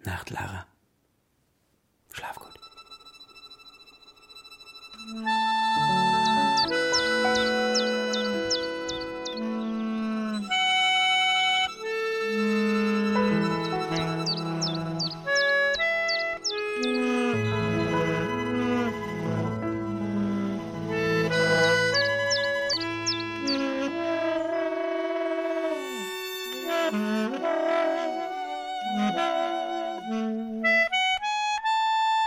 Nacht, 0.00 0.30
Lara. 0.30 0.66
Schlaf 2.10 2.34
gut. 2.34 2.67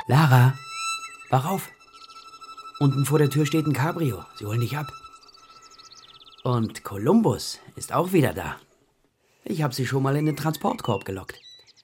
Lara, 0.08 0.54
wach 1.30 1.46
auf! 1.46 1.81
Unten 2.82 3.06
vor 3.06 3.20
der 3.20 3.30
Tür 3.30 3.46
steht 3.46 3.68
ein 3.68 3.74
Cabrio. 3.74 4.26
Sie 4.40 4.46
holen 4.48 4.60
dich 4.60 4.76
ab. 4.76 4.92
Und 6.44 6.84
Kolumbus 6.84 7.60
ist 7.76 7.94
auch 7.94 8.12
wieder 8.12 8.34
da. 8.34 8.60
Ich 9.44 9.62
habe 9.62 9.72
sie 9.72 9.86
schon 9.86 10.02
mal 10.02 10.16
in 10.16 10.26
den 10.26 10.36
Transportkorb 10.36 11.06
gelockt. 11.06 11.40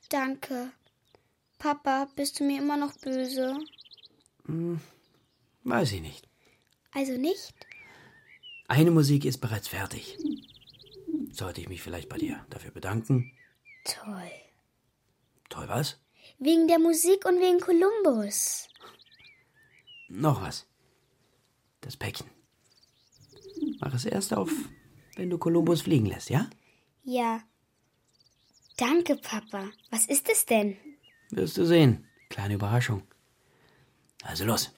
Danke. 0.09 0.71
Papa, 1.59 2.07
bist 2.15 2.39
du 2.39 2.45
mir 2.45 2.59
immer 2.59 2.77
noch 2.77 2.97
böse? 2.97 3.59
Weiß 5.65 5.91
ich 5.91 6.01
nicht. 6.01 6.27
Also 6.93 7.11
nicht? 7.11 7.53
Eine 8.67 8.89
Musik 8.89 9.25
ist 9.25 9.37
bereits 9.37 9.67
fertig. 9.67 10.17
Sollte 11.31 11.61
ich 11.61 11.69
mich 11.69 11.83
vielleicht 11.83 12.09
bei 12.09 12.17
dir 12.17 12.43
dafür 12.49 12.71
bedanken? 12.71 13.33
Toll. 13.85 14.31
Toll 15.49 15.69
was? 15.69 15.99
Wegen 16.39 16.67
der 16.67 16.79
Musik 16.79 17.23
und 17.25 17.39
wegen 17.39 17.59
Kolumbus. 17.59 18.67
Noch 20.09 20.41
was. 20.41 20.66
Das 21.87 21.95
Päckchen. 21.95 22.27
Mach 23.79 23.93
es 23.93 24.03
erst 24.03 24.33
auf, 24.33 24.51
wenn 25.15 25.29
du 25.29 25.37
Kolumbus 25.37 25.83
fliegen 25.83 26.07
lässt, 26.07 26.29
ja? 26.29 26.49
Ja. 27.05 27.39
Danke, 28.75 29.15
Papa. 29.15 29.69
Was 29.89 30.05
ist 30.05 30.27
es 30.29 30.45
denn? 30.45 30.75
Wirst 31.29 31.55
du 31.57 31.63
sehen. 31.65 32.05
Kleine 32.27 32.55
Überraschung. 32.55 33.03
Also 34.21 34.43
los. 34.43 34.69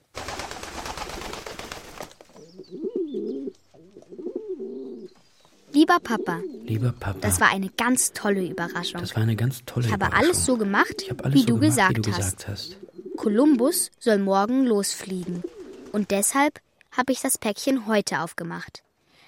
Lieber 5.72 5.99
Papa, 5.99 6.41
Lieber 6.64 6.91
Papa. 6.91 7.20
das 7.22 7.39
war 7.39 7.49
eine 7.49 7.70
ganz 7.70 8.12
tolle 8.14 8.45
Überraschung. 8.45 9.01
das 9.01 9.16
war 9.16 9.24
eine 9.24 9.36
ganz 9.36 9.64
tolle 9.66 9.86
ich 9.88 9.91
habe 9.91 10.05
Überraschung. 10.05 10.26
alles 10.30 10.45
so 10.45 10.57
gemacht, 10.57 11.01
ich 11.03 11.10
habe 11.10 11.24
alles 11.24 11.36
wie 11.36 11.39
so 11.41 11.45
du 11.47 11.53
gemacht, 11.55 11.70
gesagt 11.70 11.97
wie 11.97 12.01
du 12.01 12.12
hast. 12.12 12.18
gesagt 12.18 12.47
hast. 12.47 12.78
Kolumbus 13.18 13.91
soll 13.99 14.20
morgen 14.20 14.66
losfliegen. 14.66 15.43
Und 15.91 16.12
deshalb 16.12 16.60
habe 17.00 17.14
ich 17.14 17.22
das 17.22 17.38
Päckchen 17.38 17.88
heute 17.88 18.20
aufgemacht. 18.20 18.84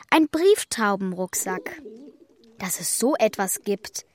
Ein 0.09 0.27
Brieftaubenrucksack. 0.27 1.81
Dass 2.59 2.81
es 2.81 2.99
so 2.99 3.15
etwas 3.15 3.61
gibt. 3.63 4.05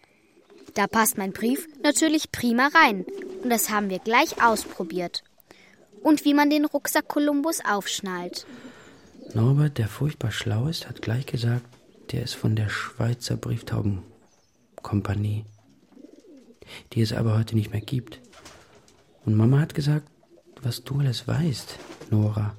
Da 0.74 0.86
passt 0.86 1.16
mein 1.16 1.32
Brief 1.32 1.66
natürlich 1.82 2.30
prima 2.30 2.68
rein. 2.74 3.06
Und 3.42 3.48
das 3.48 3.70
haben 3.70 3.88
wir 3.88 3.98
gleich 3.98 4.42
ausprobiert. 4.42 5.24
Und 6.02 6.26
wie 6.26 6.34
man 6.34 6.50
den 6.50 6.66
Rucksack 6.66 7.08
Kolumbus 7.08 7.62
aufschnallt. 7.64 8.44
Norbert, 9.32 9.78
der 9.78 9.88
furchtbar 9.88 10.32
schlau 10.32 10.68
ist, 10.68 10.86
hat 10.86 11.00
gleich 11.00 11.24
gesagt, 11.24 11.64
der 12.12 12.24
ist 12.24 12.34
von 12.34 12.56
der 12.56 12.68
Schweizer 12.68 13.38
Brieftaubenkompanie, 13.38 15.46
die 16.92 17.00
es 17.00 17.14
aber 17.14 17.38
heute 17.38 17.56
nicht 17.56 17.72
mehr 17.72 17.80
gibt. 17.80 18.20
Und 19.24 19.34
Mama 19.34 19.60
hat 19.60 19.74
gesagt, 19.74 20.06
was 20.60 20.84
du 20.84 21.00
alles 21.00 21.26
weißt, 21.26 21.78
Nora. 22.10 22.54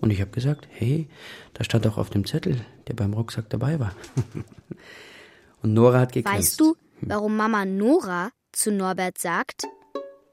Und 0.00 0.10
ich 0.10 0.20
habe 0.20 0.30
gesagt, 0.30 0.66
hey, 0.70 1.08
da 1.54 1.64
stand 1.64 1.84
doch 1.84 1.98
auf 1.98 2.10
dem 2.10 2.24
Zettel, 2.26 2.60
der 2.88 2.94
beim 2.94 3.12
Rucksack 3.12 3.50
dabei 3.50 3.78
war. 3.78 3.94
Und 5.62 5.74
Nora 5.74 6.00
hat 6.00 6.12
gegrinst. 6.12 6.38
Weißt 6.38 6.60
du, 6.60 6.74
warum 7.02 7.36
Mama 7.36 7.64
Nora 7.66 8.30
zu 8.52 8.72
Norbert 8.72 9.18
sagt? 9.18 9.64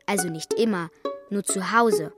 Also 0.06 0.30
nicht 0.30 0.54
immer, 0.54 0.90
nur 1.30 1.44
zu 1.44 1.74
Hause. 1.74 2.14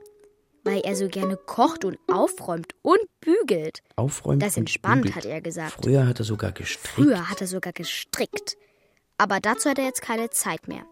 Weil 0.62 0.80
er 0.82 0.94
so 0.94 1.08
gerne 1.08 1.36
kocht 1.36 1.84
und 1.84 1.98
aufräumt 2.06 2.74
und 2.82 3.00
bügelt. 3.20 3.82
Aufräumen 3.96 4.38
Das 4.40 4.56
und 4.56 4.60
entspannt, 4.62 5.02
bügelt. 5.02 5.16
hat 5.16 5.24
er 5.24 5.40
gesagt. 5.40 5.72
Früher 5.82 6.06
hat 6.06 6.20
er 6.20 6.24
sogar 6.24 6.52
gestrickt. 6.52 6.86
Früher 6.94 7.28
hat 7.30 7.40
er 7.40 7.46
sogar 7.46 7.72
gestrickt. 7.72 8.56
Aber 9.16 9.40
dazu 9.40 9.70
hat 9.70 9.78
er 9.78 9.86
jetzt 9.86 10.02
keine 10.02 10.30
Zeit 10.30 10.68
mehr, 10.68 10.84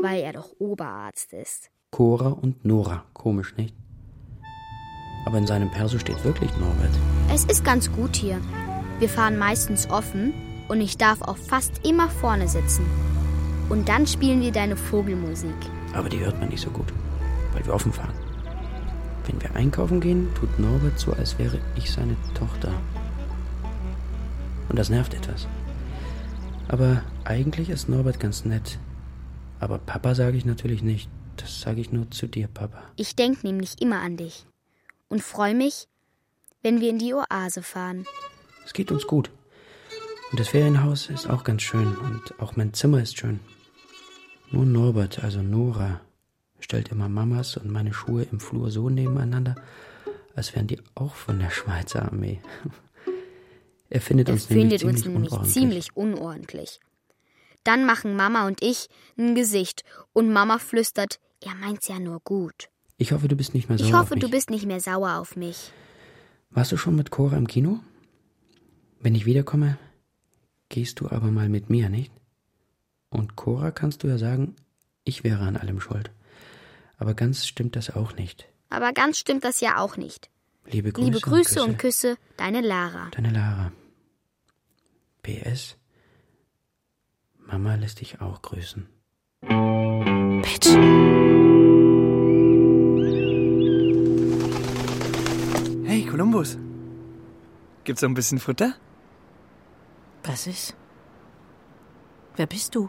weil 0.00 0.22
er 0.22 0.34
doch 0.34 0.52
Oberarzt 0.58 1.32
ist. 1.32 1.70
Cora 1.90 2.28
und 2.28 2.64
Nora. 2.64 3.04
Komisch, 3.14 3.56
nicht? 3.56 3.74
Aber 5.24 5.38
in 5.38 5.46
seinem 5.46 5.70
Perso 5.70 5.98
steht 5.98 6.22
wirklich 6.24 6.50
Norbert. 6.58 6.90
Es 7.32 7.44
ist 7.44 7.64
ganz 7.64 7.90
gut 7.90 8.16
hier. 8.16 8.40
Wir 8.98 9.08
fahren 9.08 9.38
meistens 9.38 9.88
offen 9.90 10.32
und 10.68 10.80
ich 10.80 10.96
darf 10.96 11.22
auch 11.22 11.36
fast 11.36 11.84
immer 11.86 12.08
vorne 12.08 12.48
sitzen. 12.48 12.84
Und 13.68 13.88
dann 13.88 14.06
spielen 14.06 14.40
wir 14.42 14.52
deine 14.52 14.76
Vogelmusik. 14.76 15.54
Aber 15.94 16.08
die 16.08 16.20
hört 16.20 16.38
man 16.38 16.50
nicht 16.50 16.60
so 16.60 16.70
gut, 16.70 16.92
weil 17.52 17.64
wir 17.64 17.72
offen 17.72 17.92
fahren. 17.92 18.14
Wenn 19.26 19.40
wir 19.40 19.56
einkaufen 19.56 20.00
gehen, 20.00 20.28
tut 20.34 20.58
Norbert 20.58 20.98
so, 20.98 21.12
als 21.12 21.38
wäre 21.38 21.58
ich 21.76 21.90
seine 21.90 22.16
Tochter. 22.34 22.72
Und 24.68 24.78
das 24.78 24.90
nervt 24.90 25.14
etwas. 25.14 25.46
Aber 26.68 27.02
eigentlich 27.24 27.70
ist 27.70 27.88
Norbert 27.88 28.20
ganz 28.20 28.44
nett. 28.44 28.78
Aber 29.60 29.78
Papa 29.78 30.14
sage 30.14 30.36
ich 30.36 30.44
natürlich 30.44 30.82
nicht. 30.82 31.08
Das 31.36 31.60
sage 31.60 31.80
ich 31.80 31.90
nur 31.90 32.10
zu 32.10 32.26
dir, 32.26 32.48
Papa. 32.48 32.82
Ich 32.96 33.16
denke 33.16 33.46
nämlich 33.46 33.80
immer 33.80 34.00
an 34.00 34.16
dich 34.16 34.46
und 35.14 35.22
freue 35.22 35.54
mich, 35.54 35.86
wenn 36.62 36.80
wir 36.80 36.90
in 36.90 36.98
die 36.98 37.14
Oase 37.14 37.62
fahren. 37.62 38.04
Es 38.66 38.72
geht 38.72 38.90
uns 38.90 39.06
gut. 39.06 39.30
Und 40.32 40.40
das 40.40 40.48
Ferienhaus 40.48 41.08
ist 41.08 41.30
auch 41.30 41.44
ganz 41.44 41.62
schön. 41.62 41.96
Und 41.96 42.34
auch 42.40 42.56
mein 42.56 42.74
Zimmer 42.74 43.00
ist 43.00 43.16
schön. 43.16 43.38
Nur 44.50 44.66
Norbert, 44.66 45.22
also 45.22 45.40
Nora, 45.40 46.00
stellt 46.58 46.88
immer 46.88 47.08
Mamas 47.08 47.56
und 47.56 47.70
meine 47.70 47.94
Schuhe 47.94 48.24
im 48.24 48.40
Flur 48.40 48.72
so 48.72 48.90
nebeneinander, 48.90 49.54
als 50.34 50.52
wären 50.56 50.66
die 50.66 50.80
auch 50.96 51.14
von 51.14 51.38
der 51.38 51.50
Schweizer 51.50 52.02
Armee. 52.02 52.40
Er 53.90 54.00
findet 54.00 54.28
Er 54.28 54.34
uns 54.34 54.50
nämlich 54.50 54.80
findet 54.80 54.82
uns 54.82 55.02
ziemlich 55.02 55.14
nämlich 55.14 55.30
unordentlich. 55.30 55.54
ziemlich 55.54 55.96
unordentlich. 55.96 56.80
Dann 57.62 57.86
machen 57.86 58.16
Mama 58.16 58.48
und 58.48 58.60
ich 58.64 58.88
ein 59.16 59.36
Gesicht 59.36 59.84
und 60.12 60.32
Mama 60.32 60.58
flüstert, 60.58 61.20
er 61.40 61.54
meint's 61.54 61.86
ja 61.86 62.00
nur 62.00 62.18
gut. 62.18 62.70
Ich 62.96 63.12
hoffe, 63.12 63.28
du 63.28 63.36
bist 63.36 63.54
nicht 63.54 63.68
mehr 63.68 63.78
sauer 63.78 63.88
Ich 63.88 63.94
auf 63.94 64.00
hoffe, 64.02 64.14
mich. 64.14 64.24
du 64.24 64.30
bist 64.30 64.50
nicht 64.50 64.66
mehr 64.66 64.80
sauer 64.80 65.16
auf 65.18 65.36
mich. 65.36 65.72
Warst 66.50 66.72
du 66.72 66.76
schon 66.76 66.94
mit 66.96 67.10
Cora 67.10 67.36
im 67.36 67.48
Kino? 67.48 67.80
Wenn 69.00 69.14
ich 69.14 69.26
wiederkomme, 69.26 69.76
gehst 70.68 71.00
du 71.00 71.08
aber 71.10 71.30
mal 71.30 71.48
mit 71.48 71.68
mir, 71.70 71.88
nicht? 71.88 72.12
Und 73.10 73.36
Cora 73.36 73.70
kannst 73.70 74.02
du 74.02 74.08
ja 74.08 74.18
sagen, 74.18 74.54
ich 75.04 75.24
wäre 75.24 75.40
an 75.44 75.56
allem 75.56 75.80
schuld. 75.80 76.10
Aber 76.96 77.14
ganz 77.14 77.46
stimmt 77.46 77.76
das 77.76 77.90
auch 77.94 78.14
nicht. 78.16 78.48
Aber 78.70 78.92
ganz 78.92 79.18
stimmt 79.18 79.44
das 79.44 79.60
ja 79.60 79.78
auch 79.78 79.96
nicht. 79.96 80.30
Liebe 80.66 80.92
Grüße, 80.92 81.04
Liebe 81.06 81.20
Grüße 81.20 81.62
und 81.62 81.78
Küsse, 81.78 82.16
deine 82.36 82.60
Lara. 82.60 83.08
Deine 83.10 83.30
Lara. 83.30 83.72
PS. 85.22 85.76
Mama 87.38 87.74
lässt 87.74 88.00
dich 88.00 88.20
auch 88.20 88.40
grüßen. 88.40 88.88
Pitch. 90.42 91.13
Kolumbus. 96.14 96.56
Gibt's 97.82 98.00
noch 98.00 98.08
ein 98.08 98.14
bisschen 98.14 98.38
Futter? 98.38 98.74
Was 100.22 100.46
ist? 100.46 100.76
Wer 102.36 102.46
bist 102.46 102.76
du? 102.76 102.88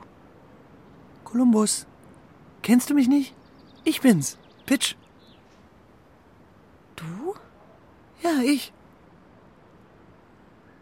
Kolumbus. 1.24 1.88
Kennst 2.62 2.92
du 2.92 2.94
mich 2.94 3.08
nicht? 3.08 3.34
Ich 3.84 4.02
bin's. 4.02 4.38
Pitch. 4.68 4.94
Du? 6.96 7.34
Ja, 8.22 8.42
ich. 8.44 8.72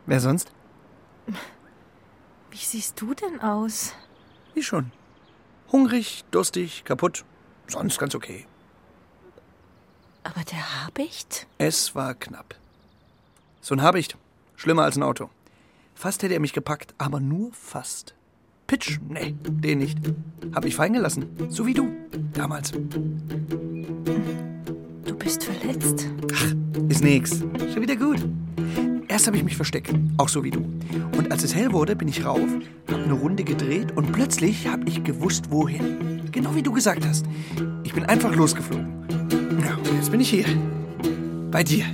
Wer 0.06 0.20
sonst? 0.20 0.52
Wie 2.52 2.58
siehst 2.58 3.00
du 3.00 3.14
denn 3.14 3.40
aus? 3.40 3.94
Wie 4.54 4.64
schon. 4.64 4.92
Hungrig, 5.72 6.26
durstig, 6.30 6.84
kaputt. 6.84 7.24
Sonst 7.68 7.98
ganz 8.00 8.14
okay. 8.16 8.48
Aber 10.24 10.42
der 10.50 10.86
Habicht? 10.86 11.48
Es 11.58 11.96
war 11.96 12.14
knapp. 12.14 12.56
So 13.62 13.76
ein 13.76 13.82
Habicht. 13.82 14.18
Schlimmer 14.56 14.84
als 14.84 14.96
ein 14.96 15.04
Auto. 15.04 15.30
Fast 15.96 16.24
hätte 16.24 16.34
er 16.34 16.40
mich 16.40 16.54
gepackt, 16.54 16.94
aber 16.98 17.20
nur 17.20 17.52
fast. 17.52 18.14
Pitch, 18.68 19.00
nee, 19.10 19.36
den 19.42 19.80
nicht. 19.80 19.98
Hab 20.56 20.66
ich 20.66 20.76
fallen 20.76 20.94
gelassen. 20.94 21.26
So 21.50 21.66
wie 21.66 21.74
du. 21.74 21.90
Damals. 22.34 22.72
Du 22.72 22.80
bist 25.18 25.44
verletzt. 25.44 26.08
Ist 26.90 27.04
nix. 27.04 27.40
Schon 27.40 27.82
wieder 27.82 27.96
gut. 27.96 28.24
Erst 29.10 29.28
habe 29.28 29.38
ich 29.38 29.44
mich 29.44 29.56
versteckt, 29.56 29.94
auch 30.18 30.30
so 30.30 30.44
wie 30.44 30.52
du. 30.52 30.62
Und 31.18 31.32
als 31.32 31.44
es 31.44 31.54
hell 31.54 31.72
wurde, 31.72 31.96
bin 31.96 32.08
ich 32.08 32.26
rauf, 32.26 32.40
hab 32.88 33.04
eine 33.04 33.14
Runde 33.14 33.44
gedreht 33.44 33.96
und 33.96 34.12
plötzlich 34.12 34.68
hab 34.68 34.88
ich 34.88 35.04
gewusst, 35.04 35.52
wohin. 35.52 36.32
Genau 36.32 36.56
wie 36.56 36.64
du 36.64 36.72
gesagt 36.72 37.06
hast. 37.06 37.26
Ich 37.84 37.94
bin 37.94 38.06
einfach 38.06 38.34
losgeflogen. 38.34 39.23
Jetzt 40.04 40.12
bin 40.12 40.20
ich 40.20 40.32
hier. 40.32 40.46
Bei 41.50 41.64
dir. 41.64 41.86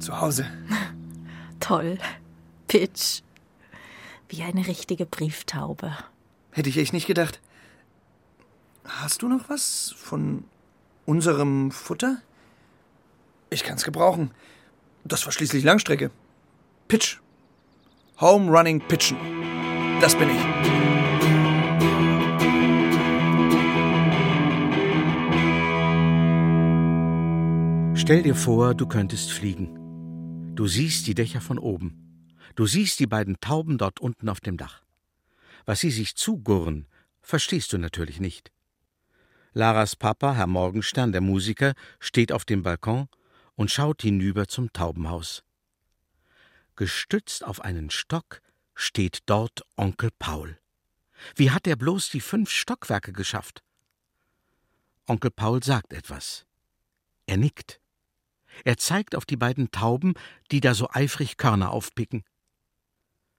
Zu 0.00 0.20
Hause. 0.20 0.44
Toll. 1.60 1.98
Pitch. 2.66 3.22
Wie 4.28 4.42
eine 4.42 4.66
richtige 4.66 5.06
Brieftaube. 5.06 5.96
Hätte 6.50 6.68
ich 6.68 6.78
echt 6.78 6.92
nicht 6.92 7.06
gedacht. 7.06 7.40
Hast 8.84 9.22
du 9.22 9.28
noch 9.28 9.48
was 9.48 9.94
von 9.96 10.42
unserem 11.06 11.70
Futter? 11.70 12.16
Ich 13.50 13.62
kann's 13.62 13.84
gebrauchen. 13.84 14.32
Das 15.04 15.24
war 15.26 15.32
schließlich 15.32 15.62
Langstrecke. 15.62 16.10
Pitch. 16.88 17.18
Home 18.20 18.50
Running 18.50 18.80
Pitchen. 18.80 19.16
Das 20.00 20.16
bin 20.16 20.28
ich. 20.28 21.03
Stell 28.04 28.22
dir 28.22 28.34
vor, 28.34 28.74
du 28.74 28.86
könntest 28.86 29.32
fliegen. 29.32 30.54
Du 30.54 30.66
siehst 30.66 31.06
die 31.06 31.14
Dächer 31.14 31.40
von 31.40 31.58
oben. 31.58 32.36
Du 32.54 32.66
siehst 32.66 33.00
die 33.00 33.06
beiden 33.06 33.40
Tauben 33.40 33.78
dort 33.78 33.98
unten 33.98 34.28
auf 34.28 34.40
dem 34.40 34.58
Dach. 34.58 34.82
Was 35.64 35.80
sie 35.80 35.90
sich 35.90 36.14
zugurren, 36.14 36.86
verstehst 37.22 37.72
du 37.72 37.78
natürlich 37.78 38.20
nicht. 38.20 38.52
Laras 39.54 39.96
Papa, 39.96 40.34
Herr 40.34 40.46
Morgenstern, 40.46 41.12
der 41.12 41.22
Musiker, 41.22 41.72
steht 41.98 42.30
auf 42.30 42.44
dem 42.44 42.62
Balkon 42.62 43.08
und 43.54 43.70
schaut 43.70 44.02
hinüber 44.02 44.48
zum 44.48 44.70
Taubenhaus. 44.74 45.42
Gestützt 46.76 47.42
auf 47.42 47.62
einen 47.62 47.88
Stock 47.88 48.42
steht 48.74 49.20
dort 49.24 49.62
Onkel 49.78 50.10
Paul. 50.18 50.58
Wie 51.36 51.52
hat 51.52 51.66
er 51.66 51.76
bloß 51.76 52.10
die 52.10 52.20
fünf 52.20 52.50
Stockwerke 52.50 53.14
geschafft? 53.14 53.62
Onkel 55.06 55.30
Paul 55.30 55.62
sagt 55.62 55.94
etwas. 55.94 56.44
Er 57.24 57.38
nickt. 57.38 57.80
Er 58.64 58.76
zeigt 58.76 59.16
auf 59.16 59.24
die 59.24 59.36
beiden 59.36 59.70
Tauben, 59.70 60.14
die 60.50 60.60
da 60.60 60.74
so 60.74 60.88
eifrig 60.90 61.36
Körner 61.36 61.70
aufpicken. 61.70 62.22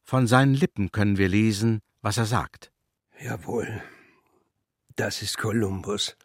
Von 0.04 0.28
seinen 0.28 0.54
Lippen 0.54 0.92
können 0.92 1.18
wir 1.18 1.30
lesen, 1.30 1.82
was 2.02 2.18
er 2.18 2.26
sagt. 2.26 2.72
Jawohl. 3.20 3.82
Das 4.96 5.22
ist 5.22 5.38
Kolumbus. 5.38 6.16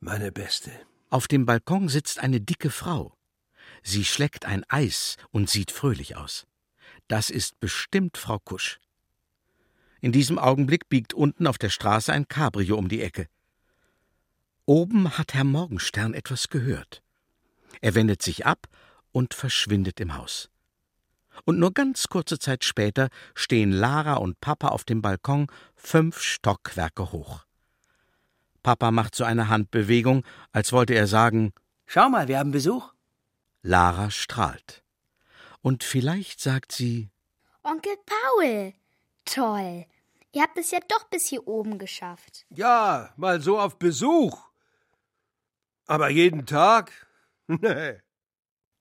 Meine 0.00 0.32
Beste. 0.32 0.70
Auf 1.10 1.28
dem 1.28 1.46
Balkon 1.46 1.88
sitzt 1.88 2.18
eine 2.18 2.40
dicke 2.40 2.70
Frau. 2.70 3.16
Sie 3.82 4.04
schleckt 4.04 4.44
ein 4.44 4.64
Eis 4.68 5.16
und 5.30 5.48
sieht 5.48 5.70
fröhlich 5.70 6.16
aus. 6.16 6.46
Das 7.08 7.30
ist 7.30 7.60
bestimmt 7.60 8.16
Frau 8.16 8.38
Kusch. 8.38 8.80
In 10.00 10.12
diesem 10.12 10.38
Augenblick 10.38 10.88
biegt 10.88 11.14
unten 11.14 11.46
auf 11.46 11.58
der 11.58 11.70
Straße 11.70 12.12
ein 12.12 12.28
Cabrio 12.28 12.76
um 12.76 12.88
die 12.88 13.00
Ecke. 13.00 13.28
Oben 14.66 15.16
hat 15.16 15.34
Herr 15.34 15.44
Morgenstern 15.44 16.14
etwas 16.14 16.48
gehört. 16.48 17.03
Er 17.84 17.94
wendet 17.94 18.22
sich 18.22 18.46
ab 18.46 18.66
und 19.12 19.34
verschwindet 19.34 20.00
im 20.00 20.16
Haus. 20.16 20.48
Und 21.44 21.58
nur 21.58 21.74
ganz 21.74 22.08
kurze 22.08 22.38
Zeit 22.38 22.64
später 22.64 23.10
stehen 23.34 23.72
Lara 23.72 24.14
und 24.14 24.40
Papa 24.40 24.68
auf 24.68 24.84
dem 24.84 25.02
Balkon 25.02 25.48
fünf 25.76 26.18
Stockwerke 26.18 27.12
hoch. 27.12 27.44
Papa 28.62 28.90
macht 28.90 29.14
so 29.14 29.24
eine 29.24 29.50
Handbewegung, 29.50 30.24
als 30.50 30.72
wollte 30.72 30.94
er 30.94 31.06
sagen 31.06 31.52
Schau 31.84 32.08
mal, 32.08 32.26
wir 32.26 32.38
haben 32.38 32.52
Besuch. 32.52 32.90
Lara 33.60 34.10
strahlt. 34.10 34.82
Und 35.60 35.84
vielleicht 35.84 36.40
sagt 36.40 36.72
sie 36.72 37.10
Onkel 37.64 37.96
Paul. 38.06 38.72
Toll. 39.26 39.84
Ihr 40.32 40.42
habt 40.42 40.56
es 40.56 40.70
ja 40.70 40.78
doch 40.88 41.04
bis 41.10 41.26
hier 41.26 41.46
oben 41.46 41.76
geschafft. 41.76 42.46
Ja, 42.48 43.12
mal 43.18 43.42
so 43.42 43.60
auf 43.60 43.78
Besuch. 43.78 44.42
Aber 45.86 46.08
jeden 46.08 46.46
Tag? 46.46 47.03
Nee. 47.60 47.98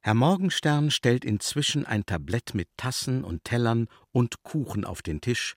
Herr 0.05 0.13
Morgenstern 0.13 0.91
stellt 0.91 1.23
inzwischen 1.23 1.85
ein 1.85 2.05
Tablett 2.05 2.53
mit 2.53 2.67
Tassen 2.75 3.23
und 3.23 3.45
Tellern 3.45 3.87
und 4.11 4.43
Kuchen 4.43 4.83
auf 4.83 5.01
den 5.01 5.21
Tisch 5.21 5.55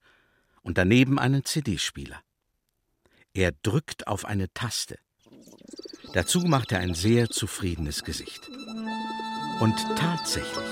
und 0.62 0.78
daneben 0.78 1.18
einen 1.18 1.44
CD-Spieler. 1.44 2.20
Er 3.34 3.52
drückt 3.62 4.06
auf 4.06 4.24
eine 4.24 4.52
Taste. 4.54 4.98
Dazu 6.12 6.40
macht 6.40 6.70
er 6.70 6.78
ein 6.78 6.94
sehr 6.94 7.28
zufriedenes 7.28 8.04
Gesicht. 8.04 8.48
Und 9.58 9.76
tatsächlich, 9.96 10.64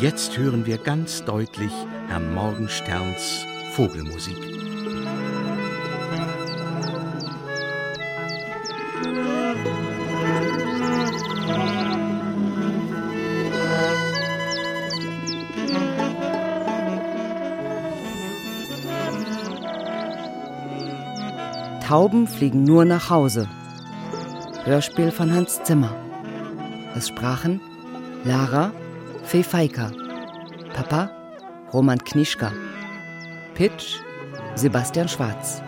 jetzt 0.00 0.36
hören 0.36 0.66
wir 0.66 0.78
ganz 0.78 1.24
deutlich 1.24 1.72
Herrn 2.08 2.34
Morgensterns 2.34 3.46
Vogelmusik. 3.72 4.65
Tauben 21.86 22.26
fliegen 22.26 22.64
nur 22.64 22.84
nach 22.84 23.10
Hause. 23.10 23.48
Hörspiel 24.64 25.12
von 25.12 25.32
Hans 25.32 25.62
Zimmer. 25.62 25.94
Es 26.96 27.06
sprachen 27.06 27.60
Lara 28.24 28.72
Fee 29.22 29.44
Feika, 29.44 29.92
Papa 30.74 31.08
Roman 31.72 32.00
Knischka, 32.00 32.50
Pitch 33.54 34.00
Sebastian 34.56 35.08
Schwarz, 35.08 35.62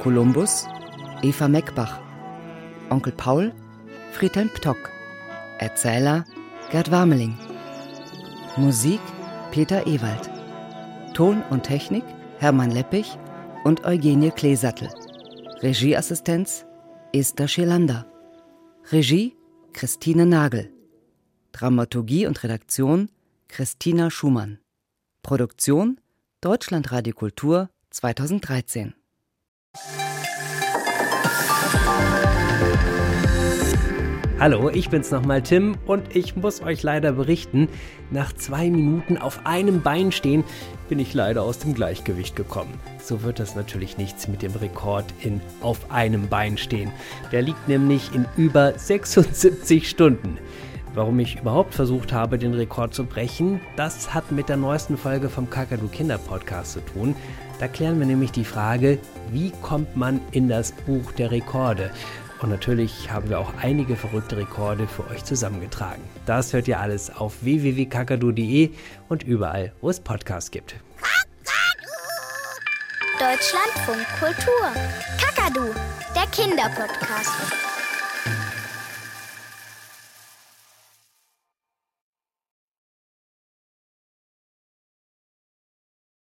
Kolumbus 0.00 0.68
Eva 1.22 1.48
Meckbach, 1.48 1.98
Onkel 2.90 3.12
Paul 3.12 3.52
Friedhelm 4.12 4.48
Ptock, 4.48 4.90
Erzähler 5.58 6.24
Gerd 6.70 6.92
Warmeling, 6.92 7.36
Musik 8.56 9.00
Peter 9.50 9.88
Ewald, 9.88 10.30
Ton 11.14 11.42
und 11.50 11.64
Technik 11.64 12.04
Hermann 12.38 12.70
Leppich 12.70 13.18
und 13.64 13.84
Eugenie 13.84 14.30
Kleesattel. 14.30 14.88
Regieassistenz 15.62 16.66
Esther 17.12 17.46
Schelander. 17.46 18.04
Regie 18.90 19.36
Christine 19.72 20.26
Nagel. 20.26 20.72
Dramaturgie 21.52 22.26
und 22.26 22.42
Redaktion 22.42 23.10
Christina 23.46 24.10
Schumann. 24.10 24.58
Produktion 25.22 26.00
Deutschlandradio 26.40 27.14
Kultur 27.14 27.70
2013. 27.90 28.94
Hallo, 34.38 34.70
ich 34.70 34.90
bin's 34.90 35.10
nochmal 35.10 35.42
Tim 35.42 35.76
und 35.86 36.16
ich 36.16 36.34
muss 36.34 36.62
euch 36.62 36.82
leider 36.82 37.12
berichten, 37.12 37.68
nach 38.10 38.32
zwei 38.32 38.70
Minuten 38.70 39.16
auf 39.16 39.46
einem 39.46 39.82
Bein 39.82 40.10
stehen 40.10 40.42
bin 40.88 40.98
ich 40.98 41.14
leider 41.14 41.42
aus 41.42 41.58
dem 41.58 41.74
Gleichgewicht 41.74 42.34
gekommen. 42.34 42.74
So 43.00 43.22
wird 43.22 43.38
das 43.38 43.54
natürlich 43.54 43.98
nichts 43.98 44.28
mit 44.28 44.42
dem 44.42 44.52
Rekord 44.52 45.04
in 45.22 45.40
auf 45.60 45.90
einem 45.90 46.28
Bein 46.28 46.58
stehen. 46.58 46.90
Der 47.30 47.42
liegt 47.42 47.68
nämlich 47.68 48.14
in 48.14 48.26
über 48.36 48.76
76 48.76 49.88
Stunden. 49.88 50.38
Warum 50.94 51.18
ich 51.20 51.40
überhaupt 51.40 51.72
versucht 51.72 52.12
habe, 52.12 52.36
den 52.36 52.52
Rekord 52.52 52.92
zu 52.92 53.04
brechen, 53.04 53.60
das 53.76 54.12
hat 54.12 54.30
mit 54.30 54.50
der 54.50 54.58
neuesten 54.58 54.98
Folge 54.98 55.30
vom 55.30 55.48
Kakadu 55.48 55.88
Kinder 55.88 56.18
Podcast 56.18 56.72
zu 56.72 56.80
tun. 56.80 57.16
Da 57.58 57.68
klären 57.68 57.98
wir 57.98 58.06
nämlich 58.06 58.32
die 58.32 58.44
Frage, 58.44 58.98
wie 59.30 59.52
kommt 59.62 59.96
man 59.96 60.20
in 60.32 60.48
das 60.48 60.72
Buch 60.72 61.12
der 61.12 61.30
Rekorde? 61.30 61.90
Und 62.42 62.50
natürlich 62.50 63.10
haben 63.10 63.28
wir 63.30 63.38
auch 63.38 63.54
einige 63.62 63.94
verrückte 63.94 64.36
Rekorde 64.36 64.88
für 64.88 65.08
euch 65.08 65.24
zusammengetragen. 65.24 66.02
Das 66.26 66.52
hört 66.52 66.66
ihr 66.66 66.80
alles 66.80 67.14
auf 67.14 67.42
www.kakadu.de 67.42 68.70
und 69.08 69.22
überall, 69.22 69.72
wo 69.80 69.88
es 69.88 70.00
Podcasts 70.00 70.50
gibt. 70.50 70.74
Deutschlandfunk 73.20 74.04
Kultur. 74.18 74.72
Kakadu, 75.20 75.72
der 76.16 76.26
Kinderpodcast. 76.32 77.71